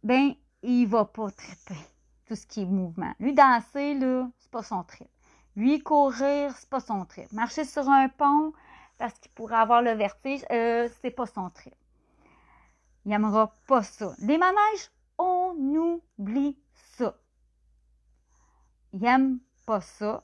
ben, 0.04 0.34
il 0.62 0.88
va 0.88 1.06
pas 1.06 1.32
triper 1.32 1.80
tout 2.30 2.36
ce 2.36 2.46
qui 2.46 2.62
est 2.62 2.66
mouvement. 2.66 3.12
Lui, 3.20 3.34
danser, 3.34 3.96
là, 3.96 4.30
c'est 4.38 4.52
pas 4.52 4.62
son 4.62 4.84
trip. 4.84 5.10
Lui, 5.56 5.82
courir, 5.82 6.56
c'est 6.56 6.70
pas 6.70 6.80
son 6.80 7.04
trip. 7.06 7.32
Marcher 7.32 7.66
sur 7.66 7.90
un 7.90 8.08
pont 8.08 8.54
parce 9.00 9.18
qu'il 9.18 9.32
pourrait 9.32 9.56
avoir 9.56 9.82
le 9.82 9.94
vertige, 9.94 10.46
euh, 10.52 10.88
c'est 11.02 11.10
pas 11.10 11.26
son 11.26 11.50
trip. 11.50 11.74
Il 13.04 13.10
n'aimera 13.10 13.52
pas 13.66 13.82
ça. 13.82 14.14
Les 14.20 14.38
manèges, 14.38 14.92
on 15.18 15.56
oublie 16.20 16.56
ça. 16.98 17.18
Il 18.94 19.00
n'aime 19.00 19.40
pas 19.66 19.82
ça. 19.82 20.24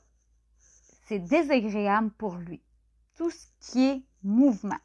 C'est 1.06 1.18
désagréable 1.18 2.10
pour 2.12 2.36
lui. 2.36 2.62
Tout 3.16 3.30
ce 3.30 3.46
qui 3.60 3.84
est 3.84 4.02
mouvement. 4.22 4.78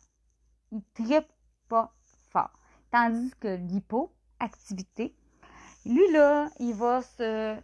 Il 0.72 0.82
tripe 0.95 1.32
pas 1.67 1.93
fort. 2.32 2.57
Tandis 2.89 3.32
que 3.39 3.57
l'hypoactivité, 3.57 5.13
lui, 5.86 6.11
là, 6.11 6.49
il 6.59 6.73
va 6.73 7.01
se 7.01 7.57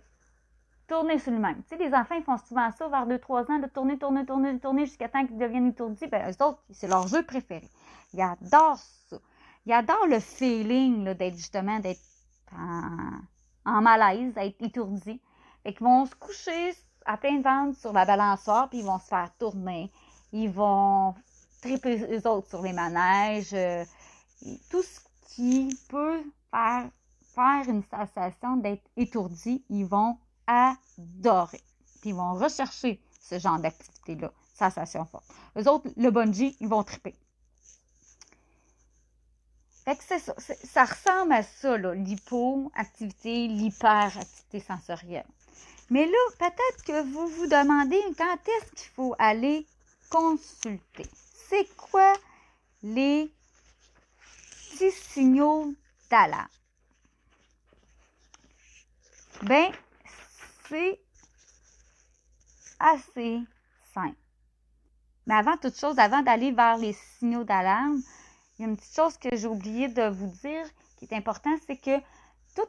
tourner 0.88 1.20
sur 1.20 1.32
lui-même. 1.32 1.62
Tu 1.64 1.78
sais, 1.78 1.84
les 1.84 1.94
enfants, 1.94 2.16
ils 2.16 2.24
font 2.24 2.38
souvent 2.38 2.72
ça 2.72 2.88
vers 2.88 3.06
2-3 3.06 3.52
ans, 3.52 3.60
de 3.60 3.68
tourner, 3.68 3.98
tourner, 3.98 4.26
tourner, 4.26 4.60
tourner 4.60 4.86
jusqu'à 4.86 5.10
temps 5.10 5.26
qu'ils 5.26 5.38
deviennent 5.38 5.68
étourdis. 5.68 6.08
Ben, 6.08 6.32
eux 6.32 6.44
autres, 6.44 6.64
c'est 6.72 6.88
leur 6.88 7.08
jeu 7.08 7.24
préféré. 7.24 7.70
Ils 8.14 8.22
adorent 8.22 8.80
ça. 9.10 9.18
Ils 9.66 9.74
adorent 9.74 10.08
le 10.08 10.20
feeling 10.20 11.14
d'être 11.14 11.36
justement 11.36 11.80
d'être 11.80 12.02
en, 13.66 13.82
malaise, 13.82 14.34
d'être 14.34 14.62
étourdis. 14.62 15.22
Fait 15.64 15.74
qu'ils 15.74 15.86
vont 15.86 16.06
se 16.06 16.16
coucher 16.16 16.74
à 17.06 17.18
plein 17.18 17.42
ventre 17.42 17.78
sur 17.78 17.92
la 17.92 18.06
balançoire, 18.06 18.70
puis 18.70 18.80
ils 18.80 18.86
vont 18.86 19.00
se 19.00 19.08
faire 19.08 19.30
tourner. 19.38 19.92
Ils 20.32 20.50
vont 20.50 21.16
triper 21.62 22.00
eux 22.14 22.28
autres 22.28 22.48
sur 22.48 22.62
les 22.62 22.74
manèges. 22.74 23.54
Euh, 23.54 23.84
tout 24.70 24.84
ce 24.84 25.00
qui 25.36 25.78
peut 25.90 26.22
faire 26.52 26.90
faire 27.38 27.70
une 27.70 27.84
sensation 27.84 28.58
d'être 28.58 28.84
étourdi, 28.98 29.64
ils 29.70 29.86
vont 29.86 30.18
adorer. 30.48 31.62
Puis 32.02 32.10
ils 32.10 32.16
vont 32.16 32.34
rechercher 32.34 33.00
ce 33.22 33.38
genre 33.38 33.60
d'activité-là, 33.60 34.32
sensation 34.56 35.06
forte. 35.06 35.26
Eux 35.56 35.70
autres, 35.70 35.88
le 35.96 36.10
bungee, 36.10 36.58
ils 36.60 36.68
vont 36.68 36.84
triper. 36.84 37.14
Fait 39.86 39.96
que 39.96 40.04
c'est 40.04 40.20
ça. 40.20 40.34
Ça 40.64 40.86
ressemble 40.86 41.34
à 41.34 41.44
ça, 41.44 41.78
l'hypo-activité, 41.78 43.48
l'hyperactivité 43.48 44.60
sensorielle. 44.60 45.28
Mais 45.90 46.06
là, 46.06 46.18
peut-être 46.40 46.84
que 46.84 47.04
vous 47.04 47.28
vous 47.28 47.48
demandez 47.48 48.02
quand 48.18 48.38
est-ce 48.48 48.72
qu'il 48.72 48.92
faut 48.96 49.16
aller 49.20 49.66
consulter. 50.10 51.08
C'est 51.50 51.68
quoi 51.78 52.14
les 52.84 53.32
petits 54.72 54.92
signaux 54.92 55.74
d'alarme? 56.10 56.48
Ben, 59.44 59.72
c'est 60.68 61.00
assez 62.80 63.40
simple. 63.94 64.18
Mais 65.26 65.36
avant 65.36 65.58
toute 65.58 65.78
chose, 65.78 66.00
avant 66.00 66.22
d'aller 66.22 66.52
vers 66.52 66.78
les 66.78 66.94
signaux 66.94 67.44
d'alarme, 67.44 68.02
il 68.58 68.62
y 68.62 68.66
a 68.66 68.70
une 68.70 68.78
petite 68.78 68.96
chose 68.96 69.18
que 69.18 69.36
j'ai 69.36 69.48
oublié 69.48 69.90
de 69.90 70.08
vous 70.08 70.28
dire 70.28 70.66
qui 70.98 71.06
est 71.06 71.14
important, 71.14 71.56
c'est 71.66 71.78
que 71.78 72.00
tout 72.56 72.68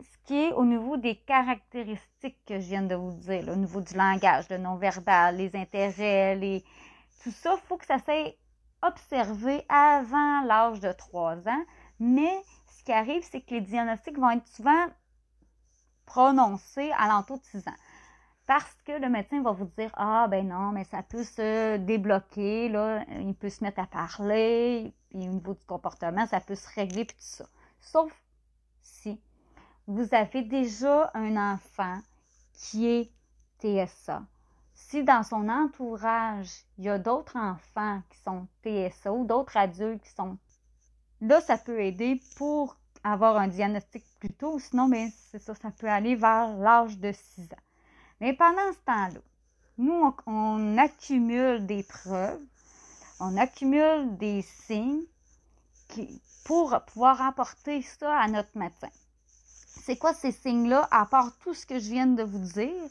ce 0.00 0.26
qui 0.26 0.36
est 0.36 0.52
au 0.52 0.64
niveau 0.64 0.96
des 0.96 1.16
caractéristiques 1.16 2.38
que 2.46 2.58
je 2.58 2.66
viens 2.66 2.82
de 2.82 2.94
vous 2.94 3.12
dire, 3.12 3.48
au 3.48 3.56
niveau 3.56 3.80
du 3.80 3.94
langage, 3.94 4.48
le 4.50 4.58
non-verbal, 4.58 5.36
les 5.36 5.54
intérêts, 5.54 6.36
les... 6.36 6.64
tout 7.22 7.30
ça, 7.30 7.54
il 7.54 7.66
faut 7.68 7.76
que 7.76 7.86
ça 7.86 7.98
soit 7.98 8.34
observé 8.82 9.64
avant 9.68 10.42
l'âge 10.42 10.80
de 10.80 10.92
3 10.92 11.48
ans. 11.48 11.64
Mais 12.00 12.42
ce 12.66 12.82
qui 12.82 12.92
arrive, 12.92 13.22
c'est 13.30 13.40
que 13.40 13.54
les 13.54 13.60
diagnostics 13.60 14.18
vont 14.18 14.30
être 14.30 14.48
souvent 14.48 14.86
prononcé 16.10 16.90
à 16.98 17.06
l'entour 17.06 17.38
de 17.38 17.44
6 17.44 17.68
ans. 17.68 17.76
Parce 18.46 18.74
que 18.84 18.92
le 19.00 19.08
médecin 19.08 19.42
va 19.42 19.52
vous 19.52 19.70
dire 19.78 19.90
Ah, 19.94 20.26
ben 20.28 20.48
non, 20.48 20.72
mais 20.72 20.82
ça 20.82 21.04
peut 21.04 21.22
se 21.22 21.76
débloquer, 21.76 22.66
il 22.66 23.34
peut 23.38 23.48
se 23.48 23.62
mettre 23.62 23.78
à 23.78 23.86
parler, 23.86 24.92
puis 25.08 25.28
au 25.28 25.32
niveau 25.32 25.54
du 25.54 25.64
comportement, 25.66 26.26
ça 26.26 26.40
peut 26.40 26.56
se 26.56 26.68
régler, 26.74 27.04
puis 27.04 27.16
tout 27.16 27.22
ça. 27.22 27.44
Sauf 27.80 28.12
si 28.82 29.20
vous 29.86 30.12
avez 30.12 30.42
déjà 30.42 31.12
un 31.14 31.54
enfant 31.54 32.00
qui 32.54 32.88
est 32.88 33.12
TSA. 33.60 34.24
Si 34.74 35.04
dans 35.04 35.22
son 35.22 35.48
entourage, 35.48 36.64
il 36.78 36.86
y 36.86 36.88
a 36.88 36.98
d'autres 36.98 37.36
enfants 37.36 38.02
qui 38.10 38.18
sont 38.18 38.48
TSA 38.64 39.12
ou 39.12 39.24
d'autres 39.24 39.56
adultes 39.56 40.02
qui 40.02 40.10
sont 40.10 40.38
là, 41.20 41.40
ça 41.40 41.56
peut 41.56 41.80
aider 41.80 42.20
pour 42.36 42.79
avoir 43.04 43.36
un 43.36 43.48
diagnostic 43.48 44.04
plus 44.18 44.32
tôt, 44.32 44.58
sinon, 44.58 44.88
mais 44.88 45.06
ben, 45.06 45.12
c'est 45.30 45.38
ça, 45.38 45.54
ça 45.54 45.70
peut 45.70 45.88
aller 45.88 46.14
vers 46.14 46.56
l'âge 46.56 46.98
de 46.98 47.12
6 47.12 47.44
ans. 47.44 47.64
Mais 48.20 48.34
pendant 48.34 48.72
ce 48.72 48.78
temps-là, 48.84 49.20
nous, 49.78 50.14
on, 50.26 50.76
accumule 50.76 51.66
des 51.66 51.82
preuves, 51.82 52.42
on 53.18 53.36
accumule 53.38 54.16
des 54.18 54.42
signes 54.42 55.04
qui, 55.88 56.20
pour 56.44 56.78
pouvoir 56.86 57.22
apporter 57.22 57.80
ça 57.82 58.14
à 58.18 58.28
notre 58.28 58.56
médecin. 58.58 58.90
C'est 59.82 59.96
quoi 59.96 60.12
ces 60.12 60.32
signes-là, 60.32 60.86
à 60.90 61.06
part 61.06 61.36
tout 61.38 61.54
ce 61.54 61.64
que 61.64 61.78
je 61.78 61.90
viens 61.90 62.06
de 62.06 62.22
vous 62.22 62.44
dire? 62.52 62.90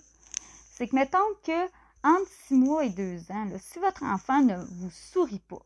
C'est 0.71 0.87
que, 0.87 0.95
mettons 0.95 1.19
que 1.43 1.65
entre 2.03 2.31
6 2.47 2.55
mois 2.55 2.85
et 2.85 2.89
2 2.89 3.31
ans, 3.31 3.47
si 3.59 3.77
votre 3.79 4.03
enfant 4.03 4.41
ne 4.41 4.55
vous 4.55 4.89
sourit 4.89 5.43
pas, 5.47 5.61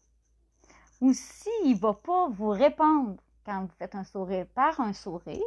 ou 0.99 1.13
s'il 1.13 1.73
ne 1.73 1.77
va 1.77 1.93
pas 1.93 2.27
vous 2.29 2.49
répondre 2.49 3.15
quand 3.45 3.61
vous 3.61 3.71
faites 3.77 3.95
un 3.95 4.03
sourire 4.03 4.47
par 4.53 4.79
un 4.79 4.93
sourire, 4.93 5.41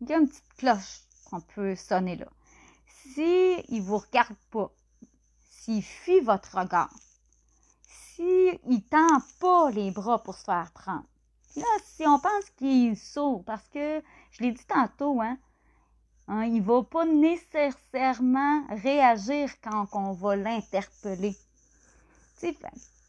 il 0.00 0.08
y 0.08 0.12
a 0.12 0.18
une 0.18 0.28
petite 0.28 0.54
cloche 0.56 1.02
qu'on 1.28 1.40
peut 1.40 1.76
sonner 1.76 2.16
là. 2.16 2.28
S'il 2.86 3.64
ne 3.68 3.80
vous 3.80 3.98
regarde 3.98 4.36
pas, 4.50 4.70
s'il 5.50 5.82
fuit 5.82 6.20
votre 6.20 6.58
regard, 6.58 6.92
s'il 7.86 8.58
ne 8.64 8.78
tend 8.78 9.20
pas 9.40 9.70
les 9.70 9.90
bras 9.90 10.22
pour 10.22 10.34
se 10.34 10.44
faire 10.44 10.70
prendre, 10.72 11.04
là, 11.56 11.66
si 11.84 12.06
on 12.06 12.18
pense 12.18 12.50
qu'il 12.56 12.96
saute, 12.96 13.44
parce 13.44 13.66
que, 13.68 14.02
je 14.30 14.42
l'ai 14.42 14.52
dit 14.52 14.66
tantôt, 14.66 15.20
hein, 15.20 15.38
hein 16.28 16.44
il 16.44 16.62
ne 16.62 16.62
va 16.62 16.82
pas 16.82 17.04
nécessairement 17.04 18.66
réagir 18.68 19.50
quand 19.62 19.88
on 19.92 20.12
va 20.12 20.36
l'interpeller. 20.36 21.36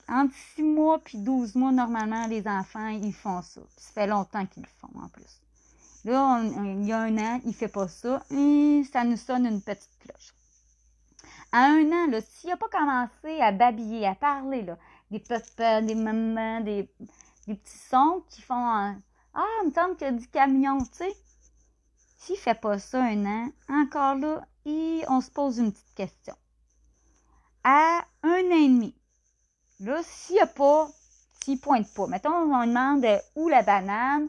Entre 0.07 0.33
6 0.55 0.63
mois 0.63 0.99
puis 0.99 1.17
12 1.17 1.55
mois, 1.55 1.71
normalement, 1.71 2.27
les 2.27 2.47
enfants, 2.47 2.89
ils 2.89 3.13
font 3.13 3.41
ça. 3.41 3.61
Ça 3.77 3.91
fait 3.93 4.07
longtemps 4.07 4.45
qu'ils 4.45 4.63
le 4.63 4.69
font 4.79 4.99
en 4.99 5.07
plus. 5.09 5.41
Là, 6.03 6.41
il 6.43 6.85
y 6.85 6.91
a 6.91 6.99
un 6.99 7.17
an, 7.17 7.39
il 7.43 7.49
ne 7.49 7.53
fait 7.53 7.67
pas 7.67 7.87
ça. 7.87 8.23
Et 8.31 8.83
ça 8.91 9.03
nous 9.03 9.17
sonne 9.17 9.45
une 9.45 9.61
petite 9.61 9.97
cloche. 9.99 10.33
À 11.51 11.65
un 11.65 11.91
an, 11.91 12.19
s'il 12.21 12.49
n'a 12.49 12.57
pas 12.57 12.69
commencé 12.69 13.39
à 13.39 13.51
babiller, 13.51 14.07
à 14.07 14.15
parler, 14.15 14.63
là, 14.63 14.77
des 15.11 15.19
des 15.19 15.95
mamans, 15.95 16.61
des, 16.61 16.89
petits 17.45 17.77
sons 17.89 18.23
qui 18.29 18.41
font 18.41 18.55
Ah, 19.33 19.45
il 19.63 19.69
me 19.69 19.73
semble 19.73 19.97
qu'il 19.97 20.07
y 20.07 20.09
a 20.09 20.13
du 20.13 20.27
camion, 20.27 20.79
tu 20.79 20.89
sais. 20.93 21.15
S'il 22.17 22.35
ne 22.35 22.39
fait 22.39 22.59
pas 22.59 22.79
ça 22.79 23.03
un 23.03 23.25
an, 23.25 23.49
encore 23.69 24.15
là, 24.15 24.45
on 24.65 25.21
se 25.21 25.31
pose 25.31 25.57
une 25.57 25.71
petite 25.71 25.93
question. 25.95 26.35
À 27.63 28.05
un 28.23 28.29
an 28.29 28.55
et 28.55 28.67
demi, 28.67 28.95
là, 29.81 30.01
s'il 30.03 30.35
n'y 30.35 30.41
a 30.41 30.47
pas, 30.47 30.89
s'il 31.43 31.55
ne 31.55 31.59
pointe 31.59 31.93
pas, 31.93 32.07
mettons, 32.07 32.29
on 32.31 32.65
demande 32.65 33.05
où 33.35 33.49
la 33.49 33.63
banane, 33.63 34.27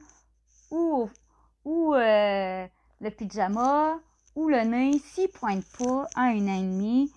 ou 0.70 1.94
euh, 1.94 2.66
le 3.00 3.10
pyjama 3.10 3.98
ou 4.34 4.48
le 4.48 4.62
nez, 4.62 4.98
s'il 4.98 5.24
ne 5.24 5.28
pointe 5.28 5.64
pas 5.78 6.08
à 6.16 6.22
un 6.22 6.48
an 6.48 6.80
et 6.82 7.10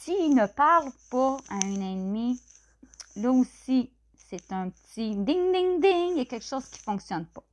s'il 0.00 0.34
ne 0.34 0.46
parle 0.46 0.90
pas 1.10 1.36
à 1.50 1.54
un 1.54 1.76
an 1.76 2.14
et 2.14 3.20
là 3.20 3.30
aussi, 3.30 3.90
c'est 4.28 4.52
un 4.52 4.70
petit 4.70 5.14
ding, 5.16 5.52
ding, 5.52 5.80
ding, 5.80 6.12
il 6.12 6.18
y 6.18 6.20
a 6.20 6.24
quelque 6.24 6.44
chose 6.44 6.66
qui 6.66 6.80
ne 6.80 6.84
fonctionne 6.84 7.26
pas. 7.26 7.44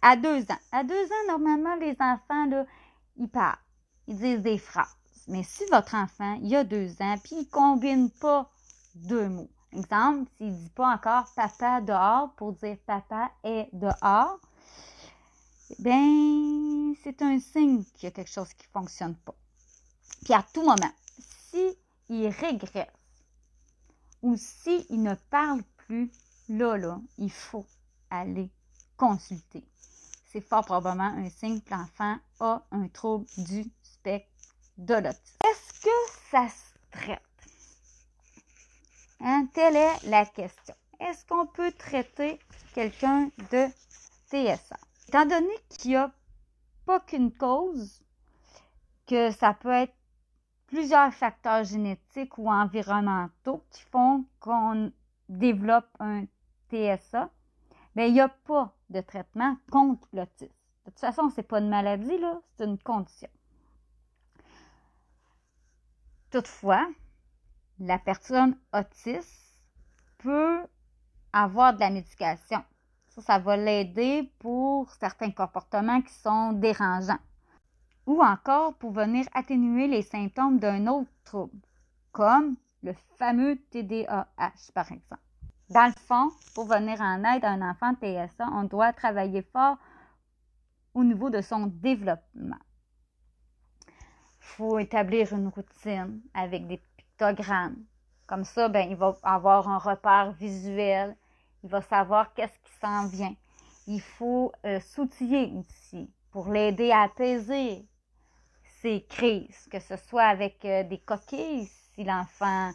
À 0.00 0.16
deux 0.16 0.42
ans. 0.42 0.58
À 0.70 0.84
deux 0.84 1.04
ans, 1.04 1.26
normalement, 1.28 1.74
les 1.76 1.96
enfants, 1.98 2.46
là, 2.46 2.66
ils 3.16 3.28
parlent. 3.28 3.58
Ils 4.06 4.16
disent 4.16 4.40
des 4.40 4.58
phrases. 4.58 4.96
Mais 5.28 5.42
si 5.42 5.64
votre 5.70 5.94
enfant, 5.94 6.38
il 6.42 6.54
a 6.54 6.64
deux 6.64 6.90
ans, 7.00 7.16
puis 7.22 7.36
il 7.36 7.40
ne 7.40 7.50
combine 7.50 8.10
pas 8.10 8.50
deux 8.94 9.28
mots. 9.28 9.50
Exemple, 9.72 10.30
s'il 10.36 10.52
ne 10.52 10.56
dit 10.56 10.70
pas 10.70 10.94
encore 10.94 11.32
papa 11.34 11.80
dehors 11.80 12.32
pour 12.34 12.52
dire 12.52 12.76
papa 12.86 13.30
est 13.42 13.68
dehors, 13.72 14.38
ben 15.78 16.94
c'est 17.02 17.22
un 17.22 17.40
signe 17.40 17.82
qu'il 17.84 18.04
y 18.04 18.06
a 18.06 18.10
quelque 18.10 18.30
chose 18.30 18.52
qui 18.52 18.66
ne 18.66 18.80
fonctionne 18.80 19.14
pas. 19.16 19.34
Puis 20.24 20.34
à 20.34 20.44
tout 20.52 20.62
moment, 20.62 20.92
si 21.50 21.76
il 22.08 22.28
régresse 22.28 22.86
ou 24.20 24.36
s'il 24.36 24.84
il 24.90 25.02
ne 25.02 25.14
parle 25.30 25.62
plus, 25.78 26.10
là, 26.48 26.76
là, 26.76 27.00
il 27.18 27.32
faut 27.32 27.66
aller 28.10 28.50
consulter. 28.96 29.64
C'est 30.26 30.40
fort 30.40 30.64
probablement 30.64 31.04
un 31.04 31.28
signe 31.30 31.60
que 31.60 31.70
l'enfant 31.70 32.16
a 32.40 32.62
un 32.70 32.88
trouble 32.88 33.26
du 33.38 33.64
spectre 33.82 34.28
de 34.78 34.94
l'autisme. 34.94 35.38
Est-ce 35.44 35.80
que 35.80 36.12
ça 36.30 36.48
se 36.48 36.98
traite? 36.98 37.31
Hein, 39.24 39.46
telle 39.54 39.76
est 39.76 40.02
la 40.08 40.26
question. 40.26 40.74
Est-ce 40.98 41.24
qu'on 41.26 41.46
peut 41.46 41.70
traiter 41.70 42.40
quelqu'un 42.74 43.30
de 43.52 43.66
TSA? 44.26 44.76
Étant 45.06 45.26
donné 45.26 45.54
qu'il 45.70 45.92
n'y 45.92 45.96
a 45.96 46.10
pas 46.86 46.98
qu'une 46.98 47.32
cause, 47.32 48.02
que 49.06 49.30
ça 49.30 49.54
peut 49.54 49.70
être 49.70 49.94
plusieurs 50.66 51.14
facteurs 51.14 51.62
génétiques 51.62 52.36
ou 52.36 52.50
environnementaux 52.50 53.62
qui 53.70 53.82
font 53.82 54.24
qu'on 54.40 54.90
développe 55.28 55.88
un 56.00 56.24
TSA, 56.70 57.30
bien, 57.94 58.06
il 58.06 58.14
n'y 58.14 58.20
a 58.20 58.28
pas 58.28 58.74
de 58.90 59.02
traitement 59.02 59.56
contre 59.70 60.08
l'autisme. 60.12 60.52
De 60.84 60.90
toute 60.90 60.98
façon, 60.98 61.30
ce 61.30 61.36
n'est 61.36 61.46
pas 61.46 61.60
une 61.60 61.68
maladie, 61.68 62.18
là, 62.18 62.40
c'est 62.56 62.64
une 62.64 62.78
condition. 62.78 63.28
Toutefois, 66.32 66.88
la 67.82 67.98
personne 67.98 68.56
autiste 68.72 69.60
peut 70.18 70.60
avoir 71.32 71.74
de 71.74 71.80
la 71.80 71.90
médication. 71.90 72.62
Ça, 73.08 73.22
ça 73.22 73.38
va 73.38 73.56
l'aider 73.56 74.32
pour 74.38 74.90
certains 74.92 75.32
comportements 75.32 76.00
qui 76.00 76.14
sont 76.14 76.52
dérangeants. 76.52 77.18
Ou 78.06 78.22
encore 78.22 78.74
pour 78.74 78.92
venir 78.92 79.26
atténuer 79.34 79.88
les 79.88 80.02
symptômes 80.02 80.58
d'un 80.58 80.86
autre 80.86 81.10
trouble, 81.24 81.58
comme 82.12 82.56
le 82.82 82.94
fameux 83.18 83.56
TDAH, 83.70 84.26
par 84.74 84.90
exemple. 84.90 85.22
Dans 85.68 85.86
le 85.86 85.92
fond, 85.92 86.30
pour 86.54 86.66
venir 86.66 87.00
en 87.00 87.24
aide 87.24 87.44
à 87.44 87.50
un 87.50 87.68
enfant 87.68 87.94
TSA, 87.94 88.46
on 88.52 88.64
doit 88.64 88.92
travailler 88.92 89.42
fort 89.42 89.78
au 90.94 91.02
niveau 91.02 91.30
de 91.30 91.40
son 91.40 91.66
développement. 91.66 92.58
Il 93.88 94.56
faut 94.56 94.78
établir 94.78 95.32
une 95.32 95.48
routine 95.48 96.20
avec 96.34 96.66
des 96.66 96.80
Comme 97.18 98.44
ça, 98.44 98.68
ben, 98.68 98.88
il 98.88 98.96
va 98.96 99.16
avoir 99.22 99.68
un 99.68 99.78
repère 99.78 100.32
visuel, 100.32 101.16
il 101.62 101.70
va 101.70 101.80
savoir 101.82 102.32
qu'est-ce 102.34 102.58
qui 102.58 102.72
s'en 102.80 103.06
vient. 103.08 103.34
Il 103.86 104.00
faut 104.00 104.52
euh, 104.64 104.80
s'outiller 104.80 105.52
aussi 105.56 106.10
pour 106.30 106.48
l'aider 106.48 106.90
à 106.90 107.02
apaiser 107.02 107.86
ses 108.80 109.04
crises, 109.04 109.68
que 109.70 109.78
ce 109.78 109.96
soit 109.96 110.24
avec 110.24 110.64
euh, 110.64 110.82
des 110.84 110.98
coquilles 110.98 111.68
si 111.94 112.04
l'enfant 112.04 112.72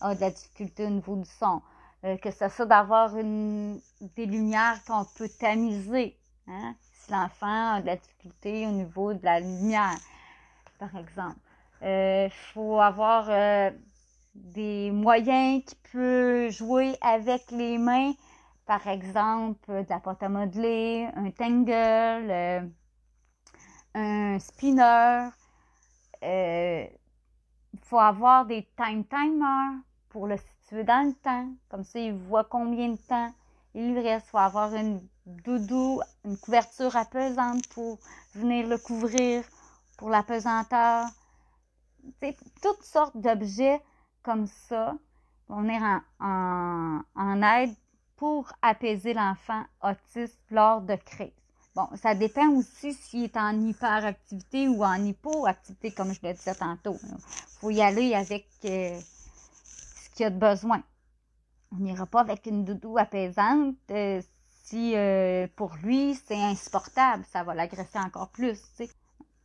a 0.00 0.14
de 0.14 0.20
la 0.20 0.30
difficulté 0.30 0.86
au 0.86 0.90
niveau 0.90 1.16
du 1.16 1.28
son, 1.28 1.60
euh, 2.04 2.16
que 2.16 2.30
ce 2.30 2.48
soit 2.48 2.66
d'avoir 2.66 3.12
des 3.12 4.26
lumières 4.26 4.82
qu'on 4.86 5.04
peut 5.16 5.28
tamiser, 5.28 6.16
hein, 6.46 6.74
si 6.92 7.10
l'enfant 7.10 7.74
a 7.74 7.80
de 7.80 7.86
la 7.86 7.96
difficulté 7.96 8.66
au 8.66 8.70
niveau 8.70 9.12
de 9.12 9.24
la 9.24 9.40
lumière, 9.40 9.98
par 10.78 10.94
exemple. 10.96 11.36
Il 11.82 12.30
faut 12.52 12.80
avoir 12.80 13.72
des 14.34 14.90
moyens 14.90 15.64
qui 15.64 15.76
peut 15.92 16.50
jouer 16.50 16.96
avec 17.00 17.50
les 17.50 17.78
mains 17.78 18.12
par 18.70 18.86
exemple, 18.86 19.68
de 19.68 19.86
la 19.88 19.98
pâte 19.98 20.22
à 20.22 20.28
modeler, 20.28 21.08
un 21.16 21.32
tangle, 21.32 21.72
euh, 21.72 22.60
un 23.94 24.38
spinner. 24.38 25.28
Il 26.22 26.28
euh, 26.28 26.86
faut 27.82 27.98
avoir 27.98 28.46
des 28.46 28.68
time 28.76 29.04
timers 29.06 29.72
pour 30.08 30.28
le 30.28 30.36
situer 30.36 30.84
dans 30.84 31.04
le 31.04 31.14
temps. 31.14 31.48
Comme 31.68 31.82
ça, 31.82 31.98
il 31.98 32.12
voit 32.12 32.44
combien 32.44 32.90
de 32.90 32.96
temps 32.96 33.34
il 33.74 33.98
reste. 33.98 34.26
Il 34.28 34.30
faut 34.30 34.38
avoir 34.38 34.72
une 34.72 35.00
doudou, 35.26 36.00
une 36.24 36.36
couverture 36.36 36.94
apaisante 36.94 37.66
pour 37.70 37.98
venir 38.36 38.68
le 38.68 38.78
couvrir 38.78 39.42
pour 39.98 40.10
la 40.10 40.22
pesanteur. 40.22 41.06
Toutes 42.62 42.82
sortes 42.82 43.16
d'objets 43.16 43.80
comme 44.22 44.46
ça 44.46 44.94
vont 45.48 45.62
venir 45.62 45.82
en, 46.20 47.00
en 47.14 47.42
aide 47.42 47.74
pour 48.16 48.52
apaiser 48.62 49.14
l'enfant 49.14 49.64
autiste 49.82 50.38
lors 50.50 50.82
de 50.82 50.94
crise. 50.94 51.32
Bon, 51.74 51.88
ça 51.94 52.14
dépend 52.14 52.48
aussi 52.50 52.92
s'il 52.92 53.24
est 53.24 53.36
en 53.36 53.58
hyperactivité 53.60 54.68
ou 54.68 54.84
en 54.84 55.02
hypoactivité, 55.04 55.92
comme 55.92 56.12
je 56.12 56.20
le 56.22 56.34
disais 56.34 56.54
tantôt. 56.54 56.96
Il 57.02 57.58
faut 57.60 57.70
y 57.70 57.80
aller 57.80 58.14
avec 58.14 58.46
euh, 58.64 58.98
ce 59.64 60.10
qu'il 60.10 60.24
y 60.24 60.26
a 60.26 60.30
de 60.30 60.38
besoin. 60.38 60.82
On 61.72 61.76
n'ira 61.76 62.06
pas 62.06 62.20
avec 62.20 62.46
une 62.46 62.64
doudou 62.64 62.98
apaisante 62.98 63.76
euh, 63.92 64.20
si 64.64 64.96
euh, 64.96 65.46
pour 65.54 65.76
lui 65.82 66.16
c'est 66.26 66.42
insupportable, 66.42 67.24
ça 67.30 67.44
va 67.44 67.54
l'agresser 67.54 67.98
encore 67.98 68.30
plus. 68.30 68.60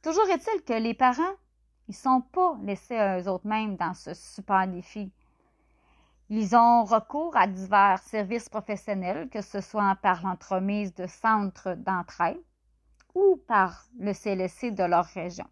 Toujours 0.01 0.27
est-il 0.29 0.63
que 0.63 0.73
les 0.73 0.93
parents, 0.93 1.23
ils 1.87 1.95
sont 1.95 2.21
pas 2.21 2.57
laissés 2.63 2.97
à 2.97 3.19
eux 3.19 3.27
autres 3.27 3.47
mêmes 3.47 3.75
dans 3.75 3.93
ce 3.93 4.13
super 4.13 4.67
défi. 4.67 5.11
Ils 6.29 6.55
ont 6.55 6.83
recours 6.83 7.37
à 7.37 7.45
divers 7.45 7.99
services 7.99 8.49
professionnels, 8.49 9.29
que 9.29 9.41
ce 9.41 9.61
soit 9.61 9.95
par 10.01 10.23
l'entremise 10.23 10.93
de 10.95 11.05
centres 11.05 11.75
d'entraide 11.75 12.41
ou 13.13 13.39
par 13.47 13.85
le 13.99 14.13
CLSC 14.13 14.71
de 14.71 14.83
leur 14.83 15.05
région. 15.05 15.45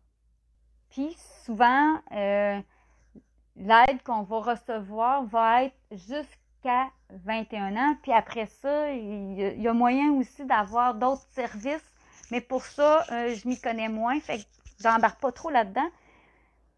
Puis 0.90 1.16
souvent, 1.46 2.00
euh, 2.12 2.60
l'aide 3.56 4.02
qu'on 4.04 4.24
va 4.24 4.40
recevoir 4.40 5.24
va 5.26 5.66
être 5.66 5.78
jusqu'à 5.92 6.90
21 7.10 7.76
ans. 7.78 7.98
Puis 8.02 8.12
après 8.12 8.48
ça, 8.48 8.92
il 8.92 9.62
y 9.62 9.68
a 9.68 9.74
moyen 9.74 10.12
aussi 10.14 10.46
d'avoir 10.46 10.96
d'autres 10.96 11.28
services. 11.32 11.92
Mais 12.32 12.42
pour 12.42 12.64
ça, 12.64 13.04
euh, 13.12 13.36
je 13.36 13.48
m'y 13.48 13.60
connais 13.60 13.90
moins, 13.90 14.20
fait 14.20 14.40
que 14.40 14.44
j'embarque 14.82 15.20
pas 15.20 15.32
trop 15.32 15.52
là-dedans. 15.52 15.88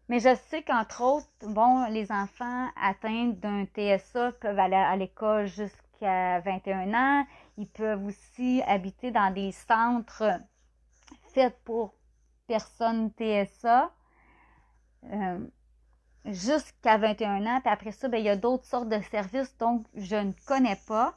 Mais 0.08 0.20
je 0.20 0.34
sais 0.48 0.62
qu'entre 0.62 1.02
autres, 1.02 1.26
bon, 1.42 1.86
les 1.86 2.12
enfants 2.12 2.68
atteints 2.80 3.28
d'un 3.28 3.64
TSA 3.66 4.32
peuvent 4.32 4.58
aller 4.58 4.76
à 4.76 4.96
l'école 4.96 5.46
jusqu'à 5.46 6.40
21 6.40 6.94
ans. 6.94 7.26
Ils 7.56 7.68
peuvent 7.68 8.04
aussi 8.04 8.62
habiter 8.66 9.10
dans 9.10 9.32
des 9.32 9.50
centres 9.50 10.40
faits 11.34 11.58
pour 11.64 11.94
personnes 12.46 13.10
TSA 13.18 13.90
euh, 15.12 15.46
jusqu'à 16.24 16.98
21 16.98 17.44
ans. 17.46 17.60
Puis 17.60 17.72
après 17.72 17.90
ça, 17.90 18.08
ben, 18.08 18.18
il 18.18 18.24
y 18.24 18.28
a 18.28 18.36
d'autres 18.36 18.64
sortes 18.64 18.88
de 18.88 19.00
services, 19.10 19.56
donc 19.58 19.86
je 19.94 20.16
ne 20.16 20.32
connais 20.46 20.78
pas. 20.86 21.14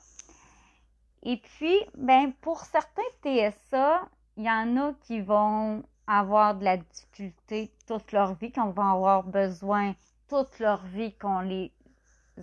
Et 1.22 1.38
puis, 1.38 1.78
ben, 1.96 2.34
pour 2.42 2.62
certains 2.62 3.02
TSA, 3.24 4.10
il 4.38 4.46
y 4.46 4.50
en 4.50 4.78
a 4.78 4.94
qui 5.02 5.22
vont 5.22 5.84
avoir 6.10 6.56
de 6.56 6.66
la 6.66 6.78
difficulté 6.78 7.72
toute 7.86 8.12
leur 8.12 8.34
vie, 8.34 8.52
qu'on 8.52 8.72
va 8.72 8.92
avoir 8.92 9.24
besoin 9.24 9.96
toute 10.28 10.60
leur 10.60 10.84
vie 10.88 11.16
qu'on 11.16 11.42
les 11.42 11.72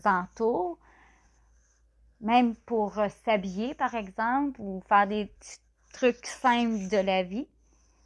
entoure, 0.04 0.78
même 2.20 2.54
pour 2.54 2.98
euh, 2.98 3.08
s'habiller 3.24 3.74
par 3.74 3.94
exemple 3.94 4.60
ou 4.60 4.82
faire 4.88 5.08
des 5.08 5.34
trucs 5.92 6.24
simples 6.26 6.88
de 6.88 6.98
la 6.98 7.24
vie. 7.24 7.48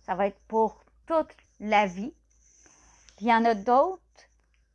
Ça 0.03 0.15
va 0.15 0.27
être 0.27 0.41
pour 0.49 0.83
toute 1.07 1.37
la 1.61 1.87
vie. 1.87 2.15
Il 3.21 3.27
y 3.27 3.35
en 3.35 3.45
a 3.45 3.55
d'autres 3.55 4.01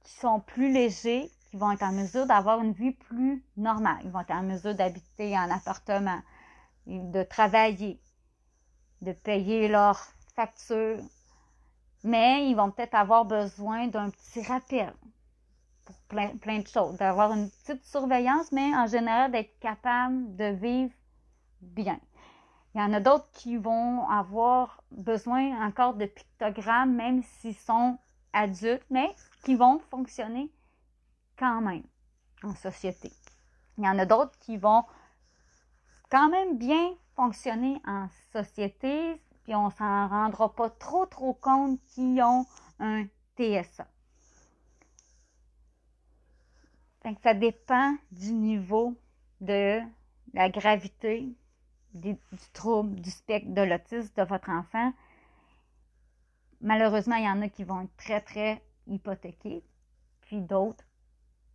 qui 0.04 0.14
sont 0.14 0.40
plus 0.40 0.72
légers, 0.72 1.32
qui 1.50 1.58
vont 1.58 1.72
être 1.72 1.84
en 1.84 1.94
mesure 1.94 2.28
d'avoir 2.28 2.62
une 2.62 2.74
vie 2.74 2.92
plus 2.92 3.44
normale. 3.58 4.02
Ils 4.04 4.12
vont 4.12 4.20
être 4.20 4.32
en 4.32 4.44
mesure 4.44 4.76
d'habiter 4.76 5.36
en 5.36 5.50
appartement, 5.50 6.22
de 6.86 7.24
travailler, 7.24 8.00
de 9.02 9.14
payer 9.14 9.68
leurs 9.68 10.14
factures. 10.36 11.04
Mais 12.04 12.50
ils 12.50 12.56
vont 12.56 12.72
peut-être 12.72 12.96
avoir 12.96 13.26
besoin 13.26 13.88
d'un 13.88 14.10
petit 14.10 14.42
rappel 14.44 14.94
pour 15.86 15.96
plein, 16.08 16.36
plein 16.38 16.60
de 16.60 16.68
choses, 16.68 16.98
d'avoir 16.98 17.34
une 17.34 17.50
petite 17.50 17.84
surveillance, 17.86 18.52
mais 18.52 18.76
en 18.76 18.88
général 18.88 19.32
d'être 19.32 19.58
capable 19.60 20.36
de 20.36 20.46
vivre 20.46 20.94
bien. 21.62 22.00
Il 22.74 22.82
y 22.82 22.84
en 22.84 22.94
a 22.94 23.00
d'autres 23.00 23.30
qui 23.32 23.56
vont 23.58 24.08
avoir 24.10 24.84
besoin 24.92 25.66
encore 25.66 25.94
de 25.94 26.06
pictogrammes, 26.06 26.94
même 26.94 27.24
s'ils 27.24 27.56
sont 27.56 27.98
adultes, 28.34 28.86
mais 28.90 29.16
qui 29.46 29.56
vont 29.56 29.80
fonctionner 29.80 30.52
quand 31.38 31.62
même 31.62 31.84
en 32.44 32.54
société. 32.56 33.12
Il 33.78 33.86
y 33.86 33.88
en 33.88 33.98
a 33.98 34.06
d'autres 34.06 34.38
qui 34.40 34.58
vont 34.58 34.84
quand 36.10 36.30
même 36.30 36.58
bien 36.58 36.94
fonctionner 37.16 37.82
en 37.88 38.08
société, 38.34 39.22
puis 39.46 39.56
on 39.56 39.70
s'en 39.70 40.08
rendra 40.08 40.54
pas 40.54 40.70
trop 40.72 41.06
trop 41.06 41.34
compte 41.34 41.80
qu'ils 41.93 42.22
ont 42.22 42.46
un 42.80 43.06
TSA. 43.38 43.88
ça 47.22 47.34
dépend 47.36 47.96
du 48.12 48.34
niveau 48.34 48.98
de 49.39 49.80
la 50.34 50.50
gravité 50.50 51.36
du, 51.93 52.18
trouble 52.54 53.00
du 53.00 53.12
spectre 53.12 53.54
de 53.54 53.62
l'autisme 53.62 54.12
de 54.18 54.24
votre 54.24 54.50
enfant. 54.50 54.91
Malheureusement, 56.62 57.16
il 57.16 57.26
y 57.26 57.30
en 57.30 57.41
a 57.43 57.50
qui 57.50 57.64
vont 57.64 57.82
être 57.82 57.96
très, 57.96 58.22
très 58.22 58.64
hypothéqués, 58.88 59.64
puis 60.22 60.41
d'autres 60.41 60.84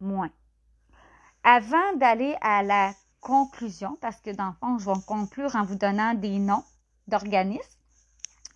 moins. 0.01 0.30
Avant 1.43 1.97
d'aller 1.97 2.36
à 2.41 2.62
la 2.62 2.93
conclusion, 3.20 3.97
parce 4.01 4.20
que 4.20 4.30
dans 4.30 4.47
le 4.47 4.55
fond, 4.61 4.78
je 4.78 4.86
vais 4.86 5.05
conclure 5.07 5.57
en 5.57 5.64
vous 5.64 5.74
donnant 5.74 6.14
des 6.14 6.38
noms 6.38 6.64
d'organismes, 7.09 7.80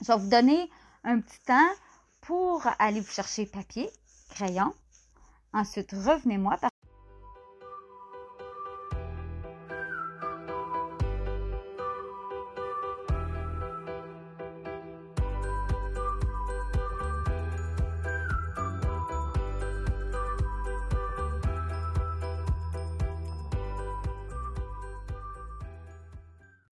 je 0.04 0.12
vais 0.12 0.18
vous 0.18 0.28
donner 0.28 0.70
un 1.02 1.20
petit 1.20 1.40
temps 1.46 1.70
pour 2.20 2.66
aller 2.78 3.00
vous 3.00 3.10
chercher 3.10 3.46
papier, 3.46 3.88
crayon. 4.30 4.74
Ensuite, 5.54 5.92
revenez-moi 5.92 6.58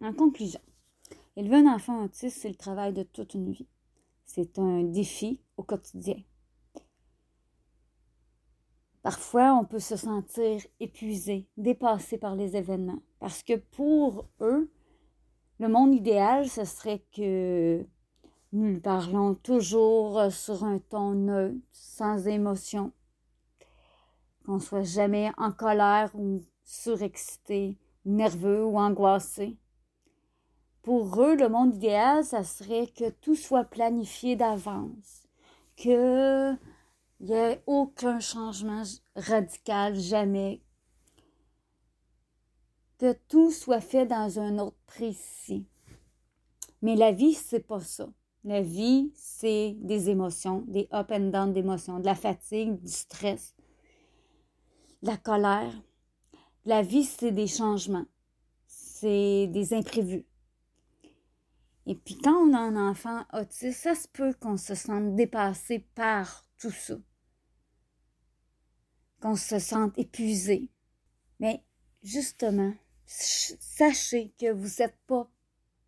En 0.04 0.12
conclusion, 0.12 0.60
élever 1.42 1.56
un 1.56 1.74
enfant 1.74 2.04
autiste, 2.04 2.38
c'est 2.40 2.48
le 2.48 2.54
travail 2.54 2.92
de 2.92 3.02
toute 3.02 3.34
une 3.34 3.50
vie. 3.50 3.66
C'est 4.24 4.58
un 4.60 4.84
défi 4.84 5.40
au 5.56 5.64
quotidien. 5.64 6.16
Parfois, 9.02 9.54
on 9.54 9.64
peut 9.64 9.80
se 9.80 9.96
sentir 9.96 10.60
épuisé, 10.78 11.48
dépassé 11.56 12.16
par 12.16 12.36
les 12.36 12.56
événements, 12.56 13.02
parce 13.18 13.42
que 13.42 13.56
pour 13.56 14.28
eux, 14.40 14.70
le 15.58 15.68
monde 15.68 15.92
idéal, 15.92 16.48
ce 16.48 16.64
serait 16.64 17.04
que 17.12 17.84
nous 18.52 18.80
parlons 18.80 19.34
toujours 19.34 20.30
sur 20.30 20.62
un 20.62 20.78
ton 20.78 21.14
neutre, 21.14 21.58
sans 21.72 22.28
émotion, 22.28 22.92
qu'on 24.46 24.60
soit 24.60 24.84
jamais 24.84 25.32
en 25.36 25.50
colère 25.50 26.12
ou 26.14 26.44
surexcité, 26.62 27.76
nerveux 28.04 28.64
ou 28.64 28.78
angoissé. 28.78 29.58
Pour 30.82 31.22
eux, 31.22 31.36
le 31.36 31.48
monde 31.48 31.76
idéal, 31.76 32.24
ça 32.24 32.42
serait 32.42 32.88
que 32.88 33.08
tout 33.08 33.36
soit 33.36 33.64
planifié 33.64 34.34
d'avance, 34.34 35.22
qu'il 35.76 36.58
n'y 37.20 37.32
ait 37.32 37.62
aucun 37.66 38.18
changement 38.18 38.82
radical, 39.14 39.94
jamais, 39.94 40.60
que 42.98 43.12
tout 43.28 43.52
soit 43.52 43.80
fait 43.80 44.06
dans 44.06 44.40
un 44.40 44.58
autre 44.58 44.76
précis. 44.86 45.66
Mais 46.82 46.96
la 46.96 47.12
vie, 47.12 47.34
c'est 47.34 47.66
pas 47.66 47.80
ça. 47.80 48.08
La 48.42 48.60
vie, 48.60 49.12
c'est 49.14 49.76
des 49.78 50.10
émotions, 50.10 50.64
des 50.66 50.88
up 50.92 51.12
and 51.12 51.30
down 51.30 51.52
d'émotions, 51.52 52.00
de 52.00 52.06
la 52.06 52.16
fatigue, 52.16 52.80
du 52.80 52.90
stress, 52.90 53.54
de 55.00 55.06
la 55.06 55.16
colère. 55.16 55.72
La 56.64 56.82
vie, 56.82 57.04
c'est 57.04 57.30
des 57.30 57.46
changements, 57.46 58.06
c'est 58.66 59.46
des 59.46 59.74
imprévus. 59.74 60.26
Et 61.86 61.96
puis 61.96 62.16
quand 62.16 62.34
on 62.34 62.54
a 62.54 62.58
un 62.58 62.90
enfant 62.90 63.24
autiste, 63.32 63.80
ça 63.80 63.94
se 63.94 64.06
peut 64.08 64.34
qu'on 64.34 64.56
se 64.56 64.74
sente 64.74 65.16
dépassé 65.16 65.80
par 65.94 66.46
tout 66.58 66.70
ça, 66.70 66.94
qu'on 69.20 69.36
se 69.36 69.58
sente 69.58 69.98
épuisé. 69.98 70.70
Mais 71.40 71.64
justement, 72.02 72.72
sachez 73.06 74.32
que 74.38 74.52
vous 74.52 74.68
n'êtes 74.78 74.96
pas 75.06 75.28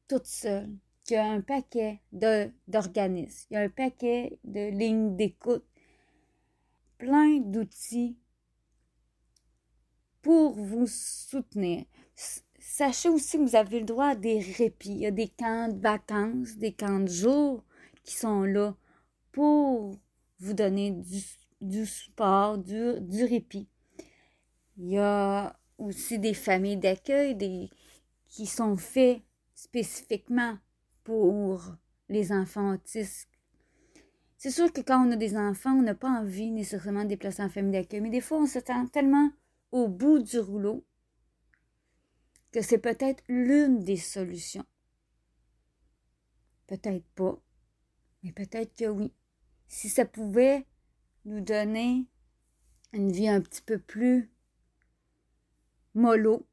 toute 0.08 0.26
seule, 0.26 0.76
qu'il 1.04 1.14
y 1.14 1.18
a 1.18 1.30
un 1.30 1.40
paquet 1.40 2.00
d'organismes, 2.12 3.46
il 3.50 3.54
y 3.54 3.56
a 3.56 3.62
un 3.62 3.68
paquet 3.68 4.38
de 4.42 4.70
lignes 4.70 5.16
d'écoute, 5.16 5.64
plein 6.98 7.38
d'outils 7.38 8.18
pour 10.22 10.54
vous 10.54 10.86
soutenir 10.86 11.84
Sachez 12.66 13.10
aussi 13.10 13.36
que 13.36 13.42
vous 13.42 13.56
avez 13.56 13.78
le 13.78 13.84
droit 13.84 14.06
à 14.06 14.14
des 14.16 14.40
répits. 14.40 14.90
Il 14.90 15.00
y 15.00 15.06
a 15.06 15.10
des 15.10 15.28
camps 15.28 15.68
de 15.68 15.78
vacances, 15.78 16.56
des 16.56 16.72
camps 16.72 16.98
de 16.98 17.08
jour 17.08 17.62
qui 18.02 18.16
sont 18.16 18.42
là 18.42 18.74
pour 19.30 19.94
vous 20.40 20.54
donner 20.54 20.90
du, 20.90 21.20
du 21.60 21.86
support, 21.86 22.56
du, 22.58 23.00
du 23.00 23.24
répit. 23.24 23.68
Il 24.78 24.88
y 24.88 24.98
a 24.98 25.54
aussi 25.76 26.18
des 26.18 26.32
familles 26.32 26.78
d'accueil 26.78 27.70
qui 28.28 28.46
sont 28.46 28.76
faites 28.78 29.22
spécifiquement 29.54 30.56
pour 31.04 31.62
les 32.08 32.32
enfants 32.32 32.72
autistes. 32.72 33.28
C'est 34.38 34.50
sûr 34.50 34.72
que 34.72 34.80
quand 34.80 35.06
on 35.06 35.12
a 35.12 35.16
des 35.16 35.36
enfants, 35.36 35.74
on 35.74 35.82
n'a 35.82 35.94
pas 35.94 36.10
envie 36.10 36.50
nécessairement 36.50 37.04
de 37.04 37.10
déplacer 37.10 37.42
en 37.42 37.50
famille 37.50 37.72
d'accueil, 37.72 38.00
mais 38.00 38.10
des 38.10 38.22
fois, 38.22 38.38
on 38.38 38.46
se 38.46 38.58
sent 38.58 38.88
tellement 38.90 39.30
au 39.70 39.86
bout 39.86 40.18
du 40.18 40.38
rouleau 40.38 40.82
que 42.54 42.62
c'est 42.62 42.78
peut-être 42.78 43.24
l'une 43.26 43.82
des 43.82 43.96
solutions. 43.96 44.64
Peut-être 46.68 47.04
pas, 47.16 47.36
mais 48.22 48.30
peut-être 48.30 48.76
que 48.76 48.84
oui. 48.84 49.12
Si 49.66 49.88
ça 49.88 50.04
pouvait 50.04 50.64
nous 51.24 51.40
donner 51.40 52.06
une 52.92 53.10
vie 53.10 53.28
un 53.28 53.40
petit 53.40 53.60
peu 53.60 53.80
plus 53.80 54.30
mollo, 55.94 56.46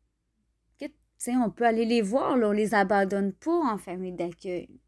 on 1.27 1.51
peut 1.51 1.67
aller 1.67 1.85
les 1.85 2.01
voir, 2.01 2.35
là, 2.35 2.49
on 2.49 2.51
les 2.51 2.73
abandonne 2.73 3.31
pas 3.31 3.71
en 3.71 3.77
famille 3.77 4.11
d'accueil. 4.11 4.81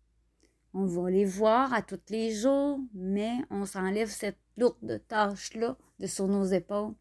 On 0.74 0.88
va 0.88 1.12
les 1.12 1.26
voir 1.26 1.74
à 1.74 1.84
tous 1.84 2.02
les 2.10 2.34
jours, 2.34 2.80
mais 2.96 3.34
on 3.52 3.66
s'enlève 3.66 4.10
cette 4.10 4.40
lourde 4.58 5.00
tâche-là 5.08 5.78
de 6.00 6.08
sur 6.08 6.28
nos 6.28 6.46
épaules 6.46 6.96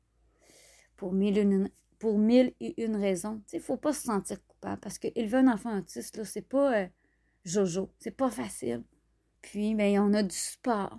pour 0.98 1.14
mille 1.14 1.70
pour 2.03 2.18
mille 2.18 2.53
et 2.59 2.82
une 2.82 2.96
raisons. 2.96 3.40
Il 3.53 3.59
ne 3.59 3.62
faut 3.62 3.76
pas 3.76 3.92
se 3.92 4.03
sentir 4.03 4.44
coupable 4.44 4.80
parce 4.80 4.98
qu'élever 4.98 5.36
un 5.36 5.46
enfant 5.46 5.78
autiste, 5.78 6.16
là, 6.16 6.24
c'est 6.24 6.42
pas 6.42 6.76
euh, 6.76 6.86
jojo, 7.44 7.92
c'est 8.00 8.16
pas 8.16 8.28
facile. 8.28 8.82
Puis, 9.40 9.76
ben, 9.76 10.00
on 10.00 10.12
a 10.12 10.24
du 10.24 10.34
sport 10.34 10.98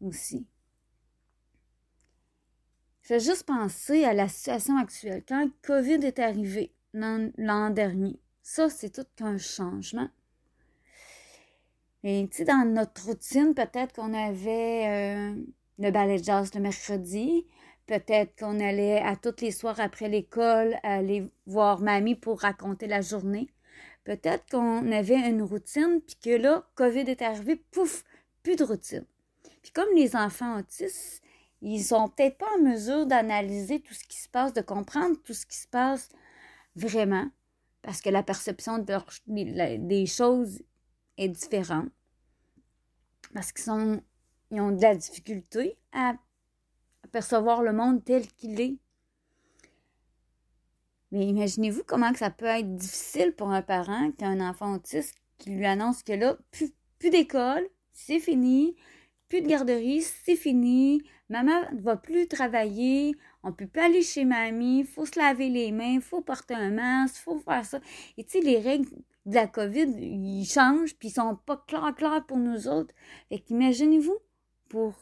aussi. 0.00 0.46
Je 3.02 3.14
vais 3.14 3.18
juste 3.18 3.42
penser 3.42 4.04
à 4.04 4.14
la 4.14 4.28
situation 4.28 4.78
actuelle. 4.78 5.24
Quand 5.26 5.50
COVID 5.62 6.06
est 6.06 6.20
arrivé 6.20 6.72
l'an 6.94 7.70
dernier, 7.70 8.20
ça, 8.44 8.70
c'est 8.70 8.90
tout 8.90 9.24
un 9.24 9.38
changement. 9.38 10.08
Et 12.04 12.28
tu 12.32 12.44
dans 12.44 12.64
notre 12.64 13.06
routine, 13.06 13.54
peut-être 13.54 13.92
qu'on 13.92 14.14
avait 14.14 14.86
euh, 14.86 15.34
le 15.80 15.90
ballet 15.90 16.20
de 16.20 16.24
jazz 16.24 16.54
le 16.54 16.60
mercredi, 16.60 17.44
Peut-être 17.92 18.38
qu'on 18.38 18.58
allait 18.58 19.02
à 19.02 19.16
tous 19.16 19.42
les 19.42 19.50
soirs 19.50 19.78
après 19.78 20.08
l'école 20.08 20.78
aller 20.82 21.30
voir 21.44 21.82
mamie 21.82 22.14
pour 22.14 22.40
raconter 22.40 22.86
la 22.86 23.02
journée. 23.02 23.50
Peut-être 24.04 24.46
qu'on 24.50 24.90
avait 24.90 25.28
une 25.28 25.42
routine, 25.42 26.00
puis 26.00 26.16
que 26.16 26.30
là, 26.30 26.66
COVID 26.74 27.00
est 27.00 27.20
arrivé, 27.20 27.56
pouf, 27.70 28.02
plus 28.42 28.56
de 28.56 28.64
routine. 28.64 29.04
Puis 29.62 29.72
comme 29.72 29.94
les 29.94 30.16
enfants 30.16 30.58
autistes, 30.58 31.22
ils 31.60 31.84
sont 31.84 32.08
peut-être 32.08 32.38
pas 32.38 32.48
en 32.58 32.62
mesure 32.62 33.04
d'analyser 33.04 33.80
tout 33.80 33.92
ce 33.92 34.04
qui 34.04 34.16
se 34.16 34.28
passe, 34.30 34.54
de 34.54 34.62
comprendre 34.62 35.18
tout 35.22 35.34
ce 35.34 35.44
qui 35.44 35.58
se 35.58 35.68
passe 35.68 36.08
vraiment. 36.74 37.28
parce 37.82 38.00
que 38.00 38.08
la 38.08 38.22
perception 38.22 38.78
des 39.26 40.06
choses 40.06 40.62
est 41.18 41.28
différente. 41.28 41.90
Parce 43.34 43.52
qu'ils 43.52 43.64
sont, 43.64 44.02
ils 44.50 44.62
ont 44.62 44.70
de 44.70 44.80
la 44.80 44.96
difficulté 44.96 45.76
à 45.92 46.14
percevoir 47.08 47.62
le 47.62 47.72
monde 47.72 48.04
tel 48.04 48.26
qu'il 48.26 48.60
est. 48.60 48.76
Mais 51.10 51.26
imaginez-vous 51.26 51.84
comment 51.84 52.12
que 52.12 52.18
ça 52.18 52.30
peut 52.30 52.46
être 52.46 52.74
difficile 52.74 53.32
pour 53.32 53.50
un 53.50 53.62
parent 53.62 54.10
qui 54.12 54.24
a 54.24 54.28
un 54.28 54.40
enfant 54.40 54.74
autiste 54.74 55.14
qui 55.38 55.50
lui 55.50 55.66
annonce 55.66 56.02
que 56.02 56.12
là, 56.12 56.36
plus, 56.50 56.72
plus 56.98 57.10
d'école, 57.10 57.68
c'est 57.92 58.20
fini, 58.20 58.76
plus 59.28 59.42
de 59.42 59.48
garderie, 59.48 60.02
c'est 60.02 60.36
fini, 60.36 61.02
maman 61.28 61.60
ne 61.72 61.80
va 61.80 61.96
plus 61.96 62.28
travailler, 62.28 63.14
on 63.42 63.52
peut 63.52 63.66
plus 63.66 63.82
aller 63.82 64.02
chez 64.02 64.24
mamie, 64.24 64.80
il 64.80 64.86
faut 64.86 65.04
se 65.04 65.18
laver 65.18 65.48
les 65.48 65.72
mains, 65.72 65.94
il 65.94 66.00
faut 66.00 66.20
porter 66.20 66.54
un 66.54 66.70
masque, 66.70 67.16
il 67.18 67.22
faut 67.22 67.38
faire 67.40 67.64
ça. 67.64 67.80
Et 68.16 68.24
tu 68.24 68.32
sais, 68.32 68.40
les 68.40 68.58
règles 68.58 68.88
de 69.26 69.34
la 69.34 69.46
COVID, 69.46 69.86
ils 69.98 70.46
changent, 70.46 70.94
puis 70.96 71.08
ils 71.08 71.12
sont 71.12 71.36
pas 71.36 71.62
clairs, 71.66 71.94
clairs 71.96 72.24
pour 72.26 72.38
nous 72.38 72.68
autres. 72.68 72.94
Fait 73.28 73.38
qu'imaginez-vous, 73.38 74.18
pour 74.68 74.94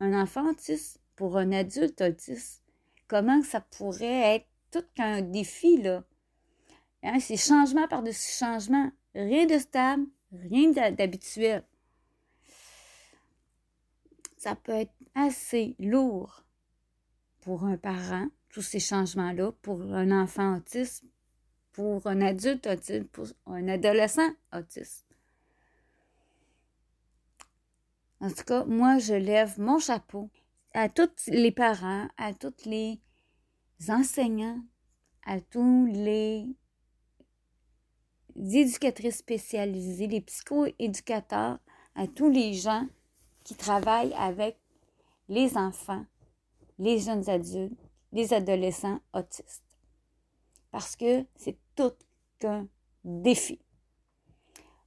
un 0.00 0.20
enfant 0.20 0.48
autiste, 0.50 0.97
pour 1.18 1.36
un 1.36 1.50
adulte 1.50 2.00
autiste, 2.00 2.62
comment 3.08 3.42
ça 3.42 3.60
pourrait 3.60 4.36
être 4.36 4.46
tout 4.70 4.84
qu'un 4.94 5.20
défi, 5.20 5.76
là? 5.82 6.04
Hein, 7.02 7.18
c'est 7.18 7.36
changement 7.36 7.88
par-dessus 7.88 8.38
changement. 8.38 8.92
Rien 9.16 9.44
de 9.46 9.58
stable, 9.58 10.06
rien 10.30 10.70
d'habituel. 10.70 11.64
Ça 14.36 14.54
peut 14.54 14.70
être 14.70 14.94
assez 15.16 15.74
lourd 15.80 16.44
pour 17.40 17.64
un 17.64 17.76
parent, 17.76 18.28
tous 18.48 18.62
ces 18.62 18.78
changements-là, 18.78 19.50
pour 19.60 19.82
un 19.82 20.12
enfant 20.22 20.58
autiste, 20.58 21.02
pour 21.72 22.06
un 22.06 22.20
adulte 22.20 22.68
autiste, 22.68 23.08
pour 23.08 23.26
un 23.46 23.66
adolescent 23.66 24.30
autiste. 24.52 25.04
En 28.20 28.30
tout 28.30 28.44
cas, 28.44 28.64
moi, 28.66 28.98
je 28.98 29.14
lève 29.14 29.58
mon 29.58 29.80
chapeau 29.80 30.30
à 30.74 30.88
tous 30.88 31.26
les 31.28 31.52
parents, 31.52 32.08
à 32.16 32.34
tous 32.34 32.64
les 32.66 33.00
enseignants, 33.88 34.60
à 35.24 35.40
tous 35.40 35.86
les 35.86 36.46
éducatrices 38.36 39.18
spécialisées, 39.18 40.06
les 40.06 40.20
psychoéducateurs, 40.20 41.58
à 41.94 42.06
tous 42.06 42.30
les 42.30 42.54
gens 42.54 42.86
qui 43.44 43.54
travaillent 43.54 44.14
avec 44.14 44.58
les 45.28 45.56
enfants 45.56 46.04
les 46.78 46.98
jeunes 46.98 47.28
adultes, 47.28 47.78
les 48.12 48.32
adolescents 48.32 49.00
autistes. 49.12 49.64
Parce 50.70 50.96
que 50.96 51.24
c'est 51.36 51.58
tout 51.74 51.92
qu'un 52.38 52.68
défi. 53.04 53.60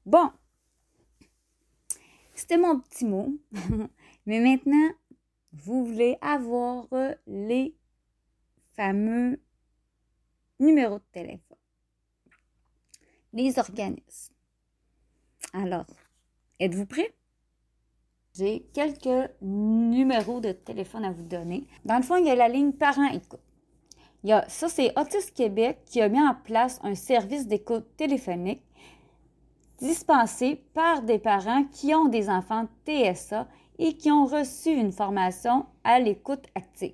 Bon, 0.05 0.31
c'était 2.35 2.57
mon 2.57 2.79
petit 2.79 3.05
mot. 3.05 3.35
Mais 4.25 4.39
maintenant, 4.39 4.91
vous 5.53 5.85
voulez 5.85 6.17
avoir 6.21 6.87
les 7.27 7.75
fameux 8.75 9.39
numéros 10.59 10.99
de 10.99 11.03
téléphone. 11.11 11.57
Les 13.33 13.59
organismes. 13.59 14.33
Alors, 15.53 15.85
êtes-vous 16.59 16.85
prêts? 16.85 17.13
J'ai 18.33 18.61
quelques 18.73 19.29
numéros 19.41 20.39
de 20.39 20.53
téléphone 20.53 21.03
à 21.03 21.11
vous 21.11 21.23
donner. 21.23 21.67
Dans 21.83 21.97
le 21.97 22.03
fond, 22.03 22.15
il 22.15 22.25
y 22.25 22.29
a 22.29 22.35
la 22.35 22.47
ligne 22.47 22.71
parents 22.71 23.09
écoute. 23.09 23.41
Il 24.23 24.29
y 24.29 24.33
a, 24.33 24.47
ça, 24.47 24.69
c'est 24.69 24.97
Autisme 24.97 25.33
Québec 25.33 25.79
qui 25.85 25.99
a 26.01 26.07
mis 26.07 26.21
en 26.21 26.35
place 26.35 26.79
un 26.83 26.95
service 26.95 27.47
d'écoute 27.47 27.85
téléphonique 27.97 28.63
dispensé 29.79 30.63
par 30.73 31.01
des 31.01 31.17
parents 31.17 31.63
qui 31.65 31.93
ont 31.95 32.05
des 32.05 32.29
enfants 32.29 32.67
TSA 32.85 33.47
et 33.81 33.97
qui 33.97 34.09
ont 34.11 34.25
reçu 34.25 34.69
une 34.69 34.91
formation 34.91 35.65
à 35.83 35.99
l'écoute 35.99 36.45
active. 36.53 36.93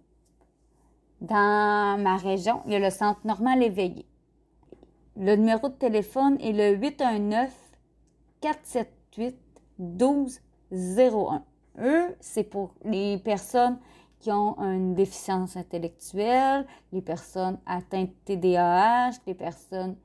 dans 1.22 1.98
ma 2.00 2.18
région, 2.18 2.62
il 2.66 2.74
y 2.74 2.76
a 2.76 2.80
le 2.80 2.90
centre 2.90 3.26
normal 3.26 3.64
éveillé. 3.64 4.06
Le 5.18 5.36
numéro 5.36 5.70
de 5.70 5.74
téléphone 5.74 6.38
est 6.42 6.52
le 6.52 6.76
819-478-1201. 8.42 11.42
Eux, 11.80 12.16
c'est 12.20 12.44
pour 12.44 12.74
les 12.84 13.18
personnes 13.18 13.78
qui 14.20 14.32
ont 14.32 14.58
une 14.60 14.96
déficience 14.96 15.56
intellectuelle, 15.56 16.66
les 16.92 17.02
personnes 17.02 17.60
atteintes 17.66 18.10
de 18.10 18.36
TDAH, 18.36 19.12
les 19.28 19.34
personnes 19.34 19.96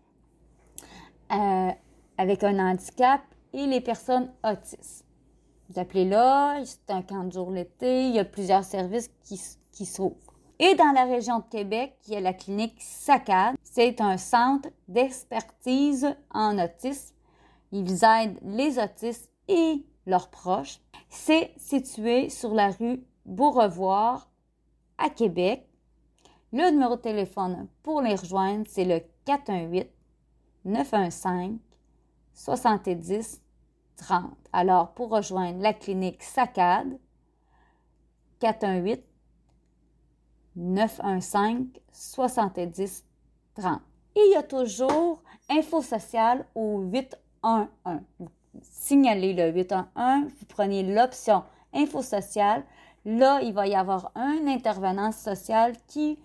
euh, 1.32 1.70
avec 2.18 2.44
un 2.44 2.58
handicap 2.58 3.20
et 3.52 3.66
les 3.66 3.80
personnes 3.80 4.32
autistes. 4.44 5.04
Vous 5.68 5.78
appelez 5.78 6.04
là, 6.04 6.60
c'est 6.64 6.92
un 6.92 7.02
camp 7.02 7.24
de 7.24 7.32
jour 7.32 7.50
l'été, 7.50 8.08
il 8.08 8.14
y 8.14 8.18
a 8.18 8.24
plusieurs 8.24 8.64
services 8.64 9.10
qui, 9.22 9.40
qui 9.72 9.86
s'ouvrent. 9.86 10.16
Et 10.58 10.74
dans 10.74 10.92
la 10.92 11.04
région 11.04 11.38
de 11.38 11.44
Québec, 11.44 11.96
il 12.06 12.12
y 12.12 12.16
a 12.16 12.20
la 12.20 12.34
clinique 12.34 12.76
SACAD. 12.80 13.56
C'est 13.62 14.00
un 14.02 14.18
centre 14.18 14.68
d'expertise 14.88 16.14
en 16.30 16.58
autisme. 16.58 17.14
Ils 17.72 18.04
aident 18.04 18.38
les 18.42 18.78
autistes 18.78 19.30
et 19.48 19.82
leurs 20.04 20.28
proches. 20.28 20.80
C'est 21.08 21.52
situé 21.56 22.28
sur 22.28 22.52
la 22.52 22.70
rue 22.72 23.02
Beaurevoir 23.30 24.28
à 24.98 25.08
Québec. 25.08 25.64
Le 26.52 26.68
numéro 26.72 26.96
de 26.96 27.00
téléphone 27.00 27.68
pour 27.84 28.02
les 28.02 28.16
rejoindre, 28.16 28.64
c'est 28.68 28.84
le 28.84 29.00
418 29.24 29.88
915 30.64 31.58
70 32.34 33.40
30. 33.98 34.36
Alors, 34.52 34.92
pour 34.94 35.10
rejoindre 35.10 35.62
la 35.62 35.72
clinique 35.72 36.24
SACAD, 36.24 36.98
418 38.40 39.04
915 40.56 41.66
70 41.92 43.04
30. 43.54 43.80
Et 44.16 44.20
il 44.26 44.32
y 44.32 44.36
a 44.36 44.42
toujours 44.42 45.22
Info 45.48 45.82
Social 45.82 46.44
au 46.56 46.80
811. 46.80 47.68
Vous 48.18 48.28
signalez 48.60 49.34
le 49.34 49.52
811, 49.52 50.24
vous 50.24 50.46
prenez 50.48 50.82
l'option 50.82 51.44
Info 51.72 52.02
Social. 52.02 52.64
Là, 53.04 53.40
il 53.42 53.52
va 53.52 53.66
y 53.66 53.74
avoir 53.74 54.12
un 54.14 54.46
intervenant 54.46 55.12
social 55.12 55.74
qui 55.86 56.18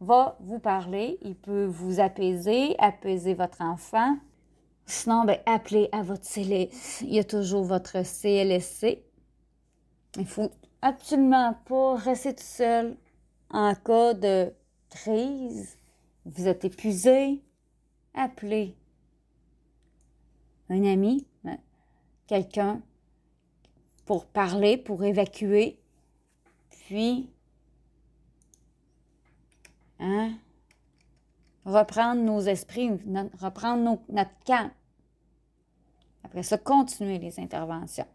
va 0.00 0.36
vous 0.40 0.58
parler. 0.58 1.18
Il 1.22 1.36
peut 1.36 1.64
vous 1.64 2.00
apaiser, 2.00 2.74
apaiser 2.78 3.34
votre 3.34 3.62
enfant. 3.62 4.16
Sinon, 4.86 5.24
ben, 5.24 5.38
appelez 5.46 5.88
à 5.92 6.02
votre 6.02 6.24
CLSC. 6.24 7.02
Il 7.02 7.14
y 7.14 7.18
a 7.18 7.24
toujours 7.24 7.64
votre 7.64 8.02
CLSC. 8.02 9.02
Il 10.18 10.26
faut 10.26 10.50
absolument 10.82 11.56
pas 11.66 11.94
rester 11.96 12.34
tout 12.34 12.42
seul 12.42 12.96
en 13.50 13.74
cas 13.74 14.14
de 14.14 14.52
crise. 14.90 15.78
Vous 16.26 16.48
êtes 16.48 16.64
épuisé. 16.64 17.42
Appelez 18.14 18.76
un 20.68 20.84
ami, 20.84 21.26
ben, 21.44 21.58
quelqu'un 22.26 22.82
pour 24.04 24.26
parler, 24.26 24.76
pour 24.76 25.04
évacuer, 25.04 25.81
puis 26.92 27.26
hein, 29.98 30.34
reprendre 31.64 32.20
nos 32.20 32.40
esprits, 32.40 32.90
reprendre 33.40 33.98
notre 34.10 34.30
camp. 34.44 34.70
Après 36.22 36.42
ça, 36.42 36.58
continuer 36.58 37.18
les 37.18 37.40
interventions. 37.40 38.06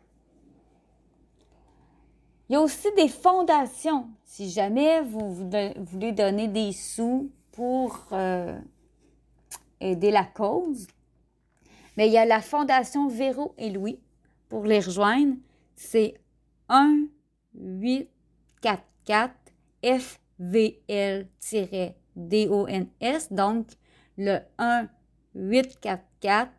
Il 2.47 2.53
y 2.53 2.55
a 2.55 2.61
aussi 2.61 2.88
des 2.95 3.07
fondations. 3.07 4.09
Si 4.23 4.47
jamais 4.51 5.01
vous, 5.01 5.49
voulez 5.80 6.11
donner 6.11 6.47
des 6.47 6.71
sous 6.71 7.32
pour 7.53 8.05
euh, 8.11 8.59
aider 9.80 10.11
la 10.11 10.23
cause, 10.23 10.86
mais 11.97 12.05
il 12.05 12.13
y 12.13 12.17
a 12.19 12.25
la 12.25 12.41
Fondation 12.41 13.07
Véro 13.07 13.55
et 13.57 13.71
Louis. 13.71 13.99
Pour 14.49 14.65
les 14.65 14.82
rejoindre, 14.82 15.36
c'est 15.75 16.13
1 16.69 17.07
8 17.55 18.07
4 18.62 18.84
4 19.05 19.34
FVL-DONS. 19.84 21.28
Donc, 23.32 23.68
le 24.18 24.39
1 24.58 24.88
8 25.36 25.80
4 25.80 26.03
4 26.20 26.51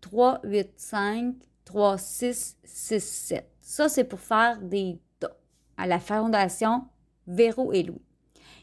3 0.00 0.40
8 0.44 0.70
5 0.76 1.34
3 1.64 1.98
6 1.98 2.56
6 2.64 3.00
7. 3.00 3.48
Ça, 3.60 3.88
c'est 3.88 4.04
pour 4.04 4.20
faire 4.20 4.58
des 4.60 4.98
dons 5.20 5.28
à 5.76 5.86
la 5.86 6.00
Fondation 6.00 6.84
Véro 7.26 7.72
et 7.72 7.82
Louis. 7.82 8.02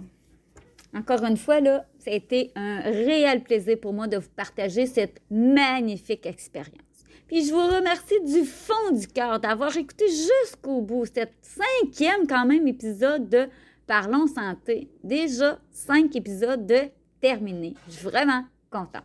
Encore 0.94 1.24
une 1.24 1.36
fois, 1.36 1.60
là, 1.60 1.86
ça 1.98 2.10
a 2.10 2.14
été 2.14 2.50
un 2.56 2.80
réel 2.80 3.42
plaisir 3.42 3.78
pour 3.80 3.92
moi 3.92 4.08
de 4.08 4.16
vous 4.16 4.30
partager 4.34 4.86
cette 4.86 5.20
magnifique 5.30 6.26
expérience. 6.26 6.80
Puis 7.28 7.46
je 7.46 7.52
vous 7.52 7.64
remercie 7.64 8.20
du 8.24 8.44
fond 8.44 8.90
du 8.92 9.06
cœur 9.06 9.38
d'avoir 9.38 9.76
écouté 9.76 10.06
jusqu'au 10.08 10.80
bout 10.80 11.06
cet 11.06 11.32
cinquième 11.42 12.26
quand 12.26 12.44
même 12.44 12.66
épisode 12.66 13.28
de 13.28 13.46
Parlons 13.86 14.26
santé. 14.26 14.88
Déjà 15.04 15.60
cinq 15.70 16.16
épisodes 16.16 16.66
de 16.66 16.80
terminés. 17.20 17.74
Je 17.88 17.94
suis 17.94 18.04
vraiment 18.04 18.44
contente. 18.70 19.04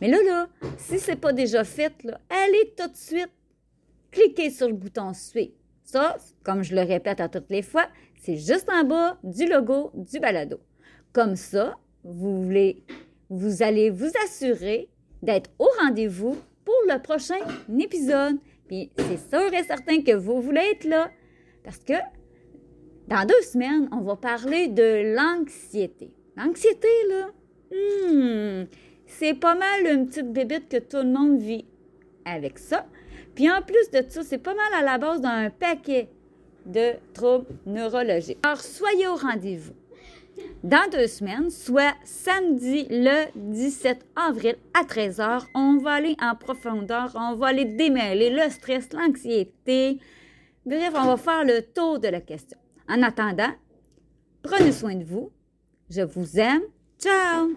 Mais 0.00 0.08
là, 0.08 0.22
là, 0.22 0.48
si 0.78 0.98
ce 0.98 1.10
n'est 1.10 1.16
pas 1.16 1.32
déjà 1.32 1.64
fait, 1.64 1.92
là, 2.02 2.18
allez 2.30 2.74
tout 2.76 2.88
de 2.88 2.96
suite 2.96 3.30
cliquer 4.10 4.50
sur 4.50 4.68
le 4.68 4.74
bouton 4.74 5.12
Suivre. 5.12 5.52
Ça, 5.82 6.16
comme 6.42 6.62
je 6.62 6.74
le 6.74 6.82
répète 6.82 7.20
à 7.20 7.28
toutes 7.28 7.50
les 7.50 7.62
fois, 7.62 7.88
c'est 8.22 8.36
juste 8.36 8.68
en 8.70 8.84
bas 8.84 9.18
du 9.22 9.46
logo 9.46 9.90
du 9.94 10.18
balado. 10.18 10.60
Comme 11.14 11.36
ça, 11.36 11.78
vous, 12.02 12.42
voulez, 12.42 12.82
vous 13.30 13.62
allez 13.62 13.88
vous 13.88 14.10
assurer 14.24 14.88
d'être 15.22 15.48
au 15.60 15.68
rendez-vous 15.80 16.36
pour 16.64 16.74
le 16.88 17.00
prochain 17.00 17.38
épisode. 17.78 18.38
Puis 18.66 18.90
c'est 18.98 19.30
sûr 19.30 19.54
et 19.54 19.62
certain 19.62 20.02
que 20.02 20.12
vous 20.12 20.42
voulez 20.42 20.72
être 20.72 20.84
là 20.84 21.08
parce 21.62 21.78
que 21.78 21.94
dans 23.06 23.24
deux 23.24 23.42
semaines, 23.42 23.88
on 23.92 24.00
va 24.00 24.16
parler 24.16 24.66
de 24.66 25.14
l'anxiété. 25.14 26.10
L'anxiété, 26.36 26.88
là, 27.08 27.28
hmm, 27.70 28.66
c'est 29.06 29.34
pas 29.34 29.54
mal 29.54 29.86
une 29.86 30.08
petite 30.08 30.32
bébête 30.32 30.68
que 30.68 30.78
tout 30.78 30.96
le 30.96 31.12
monde 31.12 31.38
vit 31.38 31.64
avec 32.24 32.58
ça. 32.58 32.86
Puis 33.36 33.48
en 33.48 33.62
plus 33.62 33.88
de 33.92 34.04
ça, 34.08 34.24
c'est 34.24 34.38
pas 34.38 34.54
mal 34.54 34.80
à 34.80 34.82
la 34.82 34.98
base 34.98 35.20
d'un 35.20 35.48
paquet 35.50 36.08
de 36.66 36.94
troubles 37.12 37.46
neurologiques. 37.66 38.38
Alors, 38.42 38.60
soyez 38.60 39.06
au 39.06 39.14
rendez-vous. 39.14 39.74
Dans 40.64 40.90
deux 40.90 41.08
semaines, 41.08 41.50
soit 41.50 41.92
samedi 42.04 42.86
le 42.88 43.26
17 43.36 44.06
avril 44.16 44.56
à 44.72 44.82
13h, 44.82 45.42
on 45.54 45.76
va 45.76 45.92
aller 45.92 46.16
en 46.22 46.34
profondeur, 46.34 47.12
on 47.16 47.34
va 47.34 47.48
aller 47.48 47.66
démêler 47.66 48.30
le 48.30 48.48
stress, 48.48 48.88
l'anxiété. 48.94 49.98
Bref, 50.64 50.94
on 50.96 51.04
va 51.04 51.16
faire 51.18 51.44
le 51.44 51.60
tour 51.60 52.00
de 52.00 52.08
la 52.08 52.22
question. 52.22 52.56
En 52.88 53.02
attendant, 53.02 53.50
prenez 54.42 54.72
soin 54.72 54.94
de 54.94 55.04
vous. 55.04 55.30
Je 55.90 56.00
vous 56.00 56.40
aime. 56.40 56.62
Ciao! 56.98 57.50